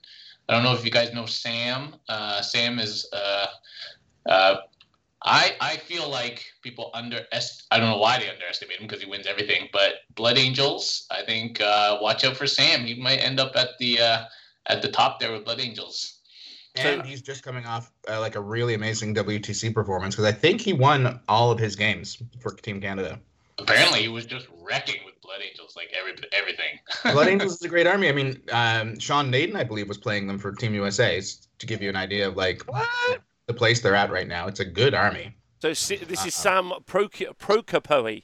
I 0.48 0.54
don't 0.54 0.64
know 0.64 0.74
if 0.74 0.86
you 0.86 0.92
guys 0.92 1.12
know 1.12 1.26
Sam. 1.26 1.96
Uh, 2.08 2.42
Sam 2.42 2.80
is. 2.80 3.08
Uh, 3.12 3.48
uh, 4.28 4.56
I 5.24 5.56
I 5.60 5.78
feel 5.78 6.08
like 6.08 6.46
people 6.62 6.92
underest. 6.94 7.64
I 7.72 7.80
don't 7.80 7.90
know 7.90 7.98
why 7.98 8.20
they 8.20 8.30
underestimate 8.30 8.80
him 8.80 8.88
because 8.88 9.04
he 9.04 9.10
wins 9.10 9.26
everything. 9.26 9.70
But 9.74 9.96
Blood 10.16 10.38
Angels, 10.38 11.08
I 11.10 11.24
think 11.24 11.60
uh, 11.62 11.98
watch 12.00 12.24
out 12.24 12.38
for 12.38 12.48
Sam. 12.48 12.86
He 12.86 12.94
might 12.94 13.18
end 13.18 13.40
up 13.40 13.56
at 13.56 13.70
the 13.80 14.00
at 14.68 14.84
the 14.84 14.92
top 14.92 15.20
there 15.20 15.32
with 15.32 15.46
Blood 15.46 15.60
Angels. 15.60 16.19
And 16.76 17.04
he's 17.04 17.22
just 17.22 17.44
coming 17.44 17.66
off 17.66 17.92
uh, 18.10 18.20
like 18.20 18.36
a 18.36 18.42
really 18.42 18.74
amazing 18.74 19.16
WTC 19.16 19.74
performance 19.74 20.16
because 20.16 20.26
I 20.26 20.32
think 20.32 20.62
he 20.62 20.74
won 20.74 21.20
all 21.28 21.52
of 21.52 21.60
his 21.60 21.76
games 21.76 22.22
for 22.40 22.54
Team 22.54 22.80
Canada. 22.80 23.20
Apparently, 23.58 24.02
he 24.02 24.08
was 24.08 24.26
just 24.26 24.48
wrecking 24.62 25.02
with 25.06 25.20
Blood 25.22 25.42
Angels, 25.46 25.74
like 25.76 25.92
every 25.98 26.14
everything. 26.32 26.80
Blood 27.14 27.28
Angels 27.28 27.56
is 27.56 27.62
a 27.64 27.68
great 27.68 27.88
army. 27.88 28.08
I 28.08 28.12
mean, 28.14 28.42
um, 28.52 28.98
Sean 29.00 29.30
Naden, 29.30 29.56
I 29.56 29.64
believe, 29.64 29.88
was 29.90 29.98
playing 29.98 30.28
them 30.28 30.38
for 30.38 30.52
Team 30.54 30.74
USA 30.76 31.22
to 31.58 31.66
give 31.66 31.82
you 31.82 31.90
an 31.90 31.96
idea 31.96 32.28
of 32.28 32.38
like 32.38 32.62
What? 32.64 33.20
the 33.48 33.54
place 33.54 33.82
they're 33.82 33.96
at 33.96 34.12
right 34.12 34.28
now. 34.28 34.48
It's 34.48 34.60
a 34.62 34.66
good 34.66 34.94
army. 34.94 35.36
So 35.62 35.70
this 35.70 35.92
is 35.92 36.02
Uh-uh. 36.02 36.30
Sam 36.30 36.72
Proc- 36.86 37.38
Procopoe. 37.38 38.22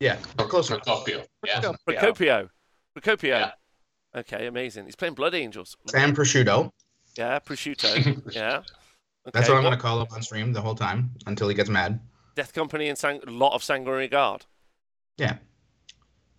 Yeah, 0.00 0.16
close 0.38 0.70
enough. 0.70 0.84
Procopio. 0.84 1.24
Yeah. 1.46 1.60
Procopio. 1.86 2.48
Procopio. 2.98 3.22
Yeah. 3.22 3.50
Okay, 4.16 4.46
amazing. 4.46 4.86
He's 4.86 4.96
playing 4.96 5.14
Blood 5.14 5.34
Angels. 5.34 5.76
Sam 5.86 6.14
Prosciutto. 6.16 6.72
Yeah, 7.16 7.38
prosciutto. 7.40 8.22
yeah. 8.34 8.62
That's 9.32 9.48
what 9.48 9.56
I'm 9.56 9.62
going 9.62 9.74
to 9.74 9.80
call 9.80 10.00
up 10.00 10.12
on 10.12 10.22
stream 10.22 10.52
the 10.52 10.60
whole 10.60 10.74
time 10.74 11.10
until 11.26 11.48
he 11.48 11.54
gets 11.54 11.68
mad. 11.68 12.00
Death 12.34 12.52
Company 12.52 12.88
and 12.88 12.96
sang- 12.96 13.20
a 13.26 13.30
lot 13.30 13.54
of 13.54 13.62
Sanguinary 13.62 14.08
Guard. 14.08 14.46
Yeah. 15.18 15.36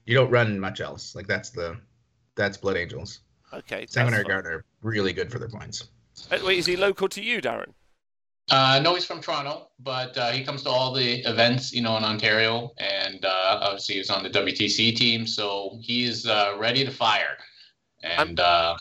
You 0.06 0.16
don't 0.16 0.32
run 0.32 0.60
much 0.60 0.82
else. 0.82 1.14
Like 1.16 1.28
that's 1.28 1.52
the 1.52 1.78
that's 2.36 2.58
Blood 2.58 2.78
Angels. 2.78 3.20
Okay. 3.54 3.86
Sanguinary. 3.88 4.24
Guard 4.24 4.48
are 4.48 4.66
really 4.82 5.14
good 5.14 5.32
for 5.32 5.38
their 5.38 5.50
points. 5.50 5.90
Uh, 6.32 6.40
Wait, 6.44 6.60
is 6.60 6.66
he 6.66 6.76
local 6.76 7.08
to 7.10 7.22
you, 7.22 7.42
Darren? 7.42 7.74
Uh, 8.50 8.80
no, 8.84 8.96
he's 8.96 9.06
from 9.06 9.22
Toronto, 9.22 9.70
but 9.80 10.18
uh, 10.18 10.32
he 10.32 10.44
comes 10.44 10.64
to 10.64 10.70
all 10.70 10.92
the 10.92 11.20
events, 11.30 11.72
you 11.72 11.82
know, 11.82 11.96
in 11.98 12.04
Ontario, 12.04 12.72
and 12.80 13.24
uh, 13.24 13.60
obviously 13.62 13.96
he's 13.96 14.10
on 14.10 14.24
the 14.24 14.30
WTC 14.30 14.96
team, 14.96 15.26
so 15.26 15.78
he's 15.80 16.26
uh, 16.26 16.56
ready 16.58 16.84
to 16.84 16.92
fire. 16.92 17.38
And 18.04 18.40
uh, 18.40 18.76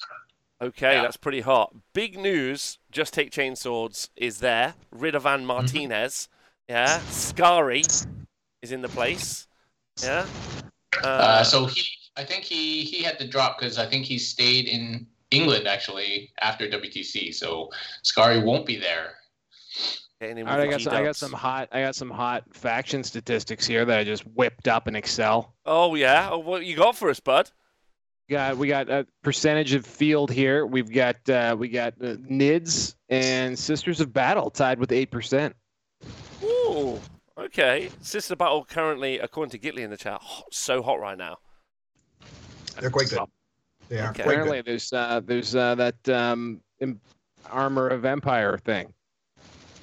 Okay, 0.63 0.95
Yeah. 0.95 1.03
that's 1.03 1.17
pretty 1.17 1.41
hot. 1.41 1.75
Big 1.95 2.19
news. 2.19 2.79
Just 2.91 3.15
take 3.15 3.31
chainswords 3.31 4.11
is 4.17 4.39
there. 4.41 4.75
Mm-hmm. 4.95 5.47
Martinez. 5.47 6.29
Yeah. 6.69 7.01
Scary 7.09 7.83
is 8.63 8.73
in 8.73 8.83
the 8.83 8.89
place. 8.89 9.47
Yeah. 10.03 10.27
Uh, 11.03 11.07
uh, 11.07 11.45
so 11.45 11.67
he, 11.67 11.83
I 12.17 12.25
think 12.25 12.45
he 12.45 12.83
he 12.83 13.03
had 13.03 13.19
to 13.21 13.27
drop 13.29 13.59
because 13.59 13.79
I 13.79 13.87
think 13.87 14.05
he 14.05 14.19
stayed 14.19 14.67
in 14.67 15.07
England 15.31 15.67
actually 15.67 16.33
after 16.41 16.69
WTC, 16.69 17.35
so 17.35 17.71
Scary 18.03 18.41
won't 18.41 18.67
be 18.67 18.77
there. 18.77 19.15
getting 20.21 20.39
in 20.39 20.49
All 20.49 20.59
right, 20.59 20.69
I 20.69 20.71
got 20.71 20.81
some, 20.81 20.93
I 20.93 21.03
got 21.03 21.17
some 21.17 21.33
hot 21.33 21.69
I 21.73 21.81
got 21.83 21.95
some 21.95 22.11
hot 22.11 22.45
faction 22.53 23.03
statistics 23.03 23.67
here 23.67 23.85
that 23.85 23.99
I 23.99 24.05
just 24.05 24.27
whipped 24.27 24.69
up 24.69 24.89
in 24.89 24.97
Excel. 24.97 25.55
Oh 25.65 25.95
yeah. 25.95 26.29
Oh, 26.33 26.39
what 26.39 26.67
you 26.67 26.77
got 26.77 26.97
for 26.97 27.09
us, 27.09 27.21
bud? 27.21 27.51
Got 28.31 28.59
we 28.59 28.69
got 28.69 28.89
a 28.89 29.05
percentage 29.23 29.75
of 29.75 29.85
field 29.85 30.31
here. 30.31 30.65
We've 30.65 30.91
got 30.93 31.17
uh, 31.29 31.57
we 31.59 31.69
got 31.69 31.95
uh, 32.01 32.15
Nids 32.31 32.95
and 33.09 33.59
Sisters 33.59 34.01
of 34.01 34.13
Battle 34.13 34.51
tied 34.51 34.79
with 34.79 34.93
eight 34.93 35.11
percent. 35.11 35.57
Ooh. 36.45 37.01
Okay. 37.37 37.91
Sisters 38.01 38.31
of 38.31 38.39
Battle 38.39 38.65
currently, 38.65 39.19
according 39.19 39.51
to 39.51 39.59
Gitley 39.59 39.81
in 39.81 39.91
the 39.91 39.97
chat, 39.97 40.21
hot, 40.23 40.45
so 40.53 40.81
hot 40.81 41.01
right 41.01 41.19
now. 41.19 41.39
They're 42.81 42.89
quite 42.91 43.09
good. 43.11 43.19
They 43.89 43.99
are 43.99 44.11
Okay. 44.11 44.23
quite 44.23 44.33
Apparently, 44.35 44.59
good. 44.59 44.67
there's 44.67 44.93
uh, 44.93 45.21
there's 45.25 45.57
uh, 45.57 45.75
that 45.75 46.09
um, 46.09 46.61
im- 46.79 47.01
armor 47.51 47.89
of 47.89 48.05
empire 48.05 48.59
thing. 48.59 48.95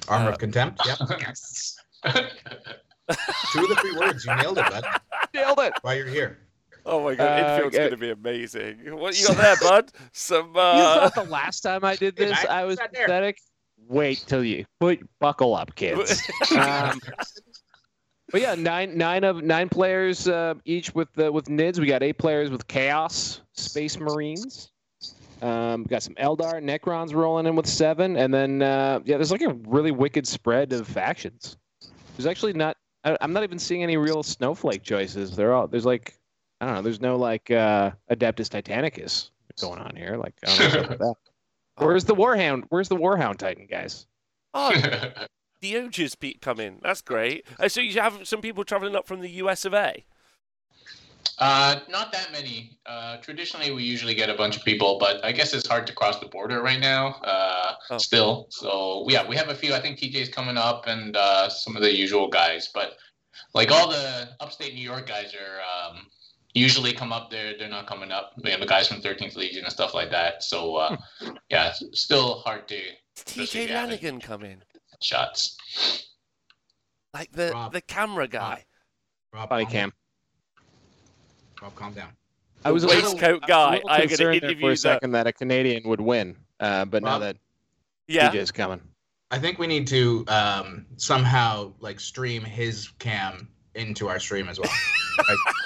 Armor 0.08 0.30
Uh, 0.30 0.32
of 0.32 0.38
Contempt. 0.38 0.80
Yep. 0.86 0.98
Two 3.52 3.62
of 3.62 3.68
the 3.68 3.76
three 3.82 3.94
words. 3.98 4.24
You 4.24 4.34
nailed 4.36 4.56
it, 4.56 4.70
bud. 4.70 4.84
Nailed 5.34 5.58
it. 5.58 5.74
While 5.82 5.94
you're 5.96 6.06
here. 6.06 6.38
Oh 6.88 7.04
my 7.04 7.14
god, 7.14 7.26
Uh, 7.28 7.46
infield's 7.54 7.76
okay. 7.76 7.88
going 7.88 7.90
to 7.90 7.96
be 7.96 8.10
amazing. 8.10 8.96
What 8.98 9.18
you 9.20 9.26
got 9.28 9.36
there, 9.36 9.56
bud? 9.60 9.92
Some. 10.12 10.52
You 10.54 10.60
Uh... 10.60 11.08
thought 11.10 11.24
the 11.26 11.30
last 11.30 11.60
time 11.60 11.84
I 11.84 11.96
did 11.96 12.16
this 12.16 12.36
I 12.48 12.62
I 12.62 12.64
was 12.64 12.78
sat 12.78 12.92
there. 12.92 13.04
pathetic? 13.06 13.38
Wait 13.88 14.24
till 14.26 14.44
you 14.44 14.64
put 14.80 15.00
buckle 15.20 15.54
up, 15.54 15.74
kids. 15.74 16.20
um, 16.58 17.00
but 18.30 18.40
yeah, 18.40 18.54
nine 18.54 18.98
nine 18.98 19.24
of 19.24 19.42
nine 19.42 19.68
players 19.68 20.28
uh, 20.28 20.54
each 20.64 20.94
with 20.94 21.12
the 21.14 21.30
with 21.32 21.46
Nids. 21.46 21.78
We 21.78 21.86
got 21.86 22.02
eight 22.02 22.18
players 22.18 22.50
with 22.50 22.66
Chaos 22.66 23.40
Space 23.52 23.98
Marines. 23.98 24.70
Um, 25.40 25.84
we 25.84 25.88
got 25.88 26.02
some 26.02 26.14
Eldar 26.16 26.60
Necrons 26.62 27.14
rolling 27.14 27.46
in 27.46 27.54
with 27.54 27.66
seven, 27.66 28.16
and 28.16 28.34
then 28.34 28.60
uh, 28.60 29.00
yeah, 29.04 29.16
there's 29.16 29.30
like 29.30 29.42
a 29.42 29.54
really 29.66 29.92
wicked 29.92 30.26
spread 30.26 30.72
of 30.72 30.86
factions. 30.86 31.56
There's 32.16 32.26
actually 32.26 32.52
not. 32.54 32.76
I, 33.04 33.16
I'm 33.20 33.32
not 33.32 33.44
even 33.44 33.58
seeing 33.58 33.82
any 33.84 33.96
real 33.96 34.22
snowflake 34.24 34.82
choices. 34.82 35.36
They're 35.36 35.54
all 35.54 35.68
there's 35.68 35.86
like 35.86 36.17
I 36.60 36.66
don't 36.66 36.74
know. 36.76 36.82
There's 36.82 37.00
no 37.00 37.16
like 37.16 37.50
uh, 37.50 37.92
Adeptus 38.10 38.48
Titanicus 38.48 39.30
going 39.60 39.80
on 39.80 39.94
here. 39.96 40.16
Like 40.16 40.34
I 40.46 40.56
don't 40.56 40.74
know 40.74 40.80
what's 40.88 40.98
that. 40.98 41.14
Where's 41.84 42.04
the 42.04 42.14
Warhound? 42.14 42.64
Where's 42.70 42.88
the 42.88 42.96
Warhound 42.96 43.36
Titan, 43.38 43.66
guys? 43.70 44.06
Oh, 44.54 44.72
the 45.60 45.74
Oges 45.74 46.18
be- 46.18 46.34
come 46.40 46.58
in. 46.58 46.80
That's 46.82 47.00
great. 47.02 47.46
Uh, 47.60 47.68
so 47.68 47.80
you 47.80 48.00
have 48.00 48.26
some 48.26 48.40
people 48.40 48.64
traveling 48.64 48.96
up 48.96 49.06
from 49.06 49.20
the 49.20 49.30
US 49.42 49.64
of 49.64 49.74
A. 49.74 50.04
Uh, 51.38 51.78
not 51.88 52.10
that 52.10 52.32
many. 52.32 52.76
Uh, 52.84 53.18
traditionally, 53.18 53.70
we 53.70 53.84
usually 53.84 54.14
get 54.14 54.28
a 54.28 54.34
bunch 54.34 54.56
of 54.56 54.64
people, 54.64 54.96
but 54.98 55.24
I 55.24 55.30
guess 55.30 55.54
it's 55.54 55.68
hard 55.68 55.86
to 55.86 55.92
cross 55.92 56.18
the 56.18 56.26
border 56.26 56.62
right 56.62 56.80
now. 56.80 57.08
Uh, 57.22 57.54
Oh. 57.90 57.96
Still, 57.96 58.46
so 58.50 59.06
yeah, 59.08 59.26
we 59.26 59.34
have 59.34 59.48
a 59.48 59.54
few. 59.54 59.72
I 59.72 59.80
think 59.80 59.98
TJ's 59.98 60.28
coming 60.28 60.58
up, 60.58 60.86
and 60.88 61.16
uh, 61.16 61.48
some 61.48 61.74
of 61.74 61.80
the 61.80 61.96
usual 61.96 62.28
guys. 62.28 62.68
But 62.74 62.96
like 63.54 63.70
all 63.70 63.88
the 63.88 64.28
upstate 64.40 64.74
New 64.74 64.82
York 64.82 65.06
guys 65.06 65.32
are 65.34 65.60
um, 65.90 66.06
usually 66.58 66.92
come 66.92 67.12
up. 67.12 67.30
They're 67.30 67.56
they're 67.56 67.68
not 67.68 67.86
coming 67.86 68.10
up. 68.12 68.32
We 68.42 68.50
have 68.50 68.60
the 68.60 68.66
guys 68.66 68.88
from 68.88 69.00
13th 69.00 69.36
Legion 69.36 69.64
and 69.64 69.72
stuff 69.72 69.94
like 69.94 70.10
that. 70.10 70.42
So 70.42 70.76
uh, 70.76 70.96
yeah, 71.48 71.68
it's 71.80 72.00
still 72.00 72.40
hard 72.40 72.68
to 72.68 72.80
TJ 73.16 73.54
yeah, 73.54 73.66
they- 73.66 73.74
Lanigan 73.74 74.20
come 74.20 74.44
in, 74.44 74.62
shots. 75.00 75.56
like 77.14 77.32
the 77.32 77.52
Rob. 77.52 77.72
the 77.72 77.80
camera 77.80 78.28
guy, 78.28 78.64
Rob, 79.32 79.48
Body 79.48 79.64
calm 79.64 79.72
cam. 79.72 79.88
down. 79.90 79.92
Rob, 81.62 81.74
calm 81.74 81.92
down. 81.92 82.10
I 82.64 82.72
was 82.72 82.84
a 82.84 82.88
little, 82.88 83.12
waistcoat 83.12 83.22
I 83.24 83.32
was 83.32 83.42
a 83.44 83.46
guy. 83.46 83.72
I 83.74 83.78
gotta 83.78 84.08
concerned 84.08 84.40
there 84.42 84.56
for 84.56 84.70
a 84.72 84.76
second 84.76 85.12
that 85.12 85.26
a 85.26 85.32
Canadian 85.32 85.88
would 85.88 86.00
win, 86.00 86.36
uh, 86.60 86.84
but 86.84 87.02
now 87.02 87.18
that 87.20 87.36
yeah. 88.08 88.30
TJ's 88.30 88.50
coming, 88.52 88.80
I 89.30 89.38
think 89.38 89.58
we 89.58 89.66
need 89.66 89.86
to 89.88 90.24
um, 90.28 90.86
somehow 90.96 91.72
like 91.80 92.00
stream 92.00 92.42
his 92.42 92.88
cam 92.98 93.48
into 93.74 94.08
our 94.08 94.18
stream 94.18 94.48
as 94.48 94.58
well. 94.58 94.70
yeah, 95.18 95.24
of 95.24 95.28
We 95.28 95.34
need 95.34 95.57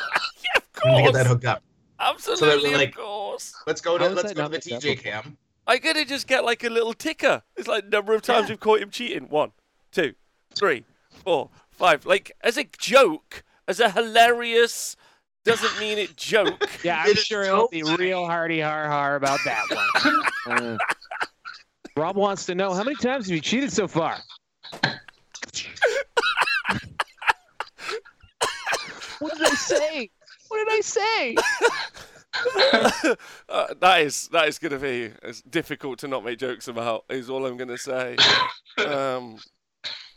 to 0.85 1.03
get 1.03 1.13
that 1.15 1.27
hooked 1.27 1.45
up. 1.45 1.63
Absolutely, 2.01 2.71
we're 2.71 2.77
like- 2.77 2.89
of 2.91 2.95
course. 2.97 3.55
Let's 3.67 3.81
go 3.81 3.97
to 3.99 4.09
let's 4.11 4.33
go 4.33 4.45
to 4.45 4.49
the 4.49 4.59
TJ 4.59 4.75
acceptable? 4.93 5.03
cam. 5.03 5.37
I'm 5.67 5.79
gonna 5.79 6.05
just 6.05 6.27
get 6.27 6.45
like 6.45 6.65
a 6.65 6.69
little 6.71 6.93
ticker. 6.95 7.43
It's 7.57 7.69
like 7.69 7.87
number 7.89 8.15
of 8.15 8.23
times 8.23 8.49
Yeah. 8.49 8.53
we've 8.55 8.61
caught 8.61 8.81
him 8.81 8.91
cheating. 8.91 9.29
One, 9.29 9.53
two, 9.93 10.15
three, 10.55 10.85
four, 11.25 11.51
five. 11.71 12.05
Like 12.05 12.33
as 12.41 12.57
a 12.59 12.65
joke, 12.79 13.45
as 13.69 13.79
a 13.79 13.89
hilarious, 13.91 14.97
doesn't 15.45 15.79
mean 15.79 15.99
it 15.99 16.17
joke. 16.33 16.69
yeah, 16.83 17.03
I'm 17.05 17.11
is 17.13 17.19
sure 17.21 17.45
so 17.45 17.69
he'll 17.73 17.85
be 17.87 17.97
real 17.97 18.27
hardy 18.27 18.59
har 18.61 18.89
har 18.89 19.15
about 19.15 19.39
that 19.45 19.63
one. 20.47 20.59
Uh, 20.59 20.79
Rob 21.97 22.17
wants 22.17 22.47
to 22.47 22.55
know 22.57 22.73
how 22.73 22.83
many 22.83 22.97
times 22.97 23.27
have 23.27 23.35
you 23.35 23.41
cheated 23.41 23.71
so 23.73 23.87
far? 23.87 24.17
what 29.21 29.33
did 29.39 29.47
I 29.47 29.55
say? 29.55 30.11
What 30.53 30.69
did 30.69 30.77
I 30.77 30.81
say? 30.83 31.37
uh, 33.49 33.75
that 33.81 34.03
is 34.03 34.29
that 34.29 34.49
is 34.49 34.59
gonna 34.59 34.79
be 34.79 35.11
it's 35.23 35.41
difficult 35.43 35.99
to 36.01 36.09
not 36.09 36.25
make 36.25 36.39
jokes 36.39 36.69
about. 36.69 37.05
Is 37.09 37.31
all 37.31 37.47
I'm 37.47 37.57
gonna 37.57 37.79
say. 37.79 38.17
Um, 38.87 39.39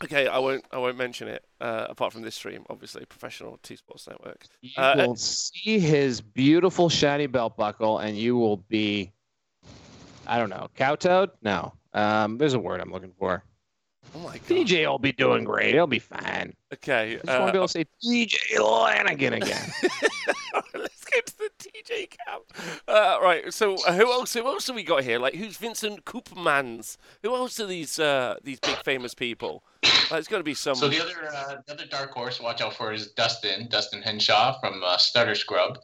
okay, 0.04 0.26
I 0.26 0.38
won't 0.38 0.62
I 0.70 0.76
won't 0.78 0.98
mention 0.98 1.28
it. 1.28 1.42
Uh, 1.58 1.86
apart 1.88 2.12
from 2.12 2.20
this 2.20 2.34
stream, 2.34 2.66
obviously, 2.68 3.06
professional 3.06 3.58
T 3.62 3.76
Sports 3.76 4.06
Network. 4.08 4.44
You 4.60 4.72
Uh, 4.76 4.94
will 4.98 5.16
see 5.16 5.78
his 5.78 6.20
beautiful 6.20 6.90
shiny 6.90 7.26
belt 7.26 7.56
buckle, 7.56 7.98
and 8.00 8.14
you 8.14 8.36
will 8.36 8.58
be, 8.58 9.12
I 10.26 10.36
don't 10.38 10.50
know, 10.50 10.68
kowtowed? 10.76 11.30
No. 11.40 11.72
Um, 11.94 12.36
there's 12.36 12.52
a 12.52 12.58
word 12.58 12.82
I'm 12.82 12.92
looking 12.92 13.14
for. 13.18 13.42
Oh 14.14 14.18
my 14.20 14.32
god. 14.38 14.42
TJ 14.46 14.86
will 14.88 14.98
be 14.98 15.12
doing 15.12 15.44
great. 15.44 15.74
He'll 15.74 15.86
be 15.86 15.98
fine. 15.98 16.54
Okay. 16.72 17.12
I 17.14 17.16
just 17.16 17.26
want 17.26 17.48
to 17.48 17.52
be 17.52 17.58
Uh, 17.58 17.60
able 17.60 17.68
to 17.68 17.72
say 17.72 17.84
TJ 18.02 18.58
Lanigan 18.60 19.34
again. 19.34 19.70
Let's 20.74 21.04
get 21.04 21.26
to 21.26 21.38
the 21.38 21.50
TJ 21.58 22.08
camp. 22.10 22.44
Uh, 22.88 23.18
right. 23.22 23.52
So 23.52 23.74
uh, 23.86 23.92
who 23.94 24.10
else? 24.10 24.32
Who 24.34 24.44
else 24.46 24.66
have 24.68 24.76
we 24.76 24.82
got 24.84 25.04
here? 25.04 25.18
Like 25.18 25.34
who's 25.34 25.56
Vincent 25.56 26.04
Koopmans? 26.04 26.96
Who 27.22 27.34
else 27.34 27.60
are 27.60 27.66
these 27.66 27.98
uh, 27.98 28.36
these 28.42 28.58
big 28.60 28.76
famous 28.84 29.14
people? 29.14 29.62
Uh, 29.84 29.88
there's 30.10 30.28
got 30.28 30.38
to 30.38 30.44
be 30.44 30.54
some. 30.54 30.74
So 30.76 30.88
the 30.88 31.00
other 31.02 31.14
uh, 31.32 31.56
the 31.66 31.72
other 31.74 31.86
dark 31.86 32.12
horse 32.12 32.38
to 32.38 32.42
watch 32.42 32.60
out 32.60 32.74
for 32.74 32.92
is 32.92 33.08
Dustin 33.12 33.68
Dustin 33.68 34.02
Henshaw 34.02 34.58
from 34.60 34.82
uh, 34.84 34.96
Stutter 34.96 35.34
Scrub, 35.34 35.78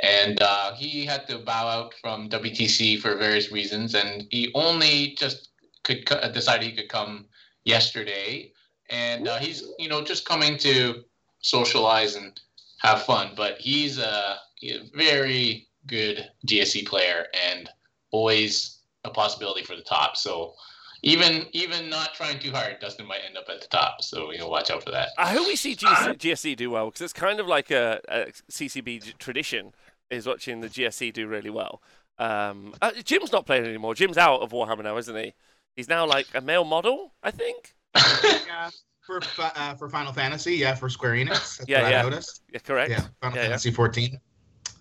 and 0.00 0.40
uh, 0.42 0.74
he 0.74 1.06
had 1.06 1.26
to 1.28 1.38
bow 1.38 1.68
out 1.68 1.94
from 2.00 2.28
WTC 2.28 3.00
for 3.00 3.16
various 3.16 3.50
reasons, 3.50 3.94
and 3.94 4.26
he 4.30 4.50
only 4.54 5.14
just 5.18 5.48
could 5.84 6.04
co- 6.06 6.16
uh, 6.16 6.28
decide 6.28 6.62
he 6.62 6.72
could 6.72 6.88
come 6.88 7.24
yesterday, 7.68 8.52
and 8.90 9.28
uh, 9.28 9.38
he's 9.38 9.62
you 9.78 9.88
know 9.88 10.02
just 10.02 10.24
coming 10.24 10.56
to 10.58 11.04
socialize 11.40 12.16
and 12.16 12.40
have 12.80 13.02
fun, 13.02 13.32
but 13.36 13.58
he's 13.58 13.98
a, 13.98 14.36
he's 14.56 14.76
a 14.76 14.84
very 14.96 15.66
good 15.86 16.28
GSC 16.46 16.86
player 16.86 17.26
and 17.48 17.68
always 18.10 18.78
a 19.04 19.10
possibility 19.10 19.64
for 19.64 19.76
the 19.76 19.82
top. 19.82 20.16
So 20.16 20.54
even 21.02 21.46
even 21.52 21.88
not 21.88 22.14
trying 22.14 22.38
too 22.38 22.50
hard, 22.50 22.78
Dustin 22.80 23.06
might 23.06 23.20
end 23.26 23.36
up 23.36 23.44
at 23.48 23.60
the 23.60 23.68
top. 23.68 24.02
So 24.02 24.32
you 24.32 24.38
know, 24.38 24.48
watch 24.48 24.70
out 24.70 24.82
for 24.82 24.90
that. 24.90 25.10
I 25.18 25.32
hope 25.32 25.46
we 25.46 25.56
see 25.56 25.76
GSC, 25.76 26.18
GSC 26.18 26.56
do 26.56 26.70
well 26.70 26.86
because 26.86 27.02
it's 27.02 27.12
kind 27.12 27.38
of 27.40 27.46
like 27.46 27.70
a, 27.70 28.00
a 28.08 28.26
CCB 28.50 29.18
tradition 29.18 29.72
is 30.10 30.26
watching 30.26 30.60
the 30.60 30.68
GSC 30.68 31.12
do 31.12 31.26
really 31.26 31.50
well. 31.50 31.82
Um, 32.18 32.74
uh, 32.82 32.90
Jim's 33.04 33.30
not 33.30 33.46
playing 33.46 33.64
anymore. 33.64 33.94
Jim's 33.94 34.18
out 34.18 34.40
of 34.40 34.50
Warhammer 34.50 34.82
now, 34.82 34.96
isn't 34.96 35.14
he? 35.14 35.34
He's 35.78 35.88
now 35.88 36.06
like 36.06 36.26
a 36.34 36.40
male 36.40 36.64
model, 36.64 37.14
I 37.22 37.30
think. 37.30 37.76
yeah, 37.94 38.68
for 39.06 39.20
uh, 39.38 39.76
for 39.76 39.88
Final 39.88 40.12
Fantasy, 40.12 40.56
yeah, 40.56 40.74
for 40.74 40.88
Square 40.88 41.12
Enix. 41.12 41.58
That's 41.58 41.64
Yeah, 41.68 41.82
what 41.82 41.92
yeah. 41.92 42.00
I 42.00 42.02
noticed. 42.02 42.42
Yeah, 42.52 42.58
correct. 42.58 42.90
Yeah, 42.90 43.02
Final 43.22 43.36
Yeah, 43.36 43.42
yeah. 43.44 43.48
Fantasy 43.50 43.70
14. 43.70 44.20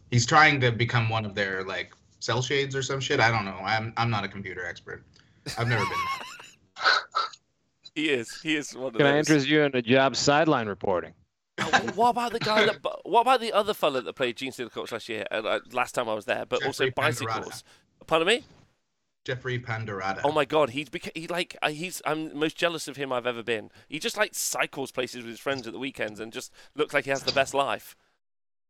He's 0.09 0.25
trying 0.25 0.59
to 0.61 0.71
become 0.71 1.07
one 1.07 1.23
of 1.23 1.35
their 1.35 1.63
like 1.63 1.93
cell 2.19 2.41
shades 2.41 2.75
or 2.75 2.81
some 2.81 2.99
shit. 2.99 3.19
I 3.19 3.29
don't 3.29 3.45
know. 3.45 3.59
I'm 3.63 3.93
I'm 3.95 4.09
not 4.09 4.23
a 4.23 4.27
computer 4.27 4.65
expert. 4.65 5.05
I've 5.55 5.67
never 5.67 5.85
been. 5.85 6.83
He 7.93 8.09
is. 8.09 8.41
He 8.41 8.55
is 8.55 8.75
one 8.75 8.87
of 8.87 8.93
the. 8.93 8.99
Can 8.99 9.07
I 9.07 9.17
interest 9.19 9.47
you 9.47 9.61
in 9.63 9.75
a 9.75 9.81
job 9.83 10.15
sideline 10.15 10.67
reporting? 10.67 11.13
Oh, 11.59 11.91
what 11.95 12.09
about 12.09 12.31
the 12.31 12.39
guy 12.39 12.65
that? 12.65 12.77
What 13.03 13.21
about 13.21 13.41
the 13.41 13.53
other 13.53 13.73
fella 13.75 14.01
that 14.01 14.13
played 14.13 14.35
Genestealer 14.35 14.71
Cult 14.71 14.91
last 14.91 15.09
year? 15.09 15.25
Uh, 15.31 15.35
uh, 15.35 15.59
last 15.71 15.93
time 15.93 16.09
I 16.09 16.13
was 16.15 16.25
there, 16.25 16.45
but 16.45 16.63
also 16.65 16.85
Jeffrey 16.85 16.93
bicycles. 16.95 17.63
Pardon 18.05 18.27
me. 18.27 18.43
Jeffrey 19.27 19.59
Pandorata. 19.59 20.21
Oh 20.23 20.31
my 20.31 20.45
God, 20.45 20.69
he's 20.69 20.89
beca- 20.89 21.11
he 21.13 21.27
like 21.27 21.57
uh, 21.61 21.67
he's 21.67 22.01
I'm 22.05 22.33
most 22.33 22.55
jealous 22.55 22.87
of 22.87 22.95
him 22.95 23.11
I've 23.11 23.27
ever 23.27 23.43
been. 23.43 23.69
He 23.89 23.99
just 23.99 24.15
like 24.15 24.33
cycles 24.33 24.89
places 24.89 25.17
with 25.17 25.31
his 25.31 25.39
friends 25.41 25.67
at 25.67 25.73
the 25.73 25.79
weekends 25.79 26.21
and 26.21 26.31
just 26.31 26.49
looks 26.75 26.93
like 26.93 27.03
he 27.03 27.09
has 27.09 27.23
the 27.23 27.33
best 27.33 27.53
life. 27.53 27.97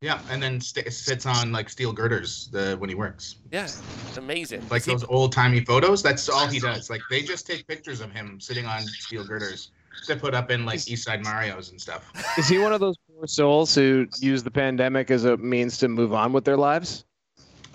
Yeah, 0.01 0.20
and 0.32 0.41
then 0.41 0.60
st- 0.60 0.91
sits 0.91 1.28
on 1.28 1.51
like 1.51 1.70
steel 1.70 1.93
girders 1.93 2.49
the 2.51 2.76
when 2.80 2.89
he 2.89 2.95
works. 2.95 3.36
Yeah, 3.51 3.66
it's 3.66 4.18
amazing. 4.18 4.64
Like 4.72 4.80
Is 4.80 4.86
he- 4.86 4.91
those 4.93 5.03
old 5.03 5.32
timey 5.32 5.64
photos. 5.64 6.01
That's 6.01 6.28
all 6.28 6.47
he 6.47 6.60
does. 6.60 6.89
Like 6.89 7.01
they 7.12 7.22
just 7.22 7.45
take 7.45 7.68
pictures 7.68 8.01
of 8.01 8.12
him 8.12 8.39
sitting 8.39 8.66
on 8.66 8.82
steel 8.82 9.24
girders 9.24 9.70
to 10.08 10.16
put 10.16 10.34
up 10.34 10.49
in 10.49 10.66
like 10.66 10.89
East 10.89 11.03
Side 11.03 11.24
Mario's 11.24 11.70
and 11.70 11.80
stuff. 11.80 12.12
Is 12.39 12.47
he 12.49 12.58
one 12.58 12.74
of 12.74 12.80
those 12.80 12.95
poor 12.97 13.28
souls 13.28 13.76
who 13.76 14.08
use 14.22 14.41
the 14.41 14.49
pandemic 14.49 15.12
as 15.12 15.24
a 15.24 15.38
means 15.38 15.78
to 15.78 15.88
move 15.88 16.14
on 16.14 16.34
with 16.34 16.45
their 16.45 16.58
lives? 16.58 17.05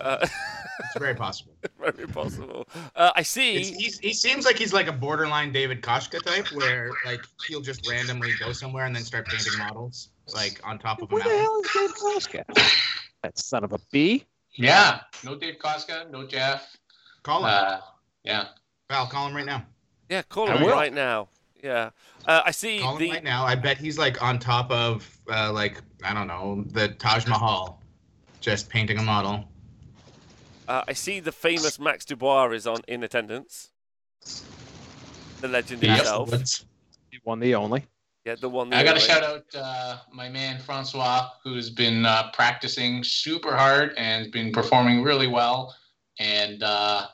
Uh, 0.02 0.26
It's 0.80 0.98
very 0.98 1.14
possible. 1.14 1.52
very 1.80 2.06
possible. 2.08 2.66
Uh, 2.96 3.12
I 3.14 3.22
see. 3.22 3.62
He 3.62 4.12
seems 4.12 4.44
like 4.44 4.56
he's 4.58 4.72
like 4.72 4.88
a 4.88 4.92
borderline 4.92 5.52
David 5.52 5.82
Koshka 5.82 6.22
type, 6.22 6.46
where 6.52 6.90
like 7.06 7.20
he'll 7.46 7.60
just 7.60 7.88
randomly 7.88 8.32
go 8.40 8.52
somewhere 8.52 8.86
and 8.86 8.94
then 8.96 9.02
start 9.04 9.26
painting 9.28 9.56
models 9.58 10.08
like 10.34 10.60
on 10.64 10.78
top 10.78 11.00
of 11.02 11.10
a 11.10 11.14
Where 11.14 11.22
the 11.22 11.28
mountain. 11.30 11.44
hell 11.72 11.86
is 11.86 12.26
Dave 12.26 12.44
Koska? 12.44 12.44
That 13.22 13.38
son 13.38 13.64
of 13.64 13.72
a 13.72 13.78
bee. 13.92 14.24
Yeah, 14.54 15.00
no 15.24 15.36
Dave 15.36 15.58
Koska, 15.58 16.06
no 16.10 16.26
Jeff. 16.26 16.76
Call 17.22 17.40
him. 17.40 17.50
Uh, 17.54 17.78
yeah, 18.24 18.46
Val, 18.90 19.06
call 19.06 19.28
him 19.28 19.36
right 19.36 19.46
now. 19.46 19.64
Yeah, 20.08 20.22
call 20.22 20.48
him 20.48 20.64
right 20.66 20.92
now. 20.92 21.28
Yeah, 21.62 21.90
uh, 22.26 22.42
I 22.44 22.50
see 22.50 22.80
Call 22.80 22.96
him 22.96 22.98
the. 22.98 23.10
right 23.12 23.22
now. 23.24 23.44
I 23.44 23.54
bet 23.54 23.78
he's 23.78 23.96
like 23.98 24.20
on 24.20 24.38
top 24.40 24.70
of 24.72 25.08
uh, 25.30 25.52
like 25.52 25.78
I 26.04 26.12
don't 26.12 26.26
know 26.26 26.64
the 26.72 26.88
Taj 26.88 27.26
Mahal, 27.28 27.80
just 28.40 28.68
painting 28.68 28.98
a 28.98 29.02
model. 29.02 29.44
Uh, 30.68 30.82
I 30.86 30.92
see 30.92 31.20
the 31.20 31.32
famous 31.32 31.78
Max 31.78 32.04
Dubois 32.04 32.50
is 32.52 32.66
on 32.66 32.78
in 32.86 33.02
attendance. 33.02 33.70
The 35.40 35.48
legend 35.48 35.82
Yep. 35.82 35.96
himself. 35.96 36.30
Woods. 36.30 36.64
He 37.10 37.18
won 37.24 37.40
the 37.40 37.54
only. 37.54 37.86
Yeah, 38.24 38.36
the 38.36 38.48
one. 38.48 38.72
I 38.72 38.84
got 38.84 38.94
to 38.94 39.00
shout 39.00 39.24
out 39.24 39.44
uh, 39.54 39.98
my 40.12 40.28
man 40.28 40.60
Francois, 40.60 41.28
who's 41.42 41.70
been 41.70 42.06
uh, 42.06 42.30
practicing 42.32 43.02
super 43.02 43.56
hard 43.56 43.94
and 43.96 44.30
been 44.30 44.52
performing 44.52 45.02
really 45.02 45.26
well, 45.26 45.74
and 46.20 46.62
uh, 46.62 47.08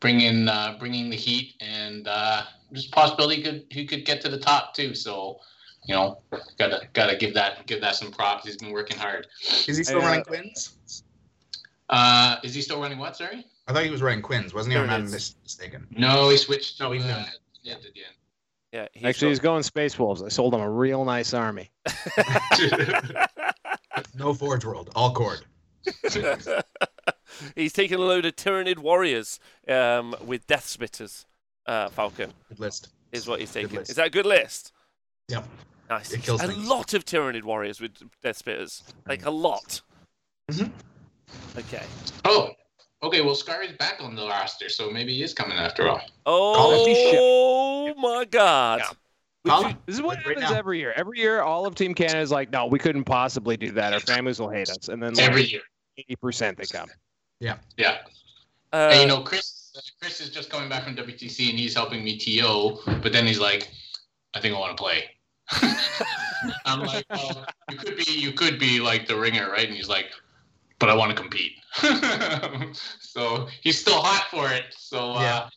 bringing 0.00 0.46
uh, 0.46 0.76
bringing 0.78 1.08
the 1.08 1.16
heat. 1.16 1.54
And 1.60 2.06
uh, 2.06 2.42
there's 2.70 2.88
a 2.88 2.90
possibility 2.90 3.36
he 3.36 3.42
could 3.42 3.64
he 3.70 3.86
could 3.86 4.04
get 4.04 4.20
to 4.20 4.28
the 4.28 4.38
top 4.38 4.74
too. 4.74 4.94
So, 4.94 5.38
you 5.86 5.94
know, 5.94 6.20
gotta 6.58 6.86
gotta 6.92 7.16
give 7.16 7.32
that 7.32 7.66
give 7.66 7.80
that 7.80 7.94
some 7.96 8.10
props. 8.10 8.44
He's 8.44 8.58
been 8.58 8.70
working 8.70 8.98
hard. 8.98 9.26
Is 9.66 9.78
he 9.78 9.84
still 9.84 10.00
Hey, 10.00 10.06
uh, 10.06 10.08
running 10.10 10.24
Quins? 10.24 10.76
Uh, 11.90 12.36
is 12.42 12.54
he 12.54 12.60
still 12.62 12.80
running 12.80 12.98
what? 12.98 13.16
Sorry. 13.16 13.44
I 13.68 13.72
thought 13.72 13.84
he 13.84 13.90
was 13.90 14.02
running 14.02 14.22
Quins, 14.22 14.52
wasn't 14.54 14.72
he? 14.74 14.78
Or 14.78 14.82
am 14.84 14.90
I 14.90 14.94
Pyramids. 14.94 15.12
mis- 15.12 15.36
mistaken? 15.42 15.86
No, 15.90 16.28
he 16.30 16.36
switched. 16.36 16.80
No, 16.80 16.88
to, 16.88 16.94
he's 16.94 17.04
uh, 17.04 17.08
not. 17.18 17.28
yeah, 17.62 17.74
at 17.74 17.82
the. 17.82 17.88
Yeah, 18.72 18.88
he's 18.92 19.04
Actually, 19.04 19.28
he's 19.28 19.38
got- 19.38 19.50
going 19.52 19.62
Space 19.62 19.98
Wolves. 19.98 20.22
I 20.22 20.28
sold 20.28 20.52
him 20.54 20.60
a 20.60 20.68
real 20.70 21.04
nice 21.04 21.32
army. 21.34 21.70
No 24.16 24.34
Forge 24.34 24.64
World, 24.64 24.90
all 24.96 25.12
cord. 25.12 25.40
he's 27.54 27.72
taking 27.72 27.98
a 27.98 28.02
load 28.02 28.24
of 28.26 28.34
Tyranid 28.36 28.78
warriors 28.78 29.38
um, 29.68 30.14
with 30.24 30.46
Death 30.46 30.66
Spitters. 30.66 31.26
Uh, 31.66 31.88
Falcon 31.88 32.30
Good 32.48 32.60
list. 32.60 32.88
is 33.12 33.26
what 33.26 33.40
he's 33.40 33.52
taking. 33.52 33.78
Is 33.80 33.94
that 33.96 34.06
a 34.08 34.10
good 34.10 34.26
list? 34.26 34.72
Yep. 35.28 35.48
Nice. 35.88 36.12
It 36.12 36.22
kills 36.22 36.42
a 36.42 36.48
things. 36.48 36.68
lot 36.68 36.92
of 36.94 37.04
Tyranid 37.04 37.42
warriors 37.44 37.80
with 37.80 37.92
Death 38.22 38.44
Spitters. 38.44 38.82
Like 39.08 39.24
a 39.24 39.30
lot. 39.30 39.80
Mhm. 40.50 40.70
Okay. 41.58 41.82
Oh, 42.24 42.50
okay. 43.02 43.20
Well, 43.20 43.34
Scar 43.34 43.62
is 43.62 43.72
back 43.72 43.96
on 44.00 44.14
the 44.14 44.26
roster, 44.26 44.68
so 44.68 44.90
maybe 44.90 45.14
he 45.14 45.22
is 45.22 45.32
coming 45.34 45.56
after 45.58 45.88
all. 45.88 46.00
Oh 46.26 47.94
my 47.96 48.24
God. 48.24 48.80
Yeah. 48.80 48.90
You- 48.90 49.76
this 49.86 49.96
is 49.96 50.02
what 50.02 50.16
Right 50.18 50.38
happens 50.38 50.50
now. 50.52 50.56
every 50.56 50.78
year. 50.78 50.92
Every 50.96 51.18
year, 51.18 51.42
all 51.42 51.66
of 51.66 51.74
Team 51.74 51.94
Canada 51.94 52.20
is 52.20 52.30
like, 52.30 52.50
no, 52.50 52.64
we 52.66 52.78
couldn't 52.78 53.04
possibly 53.04 53.56
do 53.58 53.70
that. 53.72 53.92
Our 53.92 54.00
families 54.00 54.40
will 54.40 54.48
hate 54.48 54.70
us. 54.70 54.88
And 54.88 55.02
then 55.02 55.18
Every 55.20 55.42
like 55.42 55.52
year. 55.52 55.60
80% 56.10 56.56
they 56.56 56.64
come. 56.64 56.88
Yeah, 57.40 57.56
yeah. 57.76 57.98
Uh, 58.72 58.88
and 58.92 59.00
you 59.02 59.06
know, 59.06 59.20
Chris 59.22 59.60
Chris 60.00 60.20
is 60.20 60.30
just 60.30 60.48
coming 60.50 60.68
back 60.68 60.84
from 60.84 60.96
WTC 60.96 61.50
and 61.50 61.58
he's 61.58 61.74
helping 61.74 62.02
me 62.02 62.16
TO, 62.16 62.78
but 63.02 63.12
then 63.12 63.26
he's 63.26 63.38
like, 63.38 63.70
I 64.32 64.40
think 64.40 64.54
I 64.56 64.58
want 64.58 64.76
to 64.76 64.82
play. 64.82 65.04
I'm 66.64 66.80
like, 66.80 67.04
well, 67.10 67.44
you 67.70 67.76
could 67.76 67.96
be 67.96 68.04
you 68.12 68.32
could 68.32 68.58
be 68.58 68.80
like 68.80 69.06
the 69.06 69.16
ringer, 69.16 69.50
right? 69.50 69.66
And 69.68 69.76
he's 69.76 69.88
like, 69.88 70.06
but 70.78 70.88
I 70.90 70.94
want 70.94 71.10
to 71.10 71.16
compete. 71.20 71.52
so 73.00 73.46
he's 73.62 73.78
still 73.80 74.00
hot 74.00 74.26
for 74.30 74.50
it. 74.50 74.64
So 74.76 75.12
uh, 75.12 75.20
Yeah. 75.20 75.48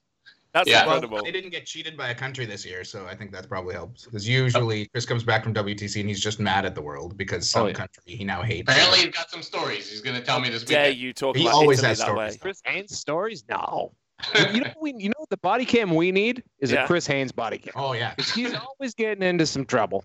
that's 0.54 0.70
yeah. 0.70 0.86
Well, 0.86 0.96
incredible. 0.96 1.24
they 1.24 1.32
didn't 1.32 1.50
get 1.52 1.66
cheated 1.66 1.98
by 1.98 2.10
a 2.10 2.16
country 2.16 2.46
this 2.46 2.66
year, 2.66 2.84
so 2.84 3.06
I 3.06 3.16
think 3.16 3.32
that 3.32 3.48
probably 3.48 3.74
helps. 3.74 4.06
Because 4.06 4.28
usually 4.28 4.88
Chris 4.88 5.06
comes 5.06 5.24
back 5.24 5.44
from 5.44 5.54
WTC 5.54 6.00
and 6.00 6.10
he's 6.10 6.20
just 6.22 6.40
mad 6.40 6.66
at 6.66 6.76
the 6.76 6.82
world 6.82 7.18
because 7.18 7.50
some 7.50 7.64
Oh, 7.64 7.68
yeah. 7.68 7.74
country 7.74 8.04
he 8.06 8.24
now 8.24 8.42
hates. 8.42 8.70
apparently 8.72 9.00
he's 9.00 9.16
got 9.16 9.30
some 9.30 9.42
stories. 9.44 9.90
He's 9.90 10.02
gonna 10.02 10.22
tell 10.22 10.40
me 10.40 10.50
this 10.50 10.64
Dare 10.64 10.84
weekend. 10.84 11.00
you 11.02 11.14
talk 11.14 11.36
He 11.36 11.44
about 11.44 11.56
always 11.56 11.80
Italy 11.80 11.90
has 11.90 12.00
stories. 12.02 12.34
way? 12.34 12.38
Chris 12.38 12.62
Haynes 12.66 12.98
stories? 12.98 13.44
No. 13.50 13.94
you 14.52 14.62
know, 14.62 14.72
we, 14.82 14.94
you 14.98 15.10
know 15.10 15.26
the 15.30 15.38
body 15.38 15.64
cam 15.64 15.94
we 15.94 16.12
need 16.12 16.42
is 16.60 16.72
Yeah. 16.72 16.84
a 16.86 16.88
Chris 16.88 17.06
Haynes 17.06 17.32
body 17.32 17.60
cam. 17.60 17.74
Oh 17.76 17.94
yeah, 17.94 18.16
He's 18.34 18.54
always 18.56 18.96
getting 18.96 19.22
into 19.24 19.46
some 19.46 19.64
trouble. 19.66 20.04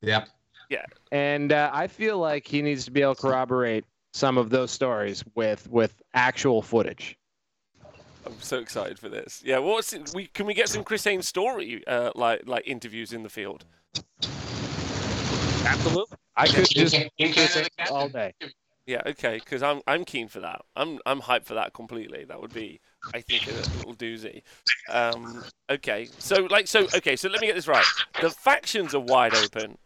Yep. 0.00 0.28
Yeah. 0.70 0.84
And 1.12 1.52
uh, 1.52 1.68
I 1.72 1.86
feel 1.88 2.16
like 2.18 2.46
he 2.46 2.62
needs 2.62 2.84
to 2.86 2.90
be 2.90 3.02
able 3.02 3.16
to 3.16 3.20
corroborate 3.20 3.84
some 4.12 4.38
of 4.38 4.50
those 4.50 4.70
stories 4.70 5.24
with 5.34 5.68
with 5.70 6.00
actual 6.14 6.62
footage. 6.62 7.16
I'm 8.26 8.40
so 8.40 8.58
excited 8.58 8.98
for 8.98 9.08
this. 9.08 9.42
Yeah, 9.44 9.58
what's 9.58 9.92
it, 9.92 10.12
we 10.14 10.26
can 10.26 10.46
we 10.46 10.54
get 10.54 10.68
some 10.68 10.84
Chris 10.84 11.04
Haynes 11.04 11.26
story 11.26 11.84
uh, 11.86 12.10
like 12.14 12.42
like 12.46 12.66
interviews 12.66 13.12
in 13.12 13.22
the 13.22 13.30
field? 13.30 13.64
Absolutely. 15.64 16.16
I 16.36 16.46
could 16.46 16.58
In 16.58 16.64
just 16.64 16.94
Can- 16.94 17.08
in 17.18 17.32
Chris 17.32 17.54
Haynes 17.54 17.90
all 17.90 18.08
day. 18.08 18.34
Yeah, 18.86 19.02
okay, 19.06 19.38
because 19.38 19.62
I'm 19.62 19.82
I'm 19.86 20.04
keen 20.04 20.26
for 20.28 20.40
that. 20.40 20.62
I'm 20.74 20.98
I'm 21.06 21.20
hyped 21.20 21.44
for 21.44 21.54
that 21.54 21.74
completely. 21.74 22.24
That 22.24 22.40
would 22.40 22.52
be, 22.52 22.80
I 23.14 23.20
think, 23.20 23.46
a 23.46 23.52
little 23.52 23.94
doozy. 23.94 24.42
Um, 24.88 25.44
okay, 25.70 26.08
so 26.18 26.48
like 26.50 26.66
so 26.66 26.86
okay, 26.94 27.14
so 27.14 27.28
let 27.28 27.40
me 27.40 27.46
get 27.46 27.54
this 27.56 27.68
right. 27.68 27.84
The 28.20 28.30
factions 28.30 28.94
are 28.94 29.00
wide 29.00 29.34
open. 29.34 29.78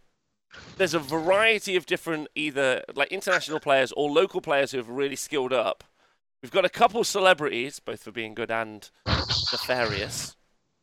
There's 0.77 0.95
a 0.95 0.99
variety 0.99 1.77
of 1.77 1.87
different 1.87 2.29
either 2.35 2.83
like 2.95 3.09
international 3.13 3.61
players 3.61 3.93
or 3.93 4.11
local 4.11 4.41
players 4.41 4.73
who 4.73 4.79
have 4.79 4.89
really 4.89 5.17
skilled 5.17 5.53
up. 5.53 5.85
We've 6.43 6.51
got 6.53 6.65
a 6.65 6.69
couple 6.69 7.03
celebrities, 7.05 7.81
both 7.81 8.03
for 8.03 8.11
being 8.13 8.35
good 8.35 8.51
and 8.51 8.89
nefarious. 9.07 10.37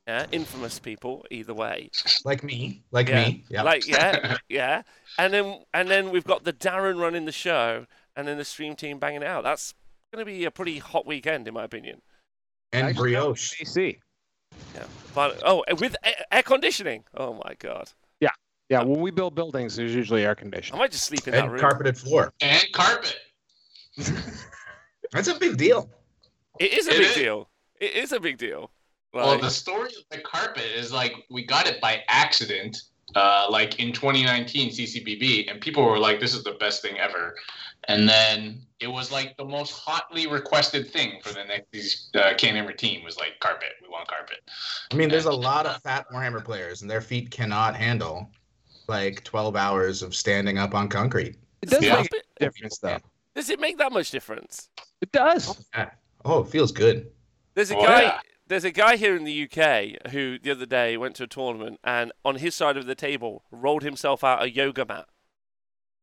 Yeah, 0.07 0.26
infamous 0.32 0.80
people 0.80 1.26
either 1.30 1.53
way. 1.53 1.89
Like 2.26 2.43
me. 2.43 2.82
Like 2.91 3.07
Yeah. 3.09 3.26
me. 3.28 3.43
Yeah. 3.49 3.61
Like 3.61 3.88
yeah, 3.88 4.38
yeah. 4.49 4.82
And 5.19 5.34
then 5.34 5.59
and 5.74 5.89
then 5.89 6.09
we've 6.09 6.24
got 6.26 6.43
the 6.43 6.53
Darren 6.53 6.99
running 6.99 7.26
the 7.26 7.32
show, 7.32 7.86
and 8.15 8.28
then 8.28 8.38
the 8.38 8.45
stream 8.45 8.76
team 8.76 8.97
banging 8.97 9.22
it 9.22 9.28
out. 9.28 9.43
That's 9.43 9.76
going 10.11 10.26
to 10.26 10.30
be 10.32 10.43
a 10.45 10.51
pretty 10.51 10.80
hot 10.80 11.05
weekend, 11.05 11.47
in 11.47 11.53
my 11.53 11.63
opinion. 11.63 12.01
and 12.74 12.88
Actually, 12.88 13.11
no, 13.13 13.22
brioche. 13.26 13.61
AC. 13.61 13.99
But 15.13 15.41
oh, 15.45 15.63
with 15.80 15.95
air, 16.03 16.15
air 16.32 16.43
conditioning. 16.43 17.03
Oh 17.15 17.34
my 17.45 17.55
god, 17.59 17.91
Yeah, 18.72 18.84
when 18.84 19.01
we 19.01 19.11
build 19.11 19.36
buildings, 19.36 19.76
there's 19.76 19.93
usually 19.93 20.24
air 20.24 20.34
conditioning. 20.34 20.80
I 20.80 20.80
conditioning. 20.80 20.80
might 20.80 20.91
just 20.91 21.03
sleep 21.03 21.28
in 21.28 21.34
that 21.34 21.43
And 21.43 21.51
room. 21.51 21.59
carpeted 21.59 21.97
floor. 21.97 22.32
and 22.39 22.63
carpet. 22.72 23.17
That's 25.11 25.28
a 25.28 25.38
big 25.38 25.57
deal. 25.57 25.89
It 26.57 26.72
is 26.72 26.88
a 26.88 26.91
It 26.91 26.97
big 26.99 27.07
is. 27.07 27.15
deal. 27.15 27.49
It 27.82 27.91
is 27.95 28.13
a 28.13 28.19
big 28.22 28.38
deal. 28.38 28.72
Well, 29.13 29.28
Like, 29.34 29.41
the 29.41 29.49
story 29.49 29.89
of 29.89 30.03
the 30.09 30.19
carpet 30.19 30.63
is 30.74 30.93
like 30.93 31.13
we 31.30 31.45
got 31.45 31.67
it 31.67 31.82
by 31.82 32.01
accident, 32.07 32.84
uh, 33.13 33.47
like 33.49 33.78
in 33.80 33.91
2019 33.91 34.69
CCBB, 34.72 35.49
and 35.51 35.59
people 35.59 35.84
were 35.84 35.99
like, 35.99 36.22
"This 36.22 36.34
is 36.34 36.45
the 36.45 36.53
best 36.53 36.82
thing 36.82 36.97
ever." 36.97 37.36
And 37.89 38.07
then 38.07 38.61
it 38.80 38.88
was 38.88 39.11
like 39.11 39.36
the 39.36 39.43
most 39.43 39.72
hotly 39.72 40.28
requested 40.28 40.89
thing 40.93 41.19
for 41.22 41.34
the 41.34 41.43
next 41.43 42.15
uh, 42.15 42.34
Hammer 42.39 42.72
team 42.72 43.03
was 43.03 43.17
like 43.17 43.38
carpet. 43.41 43.74
We 43.82 43.89
want 43.89 44.07
carpet. 44.07 44.38
I 44.93 44.95
mean, 44.95 45.09
there's 45.09 45.26
a 45.26 45.32
lot 45.34 45.65
of 45.65 45.82
fat 45.82 46.05
Warhammer 46.13 46.41
players, 46.45 46.84
and 46.84 46.89
their 46.89 47.01
feet 47.01 47.32
cannot 47.32 47.76
handle 47.76 48.30
like 48.91 49.23
12 49.23 49.55
hours 49.55 50.03
of 50.03 50.13
standing 50.13 50.57
up 50.57 50.75
on 50.75 50.87
concrete. 50.89 51.35
It 51.61 51.69
does 51.69 51.81
Yeah. 51.83 51.95
make 52.01 52.11
a 52.13 52.39
difference, 52.45 52.77
though. 52.79 52.97
Does 53.35 53.49
it 53.49 53.59
make 53.59 53.77
that 53.77 53.91
much 53.93 54.11
difference? 54.11 54.69
It 55.01 55.11
does. 55.13 55.65
Oh, 56.25 56.41
it 56.41 56.47
feels 56.49 56.71
good. 56.71 57.09
There's 57.55 57.71
a 57.71 57.77
Oh, 57.77 57.83
guy. 57.85 58.01
yeah. 58.01 58.19
There's 58.47 58.65
a 58.65 58.71
guy 58.71 58.97
here 58.97 59.15
in 59.15 59.23
the 59.23 59.31
UK 59.31 59.95
who 60.11 60.37
the 60.37 60.51
other 60.51 60.65
day 60.65 60.97
went 60.97 61.15
to 61.15 61.23
a 61.23 61.27
tournament 61.27 61.79
and 61.85 62.11
on 62.25 62.35
his 62.35 62.53
side 62.53 62.75
of 62.75 62.85
the 62.85 62.95
table 62.95 63.45
rolled 63.49 63.81
himself 63.83 64.23
out 64.25 64.43
a 64.43 64.51
yoga 64.51 64.85
mat. 64.85 65.07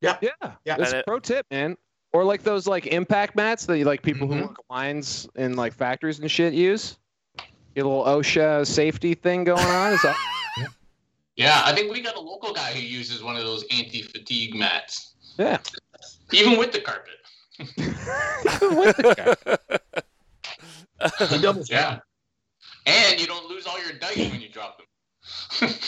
Yeah. 0.01 0.17
Yeah. 0.23 0.33
That's 0.65 0.93
And 0.93 1.01
a 1.01 1.05
pro 1.05 1.19
tip, 1.21 1.45
man. 1.51 1.77
Or 2.15 2.25
like 2.25 2.43
those 2.43 2.67
like 2.67 2.87
impact 2.87 3.37
mats 3.37 3.67
that 3.67 3.77
you 3.77 3.85
like 3.85 4.01
people 4.03 4.27
who 4.29 4.35
Mhm. 4.37 4.49
work 4.49 4.57
lines 4.71 5.29
in 5.37 5.57
like 5.57 5.75
factories 5.75 6.19
and 6.21 6.31
shit 6.31 6.55
use. 6.55 6.97
Get 7.75 7.85
a 7.85 7.89
little 7.89 8.05
OSHA 8.05 8.67
safety 8.67 9.13
thing 9.15 9.45
going 9.45 9.61
on. 9.67 9.93
It's 9.93 10.05
all- 10.07 10.15
Yeah, 11.39 11.63
I 11.65 11.73
think 11.73 11.93
we 11.93 12.01
got 12.03 12.17
a 12.17 12.21
local 12.21 12.53
guy 12.53 12.73
who 12.73 12.81
uses 12.81 13.23
one 13.23 13.37
of 13.37 13.43
those 13.45 13.65
anti-fatigue 13.71 14.57
mats, 14.57 15.15
yeah. 15.39 15.59
even 16.33 16.59
with 16.59 16.73
the 16.73 16.81
carpet. 16.81 17.15
With 17.59 18.97
the 18.97 19.15
guy. 19.17 20.03
He 21.29 21.41
doubles 21.41 21.71
Yeah, 21.71 22.01
and 22.87 23.21
you 23.21 23.27
don't 23.29 23.49
lose 23.49 23.67
all 23.67 23.81
your 23.81 23.93
dice 23.99 24.17
when 24.31 24.41
you 24.41 24.49
drop 24.49 24.79
them. 24.79 25.71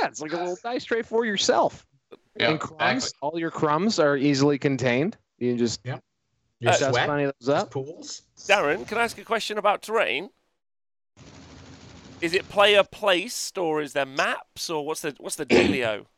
Yeah, 0.00 0.06
it's 0.06 0.20
like 0.22 0.32
a 0.32 0.36
little 0.36 0.56
dice 0.62 0.84
tray 0.84 1.02
for 1.02 1.24
yourself. 1.26 1.84
yeah, 2.38 2.50
and 2.50 2.60
crumbs, 2.60 3.04
exactly. 3.06 3.18
all 3.22 3.38
your 3.38 3.50
crumbs 3.50 3.98
are 3.98 4.16
easily 4.16 4.56
contained. 4.58 5.16
You 5.38 5.50
can 5.50 5.58
just 5.58 5.80
Your 5.84 5.96
Uh, 5.96 5.98
dust 6.78 6.90
sweat, 6.90 7.06
plenty 7.06 7.24
of 7.24 7.34
those 7.40 7.48
up. 7.50 7.70
pools. 7.70 8.22
Darren, 8.48 8.86
can 8.88 8.98
I 8.98 9.02
ask 9.04 9.18
a 9.18 9.24
question 9.24 9.58
about 9.58 9.82
terrain? 9.82 10.30
Is 12.20 12.34
it 12.34 12.48
player 12.48 12.82
placed 12.84 13.56
or 13.56 13.80
is 13.80 13.94
there 13.94 14.06
maps 14.06 14.68
or 14.68 14.84
what's 14.84 15.00
the 15.00 15.14
what's 15.18 15.36
the 15.36 15.46
dealio? 15.46 16.06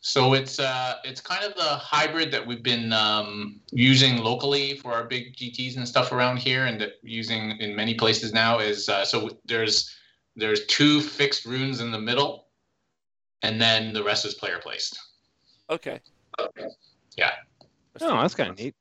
So 0.00 0.34
it's 0.34 0.60
uh, 0.60 0.94
it's 1.02 1.20
kind 1.20 1.42
of 1.42 1.56
the 1.56 1.64
hybrid 1.64 2.30
that 2.30 2.46
we've 2.46 2.62
been 2.62 2.92
um, 2.92 3.60
using 3.72 4.18
locally 4.18 4.76
for 4.76 4.92
our 4.92 5.02
big 5.02 5.34
GTS 5.34 5.78
and 5.78 5.88
stuff 5.88 6.12
around 6.12 6.36
here, 6.36 6.66
and 6.66 6.80
that 6.80 6.92
using 7.02 7.58
in 7.58 7.74
many 7.74 7.92
places 7.94 8.32
now 8.32 8.60
is 8.60 8.88
uh, 8.88 9.04
so 9.04 9.28
there's 9.46 9.92
there's 10.36 10.64
two 10.66 11.00
fixed 11.00 11.44
ruins 11.44 11.80
in 11.80 11.90
the 11.90 11.98
middle, 11.98 12.46
and 13.42 13.60
then 13.60 13.92
the 13.92 14.04
rest 14.04 14.24
is 14.24 14.34
player 14.34 14.60
placed. 14.62 14.96
Okay. 15.70 15.98
Yeah. 17.16 17.32
Oh, 18.00 18.20
that's 18.20 18.36
kind 18.36 18.50
of 18.50 18.58
neat. 18.58 18.76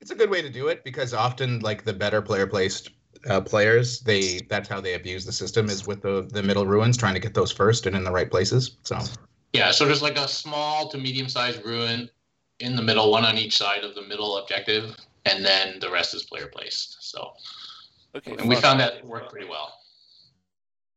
It's 0.00 0.12
a 0.12 0.14
good 0.14 0.30
way 0.30 0.40
to 0.40 0.48
do 0.48 0.68
it 0.68 0.82
because 0.82 1.12
often, 1.12 1.58
like 1.60 1.84
the 1.84 1.92
better 1.92 2.22
player 2.22 2.46
placed 2.46 2.88
uh, 3.28 3.40
players, 3.40 4.00
they 4.00 4.40
that's 4.48 4.68
how 4.68 4.80
they 4.80 4.94
abuse 4.94 5.24
the 5.24 5.32
system 5.32 5.68
is 5.70 5.86
with 5.86 6.02
the 6.02 6.22
the 6.32 6.42
middle 6.42 6.66
ruins, 6.66 6.96
trying 6.96 7.14
to 7.14 7.20
get 7.20 7.34
those 7.34 7.52
first 7.52 7.86
and 7.86 7.96
in 7.96 8.04
the 8.04 8.10
right 8.12 8.30
places. 8.30 8.76
So 8.84 8.98
Yeah, 9.52 9.70
so 9.72 9.84
there's 9.84 10.02
like 10.02 10.16
a 10.18 10.28
small 10.28 10.88
to 10.90 10.98
medium 10.98 11.28
sized 11.28 11.64
ruin 11.64 12.10
in 12.60 12.76
the 12.76 12.82
middle, 12.82 13.10
one 13.10 13.24
on 13.24 13.38
each 13.38 13.56
side 13.56 13.84
of 13.84 13.94
the 13.94 14.02
middle 14.02 14.36
objective, 14.38 14.94
and 15.24 15.44
then 15.44 15.78
the 15.80 15.90
rest 15.90 16.14
is 16.14 16.24
player 16.24 16.46
placed. 16.46 16.96
So 17.00 17.32
Okay. 18.14 18.36
and 18.36 18.48
we 18.48 18.56
found 18.56 18.80
that 18.80 18.94
it 18.94 19.04
worked 19.04 19.30
pretty 19.30 19.48
well. 19.48 19.72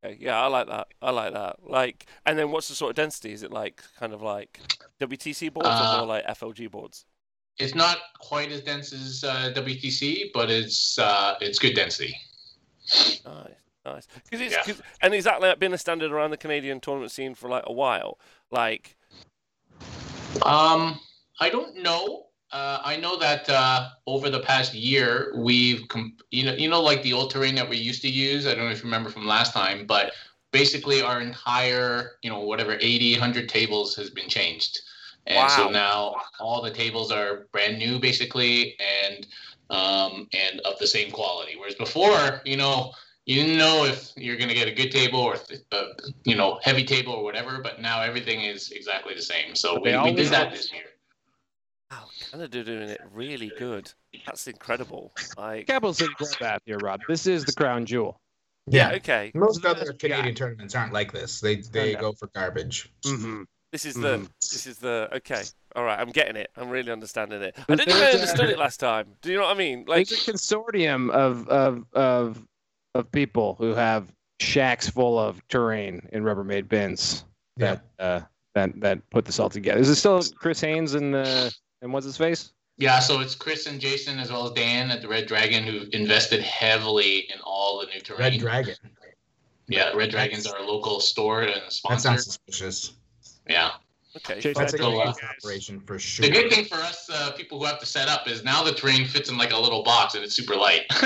Okay, 0.04 0.18
yeah, 0.20 0.40
I 0.40 0.46
like 0.48 0.66
that. 0.68 0.88
I 1.00 1.10
like 1.10 1.32
that. 1.32 1.56
Like, 1.62 2.06
and 2.26 2.38
then 2.38 2.50
what's 2.50 2.68
the 2.68 2.74
sort 2.74 2.90
of 2.90 2.96
density? 2.96 3.32
Is 3.32 3.42
it 3.42 3.50
like 3.50 3.82
kind 3.98 4.12
of 4.12 4.20
like 4.22 4.60
WTC 4.98 5.48
boards 5.48 5.80
or 5.80 5.86
Uh, 5.86 5.86
more 5.86 6.06
like 6.06 6.24
FLG 6.26 6.66
boards? 6.66 7.06
It's 7.58 7.74
not 7.74 7.98
quite 8.18 8.50
as 8.50 8.62
dense 8.62 8.92
as 8.92 9.22
uh, 9.24 9.52
WTC, 9.54 10.32
but 10.34 10.50
it's 10.50 10.98
uh, 10.98 11.36
it's 11.40 11.58
good 11.58 11.74
density. 11.74 12.16
Nice, 12.92 13.20
nice. 13.84 14.06
Cause 14.30 14.40
it's, 14.40 14.52
Yeah. 14.54 14.62
'cause- 14.64 14.82
and 15.00 15.14
is 15.14 15.24
that 15.24 15.40
like 15.40 15.58
been 15.60 15.72
a 15.72 15.78
standard 15.78 16.10
around 16.10 16.30
the 16.30 16.36
Canadian 16.36 16.80
tournament 16.80 17.12
scene 17.12 17.34
for 17.34 17.48
like 17.48 17.64
a 17.66 17.72
while? 17.72 18.18
Like, 18.50 18.96
Um, 20.42 21.00
I 21.40 21.48
don't 21.50 21.76
know. 21.82 22.26
Uh, 22.50 22.80
I 22.84 22.96
know 22.96 23.16
that 23.18 23.48
uh, 23.48 23.90
over 24.06 24.30
the 24.30 24.40
past 24.40 24.74
year, 24.74 25.32
we've 25.36 25.86
com- 25.88 26.16
you 26.30 26.44
know 26.44 26.54
you 26.54 26.68
know 26.68 26.80
like 26.82 27.02
the 27.02 27.12
old 27.12 27.30
terrain 27.30 27.54
that 27.56 27.68
we 27.68 27.76
used 27.76 28.02
to 28.02 28.08
use. 28.10 28.46
I 28.46 28.54
don't 28.54 28.64
know 28.66 28.70
if 28.70 28.78
you 28.78 28.84
remember 28.84 29.10
from 29.10 29.26
last 29.26 29.52
time, 29.52 29.86
but 29.86 30.12
basically 30.52 31.02
our 31.02 31.20
entire 31.20 32.12
you 32.22 32.30
know 32.30 32.40
whatever 32.40 32.76
80, 32.80 33.12
100 33.14 33.48
tables 33.48 33.94
has 33.96 34.10
been 34.10 34.28
changed, 34.28 34.80
and 35.26 35.50
so 35.50 35.68
now 35.68 36.16
all 36.40 36.62
the 36.62 36.70
tables 36.70 37.10
are 37.10 37.46
brand 37.52 37.78
new 37.78 37.98
basically, 37.98 38.76
and 38.78 39.26
um, 39.70 40.28
and 40.32 40.60
of 40.60 40.78
the 40.78 40.86
same 40.86 41.10
quality. 41.10 41.56
Whereas 41.58 41.74
before, 41.74 42.40
you 42.44 42.56
know. 42.56 42.92
You 43.26 43.36
didn't 43.36 43.56
know 43.56 43.86
if 43.86 44.12
you're 44.18 44.36
going 44.36 44.50
to 44.50 44.54
get 44.54 44.68
a 44.68 44.70
good 44.70 44.90
table 44.90 45.18
or, 45.18 45.36
uh, 45.72 45.84
you 46.24 46.36
know, 46.36 46.60
heavy 46.62 46.84
table 46.84 47.14
or 47.14 47.24
whatever, 47.24 47.58
but 47.62 47.80
now 47.80 48.02
everything 48.02 48.42
is 48.42 48.70
exactly 48.70 49.14
the 49.14 49.22
same. 49.22 49.54
So 49.54 49.80
we, 49.80 49.96
we 49.96 50.12
did 50.12 50.28
that 50.28 50.50
this 50.50 50.70
year. 50.70 50.82
wow, 51.90 52.04
Canada 52.30 52.62
doing 52.62 52.90
it 52.90 53.00
really 53.14 53.50
good. 53.58 53.90
That's 54.26 54.46
incredible. 54.46 55.10
Like, 55.38 55.66
Capital 55.66 55.94
City 55.94 56.12
Bloodbath 56.20 56.58
here, 56.66 56.76
Rob. 56.76 57.00
This 57.08 57.26
is 57.26 57.46
the 57.46 57.54
crown 57.54 57.86
jewel. 57.86 58.20
yeah, 58.66 58.92
okay. 58.96 59.32
most 59.34 59.64
other 59.64 59.94
Canadian 59.94 60.26
guy. 60.26 60.32
tournaments 60.32 60.74
aren't 60.74 60.92
like 60.92 61.10
this. 61.10 61.40
They 61.40 61.56
they 61.56 61.92
yeah. 61.92 62.00
go 62.00 62.12
for 62.12 62.26
garbage. 62.34 62.92
Mm-hmm. 63.06 63.42
This 63.74 63.86
is 63.86 63.94
the 63.96 64.18
Mhm. 64.18 64.28
this 64.40 64.66
is 64.68 64.78
the 64.78 65.08
okay. 65.14 65.42
All 65.74 65.82
right, 65.82 65.98
I'm 65.98 66.10
getting 66.10 66.36
it. 66.36 66.48
I'm 66.56 66.68
really 66.70 66.92
understanding 66.92 67.42
it. 67.42 67.56
I 67.58 67.74
didn't 67.74 67.88
think 67.90 67.96
I 67.96 68.00
there's 68.02 68.14
a- 68.14 68.18
understood 68.20 68.50
it 68.50 68.58
last 68.66 68.76
time. 68.78 69.16
Do 69.20 69.32
you 69.32 69.36
know 69.38 69.42
what 69.46 69.56
I 69.56 69.58
mean? 69.58 69.84
Like, 69.88 70.06
There's 70.08 70.28
a 70.28 70.32
consortium 70.32 71.10
of 71.10 71.48
of 71.48 71.84
of 71.92 72.46
of 72.94 73.10
people 73.10 73.56
who 73.58 73.74
have 73.74 74.12
shacks 74.38 74.88
full 74.88 75.18
of 75.18 75.42
terrain 75.48 76.08
in 76.12 76.22
Rubbermaid 76.22 76.68
bins 76.68 77.24
Yeah. 77.56 77.78
that 77.98 78.04
uh, 78.04 78.20
that 78.54 78.80
that 78.80 79.10
put 79.10 79.24
this 79.24 79.40
all 79.40 79.50
together. 79.50 79.80
Is 79.80 79.88
it 79.88 79.96
still 79.96 80.22
Chris 80.36 80.60
Haynes 80.60 80.94
and 80.94 81.12
uh, 81.16 81.50
and 81.82 81.92
what's 81.92 82.06
his 82.06 82.16
face? 82.16 82.52
Yeah, 82.76 83.00
so 83.00 83.18
it's 83.18 83.34
Chris 83.34 83.66
and 83.66 83.80
Jason 83.80 84.20
as 84.20 84.30
well 84.30 84.46
as 84.46 84.52
Dan 84.52 84.92
at 84.92 85.02
the 85.02 85.08
Red 85.08 85.26
Dragon 85.26 85.64
who 85.64 85.86
invested 85.92 86.42
heavily 86.42 87.28
in 87.34 87.40
all 87.42 87.80
the 87.80 87.86
new 87.86 88.00
terrain. 88.00 88.20
Red 88.20 88.38
Dragon. 88.38 88.74
Yeah, 89.66 89.90
Red 89.94 90.10
Dragon's 90.12 90.46
our 90.46 90.60
local 90.62 91.00
store 91.00 91.42
and 91.42 91.60
sponsor. 91.72 92.10
That 92.10 92.20
sounds 92.20 92.24
suspicious. 92.26 92.92
Yeah. 93.48 93.70
okay, 94.16 94.40
Chase, 94.40 94.54
fine. 94.54 94.62
That's 94.62 94.74
a 94.74 94.78
So, 94.78 94.90
good 94.90 95.06
uh, 95.06 95.14
operation 95.38 95.80
for 95.80 95.98
sure. 95.98 96.26
The 96.26 96.32
good 96.32 96.50
thing 96.50 96.64
for 96.64 96.76
us 96.76 97.08
uh, 97.12 97.32
people 97.32 97.58
who 97.58 97.64
have 97.66 97.78
to 97.80 97.86
set 97.86 98.08
up 98.08 98.28
is 98.28 98.44
now 98.44 98.62
the 98.62 98.72
terrain 98.72 99.06
fits 99.06 99.28
in 99.28 99.36
like 99.36 99.52
a 99.52 99.58
little 99.58 99.82
box 99.82 100.14
and 100.14 100.24
it's 100.24 100.34
super 100.34 100.56
light. 100.56 100.82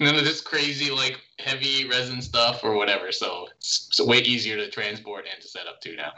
None 0.00 0.14
of 0.14 0.24
this 0.24 0.40
crazy 0.40 0.90
like 0.90 1.20
heavy 1.38 1.88
resin 1.88 2.20
stuff 2.22 2.64
or 2.64 2.74
whatever. 2.74 3.12
So 3.12 3.48
it's, 3.56 3.88
it's 3.90 4.00
way 4.00 4.18
easier 4.18 4.56
to 4.56 4.70
transport 4.70 5.26
and 5.32 5.40
to 5.42 5.48
set 5.48 5.66
up 5.66 5.80
too 5.80 5.96
now. 5.96 6.12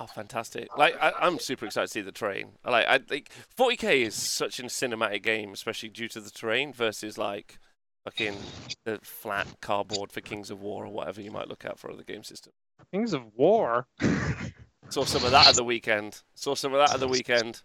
Oh, 0.00 0.06
fantastic! 0.06 0.68
Like, 0.78 0.96
I, 1.02 1.12
I'm 1.18 1.40
super 1.40 1.66
excited 1.66 1.88
to 1.88 1.92
see 1.92 2.02
the 2.02 2.12
train. 2.12 2.50
I 2.64 2.70
like, 2.70 2.86
I 2.86 2.98
think 2.98 3.30
40k 3.58 4.06
is 4.06 4.14
such 4.14 4.60
a 4.60 4.62
cinematic 4.64 5.24
game, 5.24 5.52
especially 5.52 5.88
due 5.88 6.06
to 6.10 6.20
the 6.20 6.30
terrain 6.30 6.72
versus 6.72 7.18
like 7.18 7.58
fucking 8.04 8.36
the 8.84 9.00
flat 9.02 9.48
cardboard 9.60 10.12
for 10.12 10.20
Kings 10.20 10.50
of 10.52 10.60
War 10.62 10.84
or 10.84 10.92
whatever 10.92 11.20
you 11.20 11.32
might 11.32 11.48
look 11.48 11.64
at 11.64 11.80
for 11.80 11.90
other 11.90 12.04
game 12.04 12.22
systems. 12.22 12.54
Kings 12.92 13.12
of 13.12 13.22
War. 13.34 13.86
Saw 14.90 15.04
some 15.04 15.24
of 15.24 15.30
that 15.32 15.48
at 15.48 15.54
the 15.54 15.64
weekend. 15.64 16.22
Saw 16.34 16.54
some 16.54 16.72
of 16.72 16.78
that 16.78 16.94
at 16.94 17.00
the 17.00 17.08
weekend. 17.08 17.62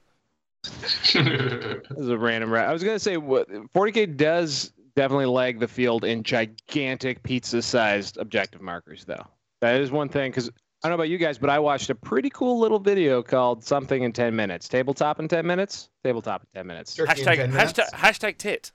This 1.14 1.16
is 1.16 2.10
a 2.10 2.18
random. 2.18 2.50
Ra- 2.50 2.62
I 2.64 2.74
was 2.74 2.84
gonna 2.84 3.00
say 3.00 3.18
what 3.18 3.50
40k 3.74 4.16
does 4.16 4.72
definitely 4.96 5.26
lag 5.26 5.60
the 5.60 5.68
field 5.68 6.06
in 6.06 6.24
gigantic 6.24 7.22
pizza-sized 7.24 8.18
objective 8.18 8.62
markers, 8.62 9.04
though. 9.06 9.26
That 9.62 9.82
is 9.82 9.92
one 9.92 10.10
thing 10.10 10.32
because 10.32 10.50
I 10.50 10.88
don't 10.88 10.92
know 10.92 10.96
about 10.96 11.10
you 11.10 11.18
guys, 11.18 11.38
but 11.38 11.50
I 11.50 11.60
watched 11.60 11.90
a 11.90 11.96
pretty 11.96 12.30
cool 12.30 12.60
little 12.60 12.80
video 12.80 13.22
called 13.22 13.64
"Something 13.64 14.04
in 14.04 14.12
10 14.14 14.36
Minutes." 14.36 14.68
Tabletop 14.68 15.20
in 15.20 15.28
10 15.28 15.46
minutes. 15.46 15.90
Tabletop 16.04 16.44
in 16.44 16.60
10 16.60 16.68
minutes. 16.68 16.96
Hashtag 16.98 17.36
10 17.38 17.52
minutes. 17.52 17.74
hashtag 17.74 17.90
hashtag 17.92 18.38
tit. 18.38 18.72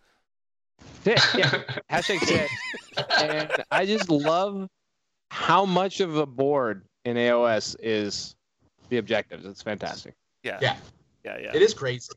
Tit, 1.04 1.20
yeah. 1.36 1.50
Hashtag 1.90 2.20
tit. 2.20 2.48
And 3.18 3.50
I 3.70 3.84
just 3.84 4.10
love 4.10 4.68
how 5.30 5.64
much 5.64 6.00
of 6.00 6.16
a 6.16 6.26
board 6.26 6.84
in 7.04 7.16
AOS 7.16 7.76
is 7.80 8.36
the 8.88 8.98
objectives. 8.98 9.44
It's 9.44 9.62
fantastic. 9.62 10.14
Yeah. 10.42 10.58
Yeah. 10.60 10.76
Yeah. 11.24 11.38
Yeah. 11.38 11.50
It 11.54 11.62
is 11.62 11.74
crazy. 11.74 12.12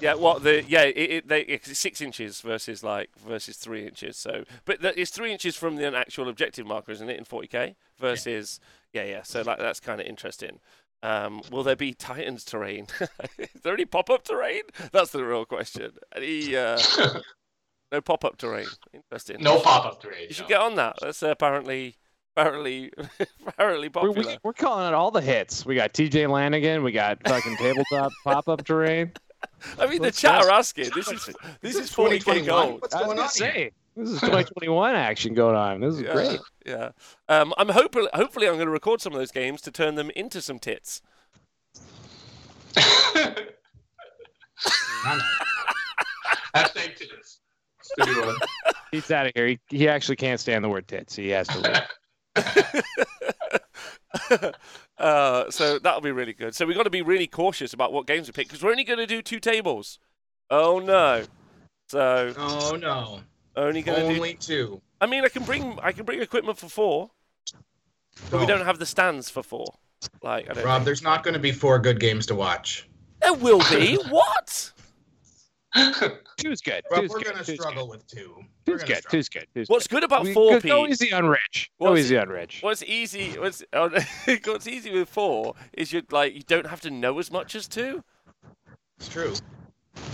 Yeah, 0.00 0.14
well, 0.14 0.38
the 0.38 0.64
yeah 0.64 0.82
it, 0.82 0.96
it 0.96 1.28
they 1.28 1.42
it's 1.42 1.76
six 1.78 2.00
inches 2.00 2.40
versus 2.40 2.82
like 2.82 3.10
versus 3.26 3.56
three 3.56 3.86
inches. 3.86 4.16
So, 4.16 4.44
but 4.64 4.80
the, 4.80 4.98
it's 4.98 5.10
three 5.10 5.30
inches 5.30 5.56
from 5.56 5.76
the 5.76 5.94
actual 5.94 6.28
objective 6.28 6.66
marker, 6.66 6.92
isn't 6.92 7.08
it, 7.08 7.18
in 7.18 7.24
40k 7.24 7.74
versus 7.98 8.60
yeah 8.92 9.04
yeah. 9.04 9.22
So 9.22 9.42
like 9.42 9.58
that's 9.58 9.80
kind 9.80 10.00
of 10.00 10.06
interesting. 10.06 10.60
Um, 11.02 11.42
will 11.50 11.62
there 11.62 11.76
be 11.76 11.94
Titans 11.94 12.44
terrain? 12.44 12.86
Is 13.38 13.48
there 13.62 13.72
any 13.72 13.86
pop 13.86 14.10
up 14.10 14.24
terrain? 14.24 14.62
That's 14.92 15.12
the 15.12 15.24
real 15.24 15.46
question. 15.46 15.92
Any 16.14 16.54
uh, 16.54 16.78
no 17.92 18.00
pop 18.00 18.24
up 18.24 18.36
terrain? 18.38 18.66
Interesting. 18.92 19.38
no 19.40 19.60
pop 19.60 19.84
up 19.86 20.00
terrain. 20.02 20.26
You 20.28 20.34
should 20.34 20.48
get 20.48 20.60
on 20.60 20.76
that. 20.76 20.96
That's 21.00 21.22
uh, 21.22 21.28
apparently 21.30 21.96
apparently, 22.36 22.92
apparently 23.46 23.88
We're, 23.88 23.90
popular. 23.90 24.28
we, 24.32 24.38
we're 24.42 24.52
calling 24.52 24.86
it 24.88 24.94
all 24.94 25.10
the 25.10 25.20
hits. 25.20 25.66
We 25.66 25.74
got 25.74 25.92
TJ 25.92 26.28
Lanigan. 26.30 26.82
We 26.82 26.92
got 26.92 27.18
fucking 27.26 27.56
tabletop 27.56 28.12
pop 28.24 28.48
up 28.48 28.64
terrain. 28.64 29.12
I 29.78 29.86
mean, 29.86 29.98
the 29.98 30.04
Let's 30.04 30.20
chat 30.20 30.42
are 30.44 30.50
asking. 30.50 30.90
This 30.94 31.08
is 31.10 31.30
this 31.60 31.76
is 31.76 31.90
40k 31.90 32.46
gold. 32.46 32.82
What's 32.82 32.94
I 32.94 32.98
was 33.02 33.06
going 33.06 33.16
gonna 33.16 33.22
on 33.22 33.28
here? 33.34 33.52
say 33.52 33.72
this 33.96 34.08
is 34.10 34.20
2021 34.20 34.94
action 34.94 35.34
going 35.34 35.56
on. 35.56 35.80
This 35.80 35.94
is 35.94 36.02
Yeah, 36.02 36.12
great. 36.12 36.40
Yeah. 36.66 36.90
Um, 37.28 37.52
I'm 37.56 37.70
hopefully, 37.70 38.08
hopefully, 38.14 38.46
I'm 38.46 38.54
going 38.54 38.66
to 38.66 38.72
record 38.72 39.00
some 39.00 39.12
of 39.12 39.18
those 39.18 39.32
games 39.32 39.60
to 39.62 39.70
turn 39.70 39.94
them 39.96 40.10
into 40.14 40.40
some 40.40 40.58
tits. 40.58 41.02
Hashtag 46.54 46.96
tits. 46.96 47.39
It's 47.98 48.14
the 48.14 48.22
one. 48.26 48.36
He's 48.92 49.10
out 49.10 49.26
of 49.26 49.32
here. 49.34 49.46
He, 49.46 49.58
he 49.68 49.88
actually 49.88 50.16
can't 50.16 50.40
stand 50.40 50.64
the 50.64 50.68
word 50.68 50.88
tits. 50.88 51.14
He 51.16 51.28
has 51.28 51.46
to 51.48 51.58
leave. 51.60 51.80
uh, 54.98 55.50
so 55.50 55.78
that'll 55.78 56.00
be 56.00 56.10
really 56.12 56.32
good. 56.32 56.54
So 56.54 56.66
we've 56.66 56.76
got 56.76 56.84
to 56.84 56.90
be 56.90 57.02
really 57.02 57.26
cautious 57.26 57.72
about 57.72 57.92
what 57.92 58.06
games 58.06 58.28
we 58.28 58.32
pick 58.32 58.48
because 58.48 58.62
we're 58.62 58.70
only 58.70 58.84
going 58.84 58.98
to 58.98 59.06
do 59.06 59.22
two 59.22 59.40
tables. 59.40 59.98
Oh 60.50 60.78
no! 60.80 61.24
So 61.88 62.32
Oh 62.36 62.76
no. 62.80 63.20
only 63.56 63.82
going 63.82 64.00
to 64.00 64.08
do. 64.08 64.14
Only 64.16 64.34
two. 64.34 64.80
I 65.00 65.06
mean, 65.06 65.24
I 65.24 65.28
can 65.28 65.44
bring 65.44 65.78
I 65.82 65.92
can 65.92 66.04
bring 66.04 66.20
equipment 66.20 66.58
for 66.58 66.68
four, 66.68 67.10
but 68.30 68.38
we 68.38 68.44
Oh. 68.44 68.46
don't 68.46 68.64
have 68.66 68.78
the 68.78 68.86
stands 68.86 69.30
for 69.30 69.42
four. 69.42 69.66
Like 70.22 70.50
I 70.50 70.54
don't. 70.54 70.64
Rob, 70.64 70.78
think- 70.78 70.86
there's 70.86 71.02
not 71.02 71.22
going 71.22 71.34
to 71.34 71.40
be 71.40 71.52
four 71.52 71.78
good 71.78 72.00
games 72.00 72.26
to 72.26 72.34
watch. 72.34 72.88
There 73.22 73.34
will 73.34 73.60
be 73.70 73.96
what? 74.08 74.72
Two's 76.36 76.60
good. 76.60 76.82
Rob, 76.90 77.00
Two's 77.02 77.10
we're 77.10 77.18
good. 77.18 77.24
going 77.26 77.36
to 77.38 77.44
Two's 77.44 77.60
struggle 77.60 77.88
with 77.88 78.06
two. 78.06 78.34
Good. 78.66 78.72
We're 78.72 78.78
Two's 78.78 78.84
good. 78.88 78.96
struggle. 78.98 79.10
Two's 79.10 79.28
good. 79.28 79.46
Two's 79.54 79.68
What's 79.68 79.86
good. 79.86 79.96
good 79.96 80.04
about 80.04 80.24
We- 80.24 80.34
four, 80.34 80.60
go, 80.60 80.68
go 80.68 80.86
easy 80.86 81.12
on 81.12 81.26
Rich. 81.26 81.70
Go 81.80 81.90
What's 81.90 82.00
easy 82.00 82.18
on 82.18 82.28
Rich. 82.28 82.58
What's 82.62 82.82
easy? 82.82 83.38
What's 83.38 83.62
oh, 83.72 83.90
what's 84.44 84.66
easy 84.66 84.90
with 84.92 85.08
four 85.08 85.54
is 85.72 85.92
you 85.92 86.02
like 86.10 86.34
you 86.34 86.42
don't 86.42 86.66
have 86.66 86.80
to 86.82 86.90
know 86.90 87.18
as 87.18 87.30
much 87.30 87.54
as 87.54 87.68
two 87.68 88.02
It's 88.98 89.08
true. 89.08 89.34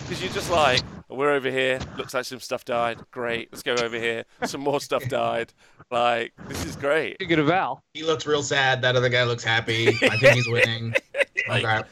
because 0.05 0.23
you're 0.23 0.33
just 0.33 0.51
like 0.51 0.83
we're 1.09 1.31
over 1.33 1.51
here. 1.51 1.79
Looks 1.97 2.13
like 2.15 2.25
some 2.25 2.41
stuff 2.41 2.65
died. 2.65 2.99
Great. 3.11 3.49
Let's 3.53 3.63
go 3.63 3.75
over 3.77 3.99
here. 3.99 4.25
Some 4.45 4.61
more 4.61 4.81
stuff 4.81 5.05
died. 5.09 5.53
Like 5.91 6.33
this 6.49 6.65
is 6.67 6.77
great. 6.77 7.17
You 7.21 7.27
get 7.27 7.39
a 7.39 7.45
Val. 7.45 7.83
He 7.95 8.03
looks 8.03 8.27
real 8.27 8.43
sad. 8.43 8.83
That 8.83 8.97
other 8.97 9.09
guy 9.09 9.23
looks 9.25 9.45
happy. 9.45 9.89
I 9.89 10.17
think 10.19 10.35
he's 10.35 10.49
winning. 10.49 10.91
Like- 10.93 11.01
Okay. 11.49 11.83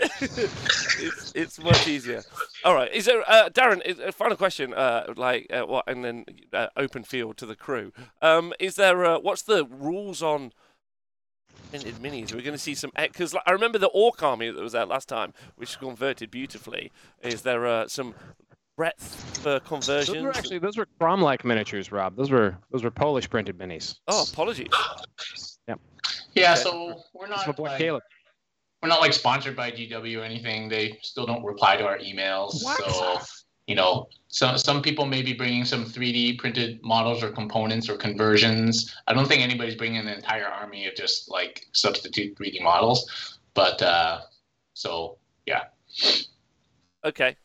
it's 0.20 1.32
it's 1.34 1.60
much 1.62 1.86
easier. 1.86 2.22
All 2.64 2.74
right. 2.74 2.92
Is 2.92 3.04
there 3.06 3.22
uh, 3.28 3.50
Darren? 3.50 3.84
Is, 3.84 3.98
a 3.98 4.12
final 4.12 4.36
question. 4.36 4.72
Uh, 4.72 5.12
like 5.16 5.46
uh, 5.52 5.62
what? 5.62 5.84
And 5.88 6.04
then 6.04 6.24
uh, 6.52 6.68
open 6.76 7.04
field 7.04 7.36
to 7.38 7.46
the 7.46 7.56
crew. 7.56 7.92
Um, 8.22 8.52
is 8.58 8.76
there? 8.76 9.04
Uh, 9.04 9.18
what's 9.18 9.42
the 9.42 9.64
rules 9.64 10.22
on? 10.22 10.52
Minted 11.72 11.96
minis. 11.96 12.32
Are 12.32 12.36
we 12.36 12.42
going 12.42 12.54
to 12.54 12.58
see 12.58 12.74
some? 12.74 12.90
Because 12.96 13.34
I 13.46 13.52
remember 13.52 13.78
the 13.78 13.88
Orc 13.88 14.22
army 14.22 14.50
that 14.50 14.60
was 14.60 14.72
there 14.72 14.86
last 14.86 15.08
time, 15.08 15.32
which 15.56 15.78
converted 15.78 16.30
beautifully. 16.30 16.90
Is 17.22 17.42
there 17.42 17.64
uh, 17.66 17.86
some 17.86 18.14
breadth 18.76 19.38
for 19.42 19.60
Those 19.80 20.10
were 20.10 20.30
actually 20.30 20.58
those 20.58 20.78
were 20.78 20.86
Kromlech 20.98 21.44
miniatures, 21.44 21.92
Rob. 21.92 22.16
Those 22.16 22.30
were 22.30 22.56
those 22.72 22.82
were 22.82 22.90
Polish 22.90 23.28
printed 23.28 23.58
minis. 23.58 23.96
Oh, 24.08 24.24
apologies. 24.32 24.68
Yeah, 26.34 26.52
Okay. 26.52 26.62
so 26.62 27.02
we're 27.12 27.28
That's 27.28 27.46
not 27.46 27.48
my 27.48 27.52
boy 27.52 27.62
like, 27.64 27.78
Caleb. 27.78 28.02
We're 28.82 28.88
not 28.88 29.00
like 29.00 29.12
sponsored 29.12 29.56
by 29.56 29.70
GW 29.70 30.20
or 30.20 30.24
anything. 30.24 30.68
They 30.68 30.98
still 31.02 31.26
don't 31.26 31.44
reply 31.44 31.76
to 31.76 31.86
our 31.86 31.98
emails. 31.98 32.64
What? 32.64 32.78
So 32.78 33.20
you 33.66 33.76
know, 33.76 34.08
some 34.28 34.58
some 34.58 34.82
people 34.82 35.06
may 35.06 35.22
be 35.22 35.32
bringing 35.32 35.64
some 35.64 35.84
3D 35.84 36.38
printed 36.38 36.80
models 36.82 37.22
or 37.22 37.30
components 37.30 37.88
or 37.88 37.96
conversions. 37.96 38.94
I 39.06 39.14
don't 39.14 39.28
think 39.28 39.42
anybody's 39.42 39.76
bringing 39.76 40.00
an 40.00 40.08
entire 40.08 40.46
army 40.46 40.86
of 40.86 40.94
just 40.94 41.30
like 41.30 41.66
substitute 41.72 42.36
3D 42.36 42.62
models. 42.62 43.38
But 43.54 43.80
uh, 43.82 44.20
so 44.74 45.18
yeah, 45.46 45.64
Okay. 47.04 47.36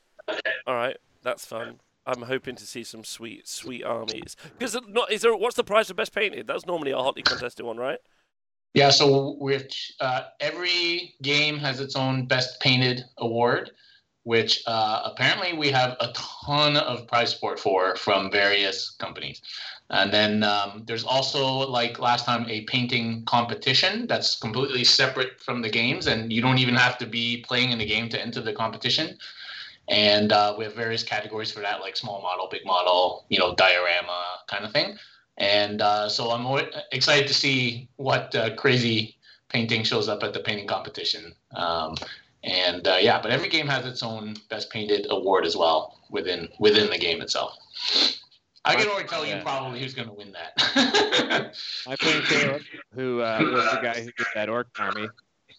All 0.67 0.75
right. 0.75 0.97
That's 1.23 1.45
fun. 1.45 1.79
I'm 2.05 2.23
hoping 2.23 2.55
to 2.57 2.65
see 2.67 2.83
some 2.83 3.03
sweet, 3.03 3.47
sweet 3.47 3.83
armies. 3.83 4.35
Because 4.57 4.77
not 4.87 5.11
is 5.11 5.21
there? 5.21 5.35
What's 5.35 5.55
the 5.55 5.63
prize 5.63 5.89
of 5.89 5.95
best 5.95 6.13
painted? 6.13 6.47
That's 6.47 6.65
normally 6.65 6.91
a 6.91 6.97
hotly 6.97 7.23
contested 7.23 7.65
one, 7.65 7.77
right? 7.77 7.99
Yeah, 8.75 8.89
so 8.89 9.39
uh, 10.01 10.21
every 10.41 11.15
game 11.21 11.57
has 11.59 11.79
its 11.79 11.95
own 11.95 12.27
best 12.27 12.59
painted 12.59 13.05
award, 13.19 13.71
which 14.23 14.61
uh, 14.67 15.03
apparently 15.05 15.53
we 15.53 15.69
have 15.69 15.95
a 16.01 16.11
ton 16.13 16.75
of 16.75 17.07
prize 17.07 17.31
support 17.31 17.57
for 17.57 17.95
from 17.95 18.29
various 18.29 18.91
companies. 18.99 19.41
And 19.91 20.11
then 20.11 20.43
um, 20.43 20.83
there's 20.85 21.05
also 21.05 21.45
like 21.45 21.99
last 21.99 22.25
time 22.25 22.45
a 22.49 22.65
painting 22.65 23.23
competition 23.23 24.07
that's 24.07 24.37
completely 24.37 24.83
separate 24.83 25.39
from 25.39 25.61
the 25.61 25.69
games, 25.69 26.07
and 26.07 26.33
you 26.33 26.41
don't 26.41 26.57
even 26.57 26.75
have 26.75 26.97
to 26.97 27.05
be 27.05 27.45
playing 27.47 27.71
in 27.71 27.77
the 27.77 27.85
game 27.85 28.09
to 28.09 28.21
enter 28.21 28.41
the 28.41 28.51
competition. 28.51 29.17
And 29.87 30.33
uh, 30.33 30.53
we 30.57 30.65
have 30.65 30.75
various 30.75 31.03
categories 31.03 31.49
for 31.49 31.61
that, 31.61 31.79
like 31.79 31.95
small 31.95 32.21
model, 32.21 32.49
big 32.51 32.65
model, 32.65 33.25
you 33.29 33.39
know, 33.39 33.55
diorama 33.55 34.21
kind 34.47 34.65
of 34.65 34.73
thing. 34.73 34.97
And 35.37 35.81
uh, 35.81 36.07
so 36.09 36.31
I'm 36.31 36.65
excited 36.91 37.27
to 37.27 37.33
see 37.33 37.89
what 37.97 38.33
uh, 38.35 38.55
crazy 38.55 39.17
painting 39.49 39.83
shows 39.83 40.07
up 40.07 40.23
at 40.23 40.33
the 40.33 40.39
painting 40.39 40.67
competition. 40.67 41.33
Um, 41.55 41.95
and 42.43 42.87
uh, 42.87 42.97
yeah, 43.01 43.21
but 43.21 43.31
every 43.31 43.49
game 43.49 43.67
has 43.67 43.85
its 43.85 44.03
own 44.03 44.35
best 44.49 44.69
painted 44.69 45.07
award 45.09 45.45
as 45.45 45.57
well 45.57 45.99
within 46.09 46.47
within 46.59 46.89
the 46.89 46.97
game 46.97 47.21
itself. 47.21 47.57
I 48.63 48.75
can 48.75 48.87
already 48.87 49.07
tell 49.07 49.25
you 49.25 49.35
probably 49.43 49.79
who's 49.79 49.93
going 49.93 50.07
to 50.07 50.13
win 50.13 50.31
that. 50.33 51.53
My 51.87 51.95
friend 51.95 52.23
Caleb, 52.25 52.61
who 52.93 53.21
uh, 53.21 53.39
was 53.41 53.63
the 53.71 53.79
guy 53.81 53.99
who 53.99 54.11
did 54.11 54.27
that 54.33 54.49
orc 54.49 54.67
army 54.79 55.07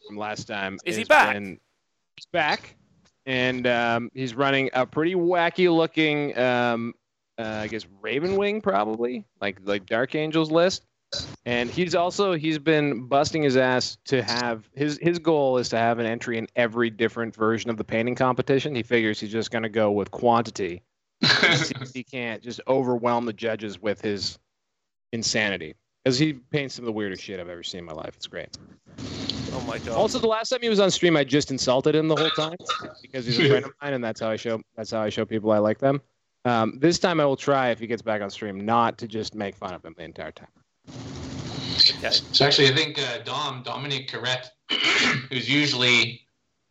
from 0.07 0.17
last 0.17 0.47
time, 0.47 0.79
Is 0.85 0.97
he 0.97 1.05
back? 1.05 1.35
been- 1.35 1.61
he's 2.17 2.27
back, 2.33 2.75
and 3.27 3.67
um, 3.67 4.11
he's 4.15 4.35
running 4.35 4.71
a 4.73 4.85
pretty 4.87 5.15
wacky 5.15 5.73
looking, 5.73 6.37
um, 6.39 6.95
uh, 7.39 7.61
I 7.63 7.69
guess 7.69 7.87
Ravenwing 8.03 8.63
probably, 8.63 9.25
like 9.41 9.59
like 9.65 9.87
Dark 9.87 10.15
Angels 10.15 10.51
list. 10.51 10.85
And 11.45 11.71
he's 11.71 11.95
also 11.95 12.33
he's 12.35 12.59
been 12.59 13.07
busting 13.07 13.43
his 13.43 13.57
ass 13.57 13.97
to 14.07 14.23
have 14.23 14.69
his 14.75 14.99
his 15.01 15.19
goal 15.19 15.59
is 15.59 15.69
to 15.71 15.79
have 15.79 15.99
an 15.99 16.07
entry 16.07 16.37
in 16.37 16.49
every 16.57 16.91
different 16.91 17.35
version 17.35 17.71
of 17.71 17.77
the 17.77 17.85
painting 17.85 18.17
competition. 18.17 18.75
He 18.75 18.83
figures 18.83 19.21
he's 19.21 19.31
just 19.31 19.51
going 19.51 19.63
to 19.63 19.69
go 19.69 19.91
with 19.93 20.11
quantity. 20.11 20.83
He 21.95 22.05
can't 22.05 22.43
just 22.43 22.61
overwhelm 22.69 23.25
the 23.25 23.33
judges 23.33 23.81
with 23.81 24.01
his 24.01 24.39
insanity. 25.13 25.75
Because 26.05 26.19
he 26.19 26.35
paints 26.35 26.75
some 26.75 26.85
of 26.85 26.87
the 26.87 26.93
weirdest 26.93 27.23
shit 27.23 27.41
I've 27.41 27.49
ever 27.49 27.63
seen 27.63 27.81
in 27.81 27.85
my 27.85 27.93
life. 27.93 28.13
It's 28.17 28.27
great. 28.27 28.57
Oh 29.53 29.65
my 29.67 29.79
god. 29.79 29.95
Also, 29.95 30.19
the 30.19 30.27
last 30.27 30.51
time 30.51 30.61
he 30.61 30.69
was 30.69 30.79
on 30.79 30.91
stream, 30.91 31.17
I 31.17 31.25
just 31.25 31.51
insulted 31.51 31.95
him 31.95 32.09
the 32.09 32.17
whole 32.17 32.31
time 32.31 32.57
because 33.01 33.25
he's 33.25 33.39
a 33.39 33.49
friend 33.49 33.65
of 33.65 33.73
mine, 33.81 33.95
and 33.95 34.05
that's 34.05 34.21
how 34.21 34.29
I 34.29 34.37
show 34.37 34.61
that's 34.77 34.91
how 34.91 35.01
I 35.01 35.09
show 35.09 35.25
people 35.25 35.51
I 35.53 35.59
like 35.59 35.79
them. 35.79 36.03
Um, 36.47 36.79
this 36.79 37.01
time, 37.01 37.19
I 37.19 37.25
will 37.25 37.37
try 37.37 37.71
if 37.71 37.81
he 37.81 37.89
gets 37.89 38.03
back 38.03 38.23
on 38.23 38.31
stream 38.31 38.65
not 38.65 38.99
to 38.99 39.09
just 39.09 39.35
make 39.35 39.57
fun 39.57 39.75
of 39.75 39.85
him 39.85 39.97
the 39.99 40.05
entire 40.05 40.31
time. 40.31 40.47
okay. 40.89 42.11
So 42.11 42.47
actually, 42.47 42.69
I 42.69 42.75
think 42.75 43.01
uh, 43.01 43.19
Dom 43.25 43.65
Dominic 43.65 44.07
Correct, 44.07 44.53
who's 45.29 45.51
usually 45.51 46.21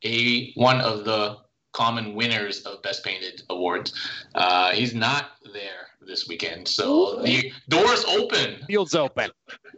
a 0.05 0.53
one 0.53 0.79
of 0.79 1.03
the 1.03 1.39
common 1.73 2.15
winners 2.15 2.61
of 2.61 2.81
best 2.83 3.03
painted 3.03 3.43
awards, 3.49 3.93
uh, 4.35 4.71
he's 4.71 4.95
not 4.95 5.31
there 5.51 5.87
this 5.99 6.25
weekend. 6.25 6.69
So 6.69 7.21
the 7.21 7.51
doors 7.67 8.05
open. 8.05 8.63
Field's 8.67 8.95
open. 8.95 9.29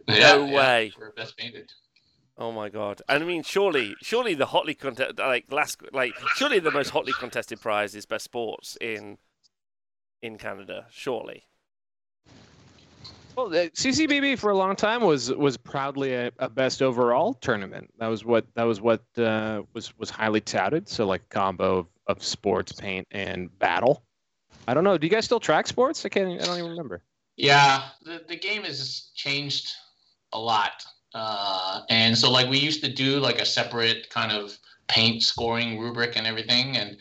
No 0.08 0.46
way. 0.46 0.92
for 0.96 1.12
best 1.18 1.36
painted. 1.38 1.72
Oh 2.38 2.52
my 2.52 2.70
god. 2.70 3.02
And 3.10 3.24
I 3.24 3.26
mean, 3.26 3.42
surely, 3.42 3.96
surely 4.04 4.36
the 4.36 4.46
hotly 4.46 4.76
contested, 4.76 5.18
like 5.18 5.52
last, 5.52 5.82
like 5.92 6.14
surely 6.36 6.60
the 6.60 6.70
most 6.70 6.92
hotly 6.92 7.14
contested 7.14 7.60
prize 7.60 7.96
is 7.96 8.06
best 8.06 8.26
sports 8.26 8.78
in 8.80 9.18
in 10.22 10.38
Canada. 10.38 10.86
Surely. 10.90 11.44
Well, 13.36 13.50
the 13.50 13.70
CCBB 13.76 14.40
for 14.40 14.50
a 14.50 14.58
long 14.58 14.76
time 14.76 15.04
was 15.04 15.32
was 15.32 15.58
proudly 15.58 16.16
a, 16.16 16.32
a 16.40 16.50
best 16.50 16.82
overall 16.82 17.36
tournament. 17.36 17.94
That 18.00 18.08
was 18.08 18.26
what 18.26 18.48
that 18.56 18.64
was 18.64 18.82
what 18.82 19.04
uh, 19.18 19.62
was 19.74 19.96
was 20.00 20.10
highly 20.10 20.42
touted. 20.42 20.90
So 20.90 21.06
like 21.06 21.22
a 21.22 21.34
combo 21.34 21.78
of, 21.78 21.88
of 22.08 22.24
sports, 22.24 22.72
paint, 22.72 23.08
and 23.12 23.56
battle. 23.60 24.04
I 24.68 24.74
don't 24.74 24.84
know. 24.84 24.98
Do 24.98 25.06
you 25.06 25.12
guys 25.12 25.26
still 25.26 25.40
track 25.40 25.68
sports? 25.68 26.04
I 26.04 26.10
can't. 26.10 26.42
I 26.42 26.46
don't 26.46 26.58
even 26.58 26.72
remember. 26.72 27.04
Yeah, 27.36 27.84
the, 28.04 28.24
the 28.28 28.36
game 28.36 28.64
has 28.64 29.12
changed 29.14 29.72
a 30.34 30.40
lot. 30.40 30.84
Uh, 31.14 31.82
and 31.90 32.18
so 32.18 32.32
like 32.32 32.50
we 32.50 32.58
used 32.58 32.84
to 32.84 32.92
do 32.92 33.20
like 33.20 33.40
a 33.40 33.46
separate 33.46 34.10
kind 34.10 34.32
of 34.32 34.58
paint 34.88 35.22
scoring 35.22 35.80
rubric 35.80 36.18
and 36.18 36.26
everything 36.26 36.78
and 36.78 36.98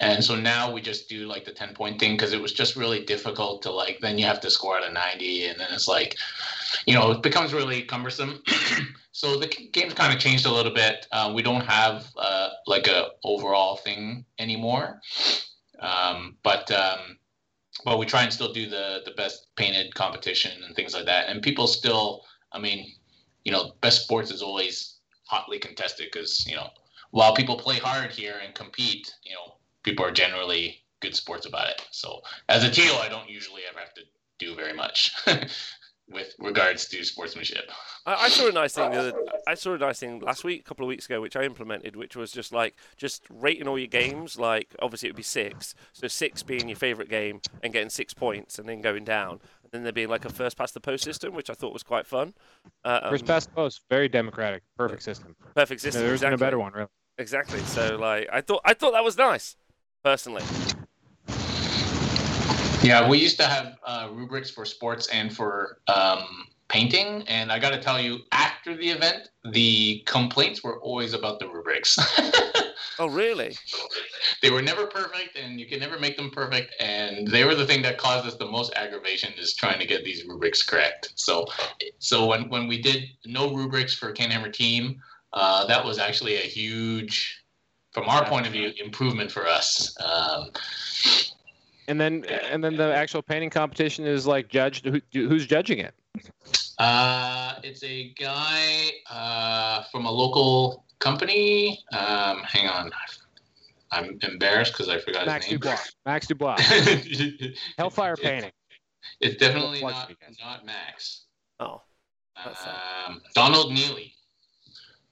and 0.00 0.24
so 0.24 0.34
now 0.34 0.72
we 0.72 0.80
just 0.80 1.08
do 1.08 1.26
like 1.26 1.44
the 1.44 1.52
10 1.52 1.74
point 1.74 2.00
thing 2.00 2.12
because 2.12 2.32
it 2.32 2.40
was 2.40 2.52
just 2.52 2.76
really 2.76 3.04
difficult 3.04 3.62
to 3.62 3.70
like 3.70 3.98
then 4.00 4.18
you 4.18 4.24
have 4.24 4.40
to 4.40 4.50
score 4.50 4.76
out 4.76 4.86
of 4.86 4.92
90 4.92 5.46
and 5.46 5.60
then 5.60 5.68
it's 5.72 5.88
like 5.88 6.16
you 6.86 6.94
know 6.94 7.10
it 7.10 7.22
becomes 7.22 7.52
really 7.52 7.82
cumbersome. 7.82 8.42
So 9.14 9.38
the 9.38 9.46
game's 9.46 9.94
kind 9.94 10.12
of 10.12 10.18
changed 10.18 10.44
a 10.44 10.50
little 10.50 10.74
bit. 10.74 11.06
Uh, 11.12 11.30
we 11.32 11.40
don't 11.40 11.64
have 11.64 12.10
uh, 12.16 12.48
like 12.66 12.88
a 12.88 13.10
overall 13.22 13.76
thing 13.76 14.24
anymore. 14.40 15.00
Um, 15.78 16.36
but 16.42 16.68
um, 16.72 17.16
well, 17.86 17.96
we 17.96 18.06
try 18.06 18.24
and 18.24 18.32
still 18.32 18.52
do 18.52 18.68
the 18.68 19.02
the 19.04 19.12
best 19.12 19.46
painted 19.54 19.94
competition 19.94 20.64
and 20.64 20.74
things 20.74 20.94
like 20.94 21.04
that, 21.06 21.28
and 21.28 21.40
people 21.42 21.68
still 21.68 22.24
I 22.50 22.58
mean, 22.58 22.92
you 23.44 23.52
know, 23.52 23.74
best 23.80 24.02
sports 24.02 24.32
is 24.32 24.42
always 24.42 24.96
hotly 25.26 25.60
contested 25.60 26.08
because 26.12 26.44
you 26.44 26.56
know, 26.56 26.70
while 27.12 27.36
people 27.36 27.56
play 27.56 27.78
hard 27.78 28.10
here 28.10 28.40
and 28.44 28.52
compete, 28.52 29.14
you 29.22 29.34
know, 29.34 29.54
people 29.84 30.04
are 30.04 30.10
generally 30.10 30.80
good 31.00 31.14
sports 31.14 31.46
about 31.46 31.68
it. 31.68 31.86
So 31.92 32.20
as 32.48 32.64
a 32.64 32.70
teal, 32.70 32.94
I 33.00 33.08
don't 33.08 33.28
usually 33.30 33.62
ever 33.70 33.78
have 33.78 33.94
to 33.94 34.02
do 34.40 34.56
very 34.56 34.72
much 34.72 35.12
with 36.08 36.34
regards 36.38 36.88
to 36.88 37.04
sportsmanship. 37.04 37.70
I, 38.04 38.14
I 38.24 38.28
saw 38.28 38.48
a 38.48 38.52
nice 38.52 38.74
thing. 38.74 38.90
The 38.90 38.98
other, 38.98 39.12
I 39.46 39.54
saw 39.54 39.74
a 39.74 39.78
nice 39.78 40.00
thing 40.00 40.18
last 40.20 40.44
week, 40.44 40.60
a 40.60 40.64
couple 40.64 40.84
of 40.84 40.88
weeks 40.88 41.06
ago, 41.06 41.20
which 41.20 41.36
I 41.36 41.44
implemented, 41.44 41.96
which 41.96 42.16
was 42.16 42.30
just 42.32 42.52
like 42.52 42.74
just 42.96 43.24
rating 43.30 43.68
all 43.68 43.78
your 43.78 43.86
games. 43.88 44.38
Like 44.38 44.74
obviously 44.82 45.08
it 45.08 45.12
would 45.12 45.16
be 45.16 45.22
six, 45.22 45.74
so 45.92 46.08
six 46.08 46.42
being 46.42 46.68
your 46.68 46.76
favorite 46.76 47.08
game 47.08 47.40
and 47.62 47.72
getting 47.72 47.90
six 47.90 48.12
points, 48.12 48.58
and 48.58 48.68
then 48.68 48.80
going 48.80 49.04
down. 49.04 49.40
And 49.62 49.70
then 49.72 49.82
there 49.82 49.92
being 49.92 50.08
like 50.08 50.24
a 50.24 50.30
first 50.30 50.56
past 50.58 50.74
the 50.74 50.80
post 50.80 51.04
system, 51.04 51.34
which 51.34 51.48
I 51.48 51.54
thought 51.54 51.72
was 51.72 51.82
quite 51.82 52.06
fun. 52.06 52.34
Uh, 52.84 53.10
First 53.10 53.24
um, 53.24 53.28
past 53.28 53.48
the 53.50 53.54
post, 53.54 53.80
very 53.88 54.08
democratic, 54.08 54.62
perfect 54.76 55.02
system. 55.02 55.36
perfect 55.54 55.82
No, 55.82 55.90
system. 55.90 56.02
there 56.04 56.14
isn't 56.14 56.32
a 56.32 56.38
better 56.38 56.58
one, 56.58 56.72
really. 56.72 56.88
Exactly. 57.18 57.60
So 57.60 57.96
like 57.96 58.28
I 58.32 58.40
thought 58.40 58.60
I 58.64 58.74
thought 58.74 58.92
that 58.92 59.04
was 59.04 59.16
nice, 59.16 59.56
personally. 60.04 60.42
Yeah, 62.84 63.08
we 63.08 63.18
used 63.18 63.38
to 63.38 63.46
have 63.46 63.78
uh, 63.86 64.08
rubrics 64.12 64.50
for 64.50 64.64
sports 64.66 65.08
and 65.08 65.34
for 65.34 65.78
um, 65.88 66.46
painting, 66.68 67.24
and 67.26 67.50
I 67.50 67.58
got 67.58 67.70
to 67.70 67.80
tell 67.80 67.98
you, 67.98 68.18
after 68.30 68.76
the 68.76 68.90
event, 68.90 69.30
the 69.52 70.02
complaints 70.06 70.62
were 70.62 70.78
always 70.80 71.14
about 71.14 71.40
the 71.40 71.48
rubrics. 71.48 71.98
Oh 72.98 73.08
really? 73.08 73.56
they 74.42 74.50
were 74.50 74.62
never 74.62 74.86
perfect, 74.86 75.36
and 75.36 75.58
you 75.58 75.66
can 75.66 75.80
never 75.80 75.98
make 75.98 76.16
them 76.16 76.30
perfect. 76.30 76.74
And 76.80 77.26
they 77.26 77.44
were 77.44 77.54
the 77.54 77.66
thing 77.66 77.82
that 77.82 77.98
caused 77.98 78.26
us 78.26 78.36
the 78.36 78.46
most 78.46 78.72
aggravation 78.76 79.32
is 79.36 79.54
trying 79.54 79.80
to 79.80 79.86
get 79.86 80.04
these 80.04 80.24
rubrics 80.26 80.62
correct. 80.62 81.12
So, 81.16 81.46
so 81.98 82.26
when 82.26 82.48
when 82.48 82.68
we 82.68 82.80
did 82.80 83.04
no 83.26 83.52
rubrics 83.52 83.94
for 83.94 84.12
Ken 84.12 84.30
Hammer 84.30 84.50
Team, 84.50 85.00
uh, 85.32 85.66
that 85.66 85.84
was 85.84 85.98
actually 85.98 86.36
a 86.36 86.46
huge, 86.46 87.43
from 87.94 88.08
our 88.08 88.24
point 88.26 88.46
of 88.46 88.52
view, 88.52 88.72
improvement 88.82 89.30
for 89.30 89.46
us. 89.46 89.96
Um, 90.04 90.50
And 91.86 92.00
then, 92.00 92.24
and 92.50 92.64
then 92.64 92.76
the 92.76 92.94
actual 92.94 93.20
painting 93.22 93.50
competition 93.50 94.06
is 94.06 94.26
like 94.26 94.48
judged. 94.48 94.86
Who, 94.86 95.00
who's 95.12 95.46
judging 95.46 95.78
it? 95.80 95.94
Uh, 96.78 97.54
it's 97.62 97.82
a 97.84 98.08
guy 98.18 98.90
uh, 99.10 99.82
from 99.92 100.06
a 100.06 100.10
local 100.10 100.84
company. 100.98 101.78
Um, 101.92 102.38
hang 102.44 102.68
on, 102.68 102.90
I'm 103.92 104.18
embarrassed 104.22 104.72
because 104.72 104.88
I 104.88 104.98
forgot 104.98 105.26
Max 105.26 105.44
his 105.44 105.52
name. 105.52 105.60
Dubois. 105.60 105.78
Max 106.06 106.26
Dubois. 106.26 106.56
Hellfire 107.78 108.14
It's- 108.14 108.30
Painting. 108.30 108.52
It's 109.20 109.36
definitely 109.36 109.82
not 109.82 110.10
not 110.42 110.64
Max. 110.64 111.26
Oh. 111.60 111.82
Um, 113.06 113.20
Donald 113.34 113.72
Neely. 113.72 114.14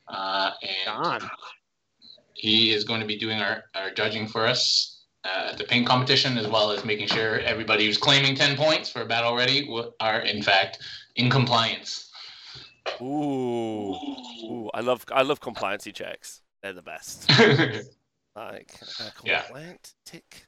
Uh, 0.08 0.50
and 0.62 1.20
Don. 1.20 1.30
He 2.42 2.72
is 2.72 2.82
going 2.82 3.00
to 3.00 3.06
be 3.06 3.16
doing 3.16 3.40
our, 3.40 3.62
our 3.76 3.92
judging 3.92 4.26
for 4.26 4.48
us 4.48 5.04
uh, 5.24 5.50
at 5.52 5.58
the 5.58 5.62
paint 5.62 5.86
competition, 5.86 6.36
as 6.36 6.48
well 6.48 6.72
as 6.72 6.84
making 6.84 7.06
sure 7.06 7.38
everybody 7.38 7.86
who's 7.86 7.96
claiming 7.96 8.34
10 8.34 8.56
points 8.56 8.90
for 8.90 9.02
a 9.02 9.06
Battle 9.06 9.36
Ready 9.36 9.70
are, 10.00 10.20
in 10.22 10.42
fact, 10.42 10.78
in 11.14 11.30
compliance. 11.30 12.10
Ooh. 13.00 13.94
Ooh. 13.94 14.70
I 14.74 14.80
love 14.80 15.04
I 15.12 15.22
love 15.22 15.40
compliancy 15.40 15.94
checks. 15.94 16.40
They're 16.62 16.72
the 16.72 16.82
best. 16.82 17.30
Like 18.34 18.72
uh, 18.98 19.10
Yeah. 19.24 19.42
tick. 20.06 20.46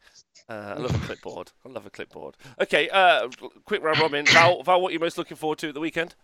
Uh, 0.49 0.75
I 0.77 0.79
love 0.79 0.95
a 0.95 1.07
clipboard. 1.07 1.53
I 1.67 1.69
love 1.69 1.85
a 1.85 1.91
clipboard. 1.91 2.35
Okay, 2.63 2.89
uh, 2.89 3.29
quick 3.67 3.83
round 3.83 4.01
robin. 4.01 4.25
Val, 4.25 4.63
Val, 4.63 4.81
what 4.81 4.89
are 4.89 4.93
you 4.95 4.99
most 5.01 5.19
looking 5.19 5.37
forward 5.37 5.59
to 5.59 5.69
at 5.69 5.75
the 5.75 5.81
weekend? 5.81 6.15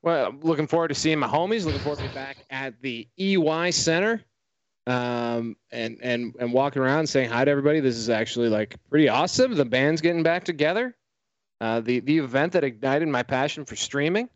Well, 0.00 0.26
I'm 0.26 0.40
looking 0.40 0.66
forward 0.66 0.88
to 0.88 0.94
seeing 0.94 1.18
my 1.18 1.26
homies. 1.26 1.66
Looking 1.66 1.80
forward 1.82 1.98
to 1.98 2.08
be 2.08 2.14
back 2.14 2.38
at 2.48 2.80
the 2.80 3.06
EY 3.18 3.70
Center, 3.72 4.22
um, 4.88 5.56
and 5.70 5.98
and 6.02 6.34
and 6.40 6.52
walking 6.52 6.82
around 6.82 7.06
saying 7.06 7.28
hi 7.30 7.44
to 7.44 7.50
everybody. 7.50 7.80
This 7.80 7.96
is 7.96 8.08
actually 8.08 8.48
like 8.48 8.76
pretty 8.88 9.08
awesome. 9.08 9.54
The 9.54 9.64
band's 9.64 10.00
getting 10.00 10.22
back 10.22 10.44
together. 10.44 10.96
Uh, 11.60 11.80
the 11.80 12.00
the 12.00 12.18
event 12.18 12.52
that 12.52 12.64
ignited 12.64 13.08
my 13.08 13.22
passion 13.22 13.64
for 13.64 13.76
streaming. 13.76 14.28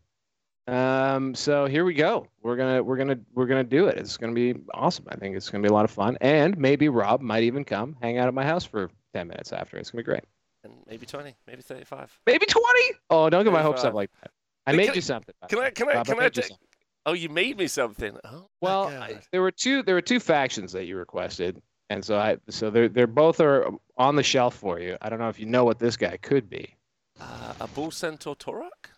Um, 0.67 1.35
so 1.35 1.65
here 1.65 1.83
we 1.83 1.93
go. 1.93 2.27
We're 2.41 2.55
gonna 2.55 2.83
we're 2.83 2.97
gonna 2.97 3.19
we're 3.33 3.47
gonna 3.47 3.63
do 3.63 3.87
it. 3.87 3.97
It's 3.97 4.15
gonna 4.15 4.33
be 4.33 4.55
awesome. 4.73 5.05
I 5.09 5.15
think 5.15 5.35
it's 5.35 5.49
gonna 5.49 5.61
be 5.61 5.69
a 5.69 5.73
lot 5.73 5.85
of 5.85 5.91
fun. 5.91 6.17
And 6.21 6.57
maybe 6.57 6.87
Rob 6.87 7.21
might 7.21 7.43
even 7.43 7.65
come 7.65 7.97
hang 8.01 8.17
out 8.17 8.27
at 8.27 8.33
my 8.33 8.45
house 8.45 8.63
for 8.63 8.89
ten 9.13 9.27
minutes 9.27 9.51
after. 9.51 9.77
It's 9.77 9.91
gonna 9.91 10.03
be 10.03 10.05
great. 10.05 10.23
And 10.63 10.73
maybe 10.87 11.05
twenty, 11.05 11.35
maybe 11.47 11.61
thirty-five. 11.61 12.17
Maybe 12.25 12.45
twenty. 12.45 12.91
Oh, 13.09 13.29
don't 13.29 13.43
get 13.43 13.51
my 13.51 13.61
hopes 13.61 13.83
up 13.83 13.93
like 13.93 14.09
that. 14.21 14.31
I 14.65 14.71
made 14.71 14.95
you 14.95 15.01
something. 15.01 15.35
Can 15.49 15.59
I? 15.59 15.71
Can 15.71 15.89
I? 15.89 15.95
Rob, 15.95 16.05
Can 16.05 16.15
I? 16.15 16.19
made 16.23 16.37
you 16.37 16.43
ta- 16.43 16.47
something. 16.49 16.67
Oh, 17.05 17.13
you 17.13 17.29
made 17.29 17.57
me 17.57 17.67
something. 17.67 18.17
Oh, 18.23 18.47
Well, 18.61 18.87
I, 18.87 19.19
there 19.31 19.41
were 19.41 19.51
two. 19.51 19.83
There 19.83 19.95
were 19.95 20.01
two 20.01 20.19
factions 20.19 20.71
that 20.71 20.85
you 20.85 20.95
requested, 20.97 21.61
and 21.89 22.03
so 22.03 22.17
I. 22.17 22.37
So 22.49 22.69
they're 22.69 22.87
they're 22.89 23.07
both 23.07 23.39
are 23.41 23.69
on 23.97 24.15
the 24.15 24.23
shelf 24.23 24.55
for 24.55 24.79
you. 24.79 24.97
I 25.01 25.09
don't 25.09 25.19
know 25.19 25.29
if 25.29 25.39
you 25.39 25.45
know 25.45 25.65
what 25.65 25.79
this 25.79 25.97
guy 25.97 26.17
could 26.17 26.49
be. 26.49 26.75
uh, 27.19 27.53
a 27.59 27.67
bull 27.67 27.91
centaur 27.91 28.35
Taur'ruk. 28.35 28.89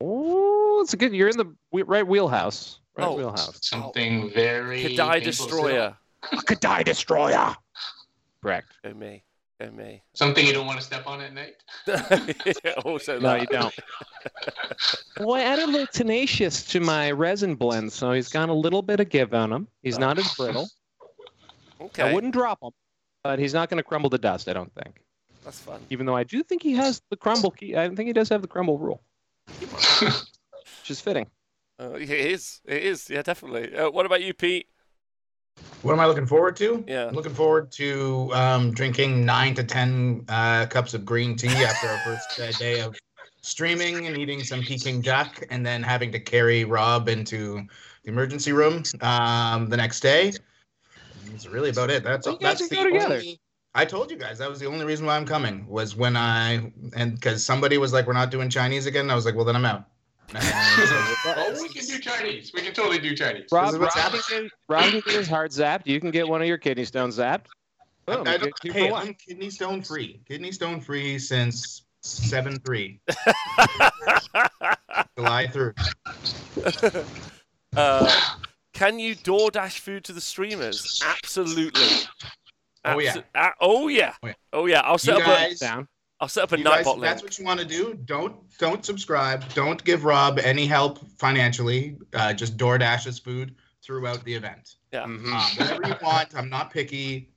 Oh, 0.00 0.80
it's 0.82 0.92
a 0.92 0.96
good. 0.96 1.14
You're 1.14 1.28
in 1.28 1.36
the 1.38 1.54
right 1.84 2.06
wheelhouse. 2.06 2.80
Right 2.96 3.06
Oh. 3.06 3.16
wheelhouse. 3.16 3.58
Something 3.62 4.30
very. 4.30 4.82
K'daai 4.84 5.12
painful 5.14 5.20
destroyer. 5.24 5.96
K'daai 6.24 6.84
destroyer. 6.84 7.56
Correct. 8.42 8.72
Go 8.84 8.92
me. 8.94 9.24
Go 9.60 9.70
me. 9.72 10.02
Something 10.14 10.46
you 10.46 10.52
don't 10.52 10.66
want 10.66 10.78
to 10.78 10.84
step 10.84 11.06
on 11.06 11.20
at 11.20 11.34
night. 11.34 11.56
also, 12.84 13.18
No, 13.18 13.34
you 13.34 13.46
don't. 13.46 13.74
well, 15.20 15.34
I 15.34 15.40
added 15.40 15.68
a 15.68 15.72
little 15.72 15.86
tenacious 15.88 16.64
to 16.66 16.80
my 16.80 17.10
resin 17.10 17.56
blend, 17.56 17.92
so 17.92 18.12
he's 18.12 18.28
got 18.28 18.48
a 18.48 18.52
little 18.54 18.82
bit 18.82 19.00
of 19.00 19.08
give 19.08 19.34
on 19.34 19.52
him. 19.52 19.66
He's 19.82 19.98
not 19.98 20.16
as 20.18 20.32
brittle. 20.34 20.68
Okay, 21.80 22.02
I 22.02 22.12
wouldn't 22.12 22.32
drop 22.32 22.62
him, 22.62 22.70
but 23.24 23.38
he's 23.40 23.52
not 23.54 23.68
going 23.68 23.78
to 23.78 23.82
crumble 23.82 24.10
to 24.10 24.18
dust. 24.18 24.48
I 24.48 24.52
don't 24.52 24.72
think. 24.74 25.00
that's 25.44 25.58
fun. 25.58 25.80
Even 25.90 26.06
though 26.06 26.16
I 26.16 26.22
do 26.24 26.42
think 26.44 26.62
he 26.62 26.72
has 26.74 27.02
the 27.10 27.16
crumble 27.16 27.50
key. 27.50 27.76
I 27.76 27.88
think 27.88 28.06
he 28.06 28.12
does 28.12 28.28
have 28.28 28.42
the 28.42 28.48
crumble 28.48 28.78
rule, 28.78 29.02
which 29.60 30.90
is 30.90 31.00
fitting. 31.00 31.26
Uh, 31.80 31.92
it 31.92 32.10
is. 32.10 32.60
It 32.64 32.82
is. 32.82 33.08
Yeah, 33.10 33.22
definitely. 33.22 33.74
Uh, 33.74 33.90
what 33.90 34.06
about 34.06 34.22
you, 34.22 34.34
Pete? 34.34 34.66
What 35.82 35.92
am 35.92 36.00
I 36.00 36.06
looking 36.06 36.26
forward 36.26 36.56
to? 36.56 36.84
Yeah. 36.88 37.06
I'm 37.06 37.14
looking 37.14 37.34
forward 37.34 37.70
to 37.72 38.30
um, 38.34 38.72
drinking 38.72 39.24
nine 39.24 39.54
to 39.54 39.64
ten 39.64 40.24
uh, 40.28 40.66
cups 40.66 40.92
of 40.94 41.04
green 41.04 41.36
tea 41.36 41.48
after 41.64 41.88
our 41.88 41.98
first 42.04 42.40
uh, 42.40 42.50
day 42.58 42.80
of 42.80 42.96
streaming 43.42 44.06
and 44.06 44.18
eating 44.18 44.42
some 44.42 44.60
Peking 44.60 45.00
duck, 45.00 45.42
and 45.50 45.64
then 45.64 45.82
having 45.82 46.10
to 46.12 46.18
carry 46.18 46.64
Rob 46.64 47.08
into 47.08 47.62
the 48.02 48.10
emergency 48.10 48.52
room 48.52 48.82
um, 49.00 49.68
the 49.68 49.76
next 49.76 50.00
day. 50.00 50.32
That's 51.30 51.46
really 51.46 51.70
about 51.70 51.90
it. 51.90 52.02
That's 52.02 52.26
You 52.26 52.36
that's 52.40 52.68
the 52.68 52.74
go 52.74 52.84
together. 52.84 53.14
only. 53.14 53.40
I 53.74 53.84
told 53.84 54.10
you 54.10 54.16
guys 54.16 54.38
that 54.38 54.50
was 54.50 54.58
the 54.58 54.66
only 54.66 54.84
reason 54.84 55.06
why 55.06 55.16
I'm 55.16 55.26
coming 55.26 55.66
was 55.68 55.94
when 55.94 56.16
I 56.16 56.72
and 56.96 57.14
because 57.14 57.44
somebody 57.44 57.78
was 57.78 57.92
like, 57.92 58.06
"We're 58.06 58.14
not 58.14 58.30
doing 58.30 58.50
Chinese 58.50 58.86
again." 58.86 59.10
I 59.10 59.14
was 59.14 59.24
like, 59.24 59.36
"Well, 59.36 59.44
then 59.44 59.54
I'm 59.54 59.64
out." 59.64 59.84
And 60.34 60.44
oh, 60.44 61.58
we 61.62 61.68
can 61.68 61.86
do 61.86 61.98
Chinese. 61.98 62.52
We 62.52 62.60
can 62.60 62.74
totally 62.74 62.98
do 62.98 63.16
Chinese. 63.16 63.46
Rob, 63.50 63.68
is 63.68 63.78
Rob, 63.78 63.82
what's 63.82 64.28
can 64.28 64.44
get, 64.44 64.52
Rob 64.68 64.90
can 64.90 65.00
get 65.00 65.14
his 65.14 65.28
heart 65.28 65.52
zapped. 65.52 65.86
You 65.86 66.00
can 66.00 66.10
get 66.10 66.28
one 66.28 66.42
of 66.42 66.48
your 66.48 66.58
kidney 66.58 66.84
stones 66.84 67.18
zapped. 67.18 67.46
Boom, 68.04 68.26
I 68.26 68.32
you 68.32 68.38
don't, 68.38 68.42
get 68.42 68.52
two 68.62 68.72
for 68.72 68.78
hey, 68.78 68.90
one. 68.90 69.08
I'm 69.08 69.14
kidney 69.14 69.50
stone 69.50 69.82
free. 69.82 70.20
Kidney 70.28 70.52
stone 70.52 70.80
free 70.80 71.18
since 71.18 71.82
seven 72.02 72.58
three, 72.60 73.00
July 75.18 75.46
through. 75.48 75.74
uh, 77.76 78.34
can 78.72 78.98
you 78.98 79.16
DoorDash 79.16 79.78
food 79.78 80.04
to 80.04 80.12
the 80.12 80.20
streamers? 80.20 81.02
Absolutely. 81.04 81.82
Oh, 82.84 82.98
yeah. 82.98 83.12
Abso- 83.12 83.24
ah, 83.34 83.52
oh 83.60 83.88
yeah. 83.88 84.14
Oh, 84.22 84.26
yeah. 84.26 84.34
Oh 84.52 84.66
yeah. 84.66 84.80
I'll 84.80 84.98
set 84.98 85.16
You 85.16 85.22
up 85.22 85.26
guys, 85.26 85.60
a. 85.60 85.64
Down. 85.64 85.88
I'll 86.20 86.28
set 86.28 86.42
up 86.44 86.52
a 86.52 86.58
you 86.58 86.64
guys, 86.64 86.84
nightbot 86.84 86.94
if 86.94 86.98
link. 86.98 87.02
that's 87.02 87.22
what 87.22 87.38
you 87.38 87.44
want 87.44 87.60
to 87.60 87.66
do. 87.66 87.94
Don't 88.04 88.36
don't 88.58 88.84
subscribe. 88.84 89.44
Don't 89.54 89.82
give 89.84 90.04
Rob 90.04 90.38
any 90.40 90.66
help 90.66 90.98
financially. 91.18 91.96
Uh, 92.12 92.32
just 92.32 92.56
DoorDash 92.56 93.04
his 93.04 93.18
food 93.18 93.54
throughout 93.84 94.24
the 94.24 94.34
event. 94.34 94.76
Yeah. 94.92 95.04
Mm-hmm. 95.04 95.32
Um, 95.32 95.42
whatever 95.56 95.86
you 95.86 95.94
want. 96.02 96.34
I'm 96.34 96.48
not 96.50 96.72
picky. 96.72 97.30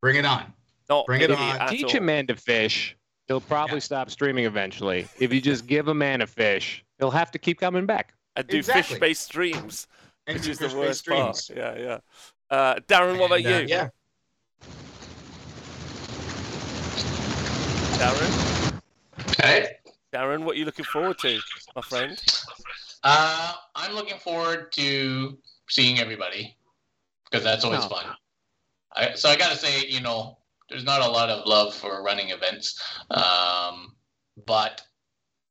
Bring 0.00 0.16
it 0.16 0.24
on. 0.24 0.52
Not 0.88 1.06
bring 1.06 1.20
it 1.20 1.30
on. 1.30 1.68
Teach 1.68 1.94
all. 1.94 1.98
a 1.98 2.00
man 2.00 2.26
to 2.26 2.34
fish. 2.36 2.96
He'll 3.28 3.40
probably 3.40 3.76
Yeah. 3.76 3.80
stop 3.80 4.10
streaming 4.10 4.46
eventually. 4.46 5.06
If 5.20 5.32
you 5.32 5.40
just 5.40 5.66
give 5.66 5.88
a 5.88 5.94
man 5.94 6.22
a 6.22 6.26
fish, 6.26 6.84
he'll 6.98 7.10
have 7.10 7.30
to 7.32 7.38
keep 7.38 7.60
coming 7.60 7.86
back. 7.86 8.14
and 8.36 8.46
do 8.46 8.56
Exactly. 8.58 8.82
fish-based 8.94 9.24
streams, 9.24 9.86
And 10.28 10.36
which 10.36 10.44
do 10.44 10.50
is 10.52 10.58
the 10.58 10.66
fish-based 10.68 11.08
worst 11.08 11.08
part. 11.08 11.50
Yeah, 11.56 11.76
yeah. 11.76 11.98
Uh, 12.56 12.76
Darren, 12.86 13.18
what 13.18 13.26
about 13.26 13.38
And, 13.40 13.46
uh, 13.46 13.58
you? 13.58 13.66
yeah. 13.66 13.88
Darren, 17.98 18.80
Okay. 19.30 19.76
Darren, 20.12 20.44
what 20.44 20.54
are 20.54 20.58
you 20.58 20.64
looking 20.64 20.84
forward 20.84 21.18
to, 21.18 21.38
my 21.74 21.82
friend? 21.82 22.20
Uh, 23.02 23.54
I'm 23.74 23.94
looking 23.94 24.18
forward 24.18 24.72
to 24.72 25.38
seeing 25.68 25.98
everybody 25.98 26.56
because 27.24 27.44
that's 27.44 27.64
always 27.64 27.84
Oh. 27.84 27.88
fun. 27.88 28.06
I, 28.94 29.14
so 29.14 29.28
I 29.28 29.36
got 29.36 29.50
to 29.50 29.56
say, 29.56 29.86
you 29.86 30.00
know, 30.00 30.38
there's 30.68 30.84
not 30.84 31.00
a 31.02 31.08
lot 31.08 31.28
of 31.28 31.46
love 31.46 31.74
for 31.74 32.02
running 32.02 32.30
events, 32.30 32.80
um, 33.10 33.96
but 34.46 34.82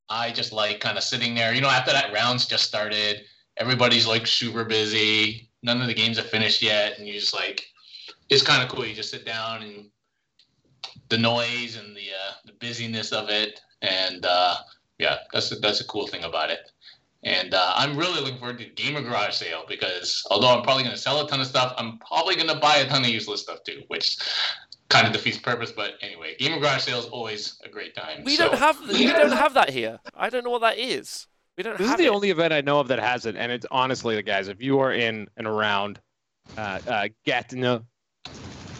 I 0.09 0.31
just 0.31 0.51
like 0.53 0.79
kind 0.79 0.97
of 0.97 1.03
sitting 1.03 1.35
there. 1.35 1.53
You 1.53 1.61
know, 1.61 1.69
after 1.69 1.91
that 1.91 2.13
round's 2.13 2.45
just 2.45 2.65
started, 2.65 3.25
everybody's 3.57 4.07
like 4.07 4.25
super 4.25 4.63
busy. 4.63 5.49
None 5.63 5.81
of 5.81 5.87
the 5.87 5.93
games 5.93 6.17
are 6.17 6.23
finished 6.23 6.61
yet, 6.61 6.97
and 6.97 7.07
you 7.07 7.13
just 7.19 7.33
like 7.33 7.65
it's 8.29 8.43
kind 8.43 8.63
of 8.63 8.69
cool. 8.69 8.85
You 8.85 8.95
just 8.95 9.11
sit 9.11 9.25
down 9.25 9.63
and 9.63 9.89
the 11.09 11.17
noise 11.17 11.77
and 11.77 11.95
the 11.95 12.09
uh, 12.09 12.33
the 12.45 12.53
busyness 12.53 13.11
of 13.11 13.29
it, 13.29 13.61
and 13.81 14.25
uh, 14.25 14.55
yeah, 14.97 15.17
that's 15.31 15.51
a, 15.51 15.55
that's 15.55 15.81
a 15.81 15.85
cool 15.85 16.07
thing 16.07 16.23
about 16.23 16.49
it. 16.49 16.71
And 17.23 17.53
uh, 17.53 17.73
I'm 17.75 17.97
really 17.97 18.21
looking 18.21 18.37
forward 18.37 18.59
to 18.59 18.65
the 18.65 18.71
Gamer 18.71 19.01
Garage 19.01 19.33
sale 19.33 19.63
because 19.67 20.23
although 20.29 20.55
I'm 20.55 20.61
probably 20.63 20.83
going 20.83 20.95
to 20.95 21.01
sell 21.01 21.25
a 21.25 21.27
ton 21.27 21.41
of 21.41 21.47
stuff, 21.47 21.73
I'm 21.77 21.97
probably 21.99 22.35
going 22.35 22.47
to 22.47 22.55
buy 22.59 22.77
a 22.77 22.87
ton 22.87 23.03
of 23.03 23.09
useless 23.09 23.41
stuff 23.41 23.63
too, 23.65 23.81
which 23.87 24.17
kind 24.89 25.07
of 25.07 25.13
defeats 25.13 25.37
purpose. 25.37 25.71
But 25.71 25.93
anyway, 26.01 26.35
Gamer 26.37 26.59
Garage 26.59 26.83
sale 26.83 26.99
is 26.99 27.05
always 27.05 27.59
a 27.65 27.69
great 27.69 27.95
time. 27.95 28.23
We 28.23 28.35
so. 28.35 28.49
don't 28.49 28.59
have 28.59 28.79
we 28.87 29.07
don't 29.07 29.31
have 29.31 29.55
that 29.55 29.69
here. 29.69 29.99
I 30.15 30.29
don't 30.29 30.43
know 30.43 30.51
what 30.51 30.61
that 30.61 30.77
is. 30.77 31.27
We 31.57 31.63
don't 31.63 31.77
This 31.77 31.89
is 31.89 31.97
the 31.97 32.05
it. 32.05 32.09
only 32.09 32.29
event 32.29 32.53
I 32.53 32.61
know 32.61 32.79
of 32.79 32.87
that 32.89 32.99
has 32.99 33.25
it, 33.25 33.35
and 33.35 33.51
it's 33.51 33.65
honestly, 33.71 34.15
the 34.15 34.21
guys, 34.21 34.47
if 34.47 34.61
you 34.61 34.79
are 34.79 34.93
in 34.93 35.27
and 35.37 35.47
around 35.47 35.99
uh, 36.55 36.79
uh, 36.87 37.07
Gatineau 37.25 37.83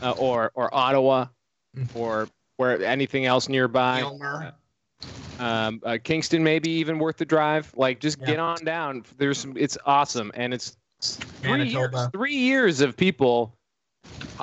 uh, 0.02 0.12
or 0.12 0.52
or 0.54 0.74
Ottawa. 0.74 1.28
Or 1.94 2.28
where 2.58 2.82
anything 2.84 3.26
else 3.26 3.50
nearby, 3.50 4.00
Aylmer. 4.00 4.54
um, 5.40 5.82
uh, 5.84 5.98
Kingston 6.04 6.44
maybe 6.44 6.70
even 6.70 7.00
worth 7.00 7.18
the 7.18 7.26
drive. 7.26 7.72
Like 7.76 8.00
just 8.00 8.20
Yeah. 8.20 8.28
get 8.28 8.40
on 8.40 8.64
down. 8.64 9.04
There's 9.18 9.38
some, 9.38 9.56
it's 9.58 9.78
awesome, 9.86 10.32
and 10.36 10.54
it's 10.54 10.78
three 11.02 11.70
years, 11.70 11.94
three 12.12 12.36
years 12.36 12.82
of 12.82 12.98
people 12.98 13.54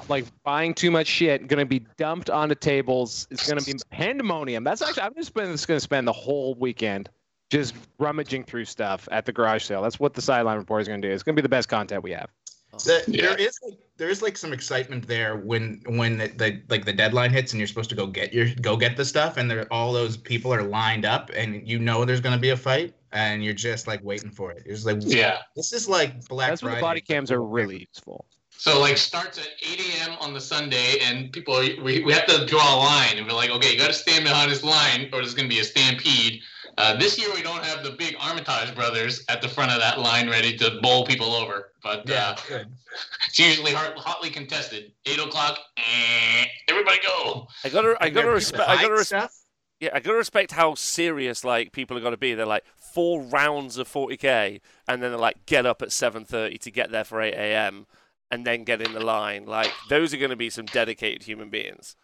like 0.09 0.25
buying 0.45 0.75
too 0.75 0.91
much 0.91 1.07
shit, 1.07 1.47
going 1.49 1.59
to 1.59 1.67
be 1.67 1.85
dumped 1.97 2.31
onto 2.31 2.55
tables. 2.55 3.27
It's 3.31 3.49
going 3.49 3.59
to 3.59 3.65
be 3.65 3.79
pandemonium. 3.91 4.65
That's 4.65 4.83
actually 4.83 5.03
I'm 5.03 5.15
just 5.15 5.35
just 5.35 5.67
going 5.69 5.77
to 5.77 5.81
spend 5.81 6.07
the 6.07 6.13
whole 6.13 6.55
weekend 6.55 7.09
just 7.51 7.75
rummaging 7.99 8.45
through 8.45 8.65
stuff 8.65 9.09
at 9.13 9.27
the 9.27 9.33
garage 9.33 9.65
sale. 9.65 9.83
That's 9.83 10.01
what 10.01 10.15
the 10.15 10.23
sideline 10.23 10.59
report 10.59 10.83
is 10.83 10.89
going 10.89 11.01
to 11.01 11.09
do. 11.09 11.13
It's 11.13 11.23
going 11.23 11.37
to 11.37 11.41
be 11.41 11.45
the 11.45 11.49
best 11.49 11.69
content 11.69 12.03
we 12.03 12.13
have. 12.13 12.31
The- 12.79 13.05
Yeah. 13.09 13.23
There 13.29 13.39
is 13.39 13.59
like, 13.63 13.79
there 13.97 14.09
is 14.09 14.23
like 14.23 14.37
some 14.37 14.53
excitement 14.53 15.07
there 15.07 15.37
when 15.37 15.81
when 15.87 16.19
the, 16.19 16.29
the 16.29 16.63
like 16.69 16.85
the 16.85 16.93
deadline 16.93 17.31
hits 17.31 17.53
and 17.53 17.61
you're 17.61 17.67
supposed 17.69 17.91
to 17.91 17.97
go 17.97 18.07
get 18.07 18.33
your 18.33 18.49
go 18.61 18.77
get 18.77 18.97
the 18.97 19.05
stuff 19.05 19.37
and 19.37 19.51
there 19.51 19.73
all 19.73 19.93
those 19.93 20.17
people 20.17 20.53
are 20.53 20.63
lined 20.63 21.05
up 21.05 21.31
and 21.35 21.67
you 21.69 21.79
know 21.79 22.05
there's 22.05 22.21
gonna 22.21 22.39
be 22.39 22.51
a 22.51 22.57
fight 22.57 22.95
and 23.13 23.45
you're 23.45 23.55
just 23.55 23.87
like 23.87 24.03
waiting 24.03 24.31
for 24.31 24.51
it. 24.51 24.63
You're 24.67 24.75
just 24.75 24.87
like 24.87 24.99
Yeah. 25.01 25.39
this 25.55 25.73
is 25.73 25.89
like 25.89 26.27
Black 26.27 26.51
That's 26.51 26.63
where 26.63 26.73
Friday. 26.73 26.81
the 26.81 26.87
body 26.87 27.01
cams 27.01 27.31
are 27.31 27.43
really 27.43 27.87
useful. 27.89 28.27
So 28.57 28.81
like 28.81 28.97
starts 28.97 29.39
at 29.39 29.49
8 29.63 29.81
a.m. 29.81 30.17
on 30.21 30.33
the 30.33 30.41
Sunday, 30.41 30.99
and 31.03 31.33
people 31.33 31.55
are, 31.57 31.83
we, 31.83 32.03
we 32.05 32.13
have 32.13 32.25
to 32.27 32.47
draw 32.47 32.77
a 32.77 32.79
line, 32.79 33.19
and 33.19 33.27
we're 33.27 33.35
like, 33.35 33.51
okay, 33.51 33.73
you 33.73 33.77
got 33.79 33.89
to 33.89 33.93
stand 33.93 34.25
behind 34.25 34.51
this 34.51 34.63
line, 34.63 35.09
or 35.13 35.19
there's 35.21 35.35
going 35.35 35.49
to 35.51 35.55
be 35.55 35.61
a 35.61 35.65
stampede. 35.65 36.41
Uh, 36.77 36.97
this 36.97 37.19
year 37.19 37.29
we 37.35 37.43
don't 37.43 37.65
have 37.65 37.85
the 37.85 37.91
big 37.93 38.17
Armitage 38.21 38.75
brothers 38.75 39.25
at 39.29 39.41
the 39.41 39.49
front 39.49 39.71
of 39.71 39.79
that 39.79 40.01
line 40.01 40.29
ready 40.29 40.57
to 40.57 40.79
bowl 40.83 41.07
people 41.07 41.33
over, 41.35 41.73
but 41.83 42.09
Yeah, 42.09 42.37
uh, 42.51 42.65
it's 43.29 43.39
usually 43.39 43.73
hot, 43.73 43.97
hotly 43.97 44.31
contested. 44.31 44.93
Eight 45.07 45.19
o'clock, 45.21 45.59
eh, 45.79 46.45
everybody 46.69 46.99
go. 47.07 47.47
I 47.65 47.69
gotta 47.69 47.97
I 48.01 48.09
gotta 48.11 48.31
respect 48.31 48.69
I 48.69 48.75
gotta 48.75 48.89
hide 48.89 48.91
res- 48.93 49.07
stuff. 49.09 49.35
yeah 49.81 49.91
I 49.93 50.01
gotta 50.01 50.17
respect 50.17 50.53
how 50.53 50.75
serious 50.75 51.45
like 51.45 51.73
people 51.73 51.97
are 51.97 52.01
gonna 52.01 52.17
be. 52.17 52.35
They're 52.35 52.47
like 52.47 52.65
four 52.77 53.23
rounds 53.23 53.79
of 53.79 53.89
40k, 53.89 54.61
and 54.89 55.03
then 55.03 55.11
they're 55.11 55.19
like 55.19 55.47
get 55.47 55.67
up 55.67 55.81
at 55.83 55.89
7:30 55.91 56.59
to 56.61 56.71
get 56.71 56.91
there 56.91 57.05
for 57.05 57.21
8 57.21 57.35
a.m. 57.35 57.87
and 58.31 58.45
then 58.45 58.65
get 58.65 58.81
in 58.81 58.95
the 58.95 59.01
line. 59.05 59.47
Like 59.47 59.71
those 59.89 60.13
are 60.13 60.19
gonna 60.19 60.35
be 60.37 60.51
some 60.51 60.67
dedicated 60.67 61.23
human 61.23 61.51
beings. 61.51 61.95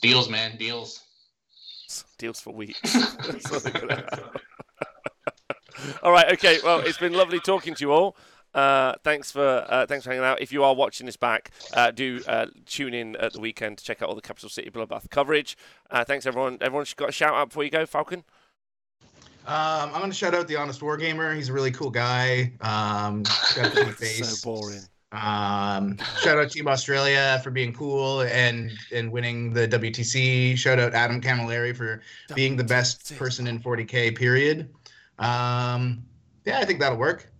Deals, 0.00 0.28
man, 0.28 0.56
deals. 0.56 1.00
Deals 2.18 2.40
for 2.40 2.52
weeks. 2.52 2.80
That's 3.26 3.50
what 3.50 3.62
they're 3.62 3.72
gonna 3.72 3.96
have. 3.96 4.30
all 6.02 6.12
right, 6.12 6.32
okay. 6.32 6.58
Well, 6.64 6.80
it's 6.80 6.98
been 6.98 7.12
lovely 7.12 7.40
talking 7.40 7.74
to 7.74 7.80
you 7.80 7.92
all. 7.92 8.16
Uh, 8.54 8.94
thanks 9.02 9.32
for 9.32 9.66
uh, 9.68 9.84
thanks 9.86 10.04
for 10.04 10.10
hanging 10.10 10.24
out. 10.24 10.40
If 10.40 10.52
you 10.52 10.62
are 10.62 10.74
watching 10.74 11.06
this 11.06 11.16
back, 11.16 11.50
uh, 11.74 11.90
do 11.90 12.22
uh, 12.26 12.46
tune 12.66 12.94
in 12.94 13.16
at 13.16 13.32
the 13.32 13.40
weekend 13.40 13.78
to 13.78 13.84
check 13.84 14.00
out 14.00 14.08
all 14.08 14.14
the 14.14 14.22
Capital 14.22 14.48
City 14.48 14.70
Bloodbath 14.70 15.10
coverage. 15.10 15.56
Uh, 15.90 16.04
thanks 16.04 16.24
everyone. 16.24 16.58
Everyone 16.60 16.86
got 16.96 17.08
a 17.08 17.12
shout 17.12 17.34
out 17.34 17.48
before 17.48 17.64
you 17.64 17.70
go, 17.70 17.84
Falcon. 17.84 18.22
Um, 19.46 19.90
I'm 19.92 20.00
gonna 20.00 20.14
shout 20.14 20.34
out 20.34 20.48
the 20.48 20.56
Honest 20.56 20.80
Wargamer. 20.80 21.34
He's 21.34 21.48
a 21.48 21.52
really 21.52 21.72
cool 21.72 21.90
guy. 21.90 22.52
Um, 22.60 23.22
got 23.56 23.66
a 23.66 23.70
funny 23.70 23.90
face. 23.92 24.40
So 24.40 24.50
boring. 24.50 24.80
Um, 25.14 25.96
shout 26.20 26.38
out 26.38 26.50
Team 26.50 26.66
Australia 26.66 27.40
for 27.44 27.50
being 27.50 27.72
cool 27.72 28.22
and 28.22 28.72
and 28.92 29.12
winning 29.12 29.52
the 29.52 29.68
WTC. 29.68 30.58
Shout 30.58 30.80
out 30.80 30.92
Adam 30.92 31.20
Camilleri 31.20 31.74
for 31.74 32.02
being 32.34 32.56
the 32.56 32.64
best 32.64 33.16
person 33.16 33.46
in 33.46 33.60
40k. 33.60 34.16
Period. 34.16 34.68
Um, 35.20 36.04
yeah, 36.44 36.58
I 36.58 36.64
think 36.64 36.80
that'll 36.80 36.98
work. 36.98 37.30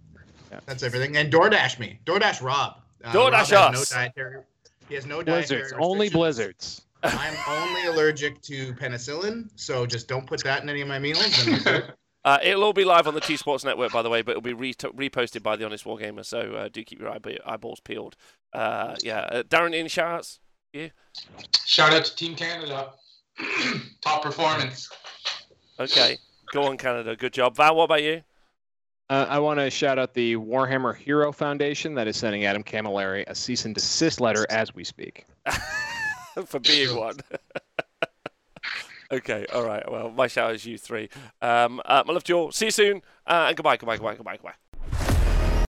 Yeah. 0.53 0.61
That's 0.66 0.85
everything. 0.85 1.16
And 1.16 1.33
DoorDash 1.33 1.81
me, 1.81 1.99
DoorDash 2.07 2.43
Rob. 2.43 2.81
Uh, 3.03 3.12
DoorDash 3.12 3.53
Rob 3.53 3.75
us. 3.75 3.93
No 3.93 3.99
dietary. 3.99 4.43
He 4.89 4.95
has 4.95 5.05
no 5.05 5.22
dietary. 5.22 5.62
Blizzards, 5.62 5.72
only 5.81 6.09
blizzards. 6.09 6.83
I'm 7.03 7.37
only 7.49 7.87
allergic 7.87 8.41
to 8.43 8.72
penicillin, 8.75 9.51
so 9.57 9.85
just 9.85 10.07
don't 10.07 10.27
put 10.27 10.43
that 10.45 10.62
in 10.62 10.68
any 10.68 10.81
of 10.81 10.89
my 10.89 10.99
meals. 10.99 11.47
And 12.25 12.33
that's 12.33 12.45
it. 12.45 12.49
Uh, 12.49 12.51
it'll 12.51 12.64
all 12.64 12.72
be 12.72 12.85
live 12.85 13.07
on 13.07 13.14
the 13.14 13.20
T 13.20 13.37
Sports 13.37 13.64
Network, 13.64 13.93
by 13.93 14.03
the 14.03 14.11
way, 14.11 14.22
but 14.22 14.33
it'll 14.33 14.43
be 14.43 14.53
re- 14.53 14.75
reposted 14.75 15.43
by 15.43 15.57
the 15.57 15.64
Honest 15.64 15.85
Wargamer. 15.85 16.25
So 16.25 16.55
uh, 16.55 16.68
do 16.72 16.83
keep 16.83 17.01
your 17.01 17.11
eye- 17.11 17.39
eyeballs 17.47 17.81
peeled. 17.81 18.16
Uh, 18.53 18.97
yeah, 19.03 19.20
uh, 19.20 19.43
Darren, 19.43 19.75
any 19.75 19.89
shout 19.89 20.11
outs? 20.11 20.41
Shout 21.64 21.93
out 21.93 22.05
to 22.05 22.16
Team 22.16 22.35
Canada. 22.35 22.91
Top 24.01 24.22
performance. 24.22 24.91
Okay, 25.79 26.18
go 26.53 26.64
on, 26.64 26.77
Canada. 26.77 27.16
Good 27.16 27.33
job. 27.33 27.57
Val, 27.57 27.77
what 27.77 27.85
about 27.85 28.03
you? 28.03 28.22
Uh, 29.11 29.27
I 29.29 29.39
want 29.39 29.61
to 29.61 29.68
shout 29.70 29.99
out 29.99 30.14
the 30.14 30.37
Warhammer 30.37 30.97
Hero 30.97 31.31
Foundation 31.31 31.95
that 31.95 32.09
is 32.09 32.16
sending 32.16 32.47
Adam 32.47 32.62
Camilleri 32.62 33.25
a 33.27 33.35
cease 33.35 33.66
and 33.66 33.75
desist 33.75 34.20
letter 34.20 34.47
as 34.49 34.75
we 34.75 34.83
speak. 34.83 35.27
for 36.47 36.59
being 36.61 36.97
one. 36.97 37.16
okay, 39.11 39.46
all 39.52 39.64
right. 39.64 39.90
Well, 39.90 40.11
my 40.11 40.26
shout 40.26 40.50
out 40.50 40.55
is 40.57 40.66
you 40.66 40.78
three. 40.78 41.09
Um, 41.42 41.80
uh, 41.84 42.02
my 42.07 42.12
love 42.12 42.24
to 42.24 42.32
you 42.32 42.38
all. 42.38 42.52
See 42.52 42.66
you 42.66 42.70
soon. 42.70 43.02
Uh, 43.26 43.46
and 43.48 43.57
goodbye, 43.57 43.76
goodbye, 43.76 43.96
goodbye, 43.96 44.14
goodbye, 44.16 44.36
goodbye. 44.36 44.64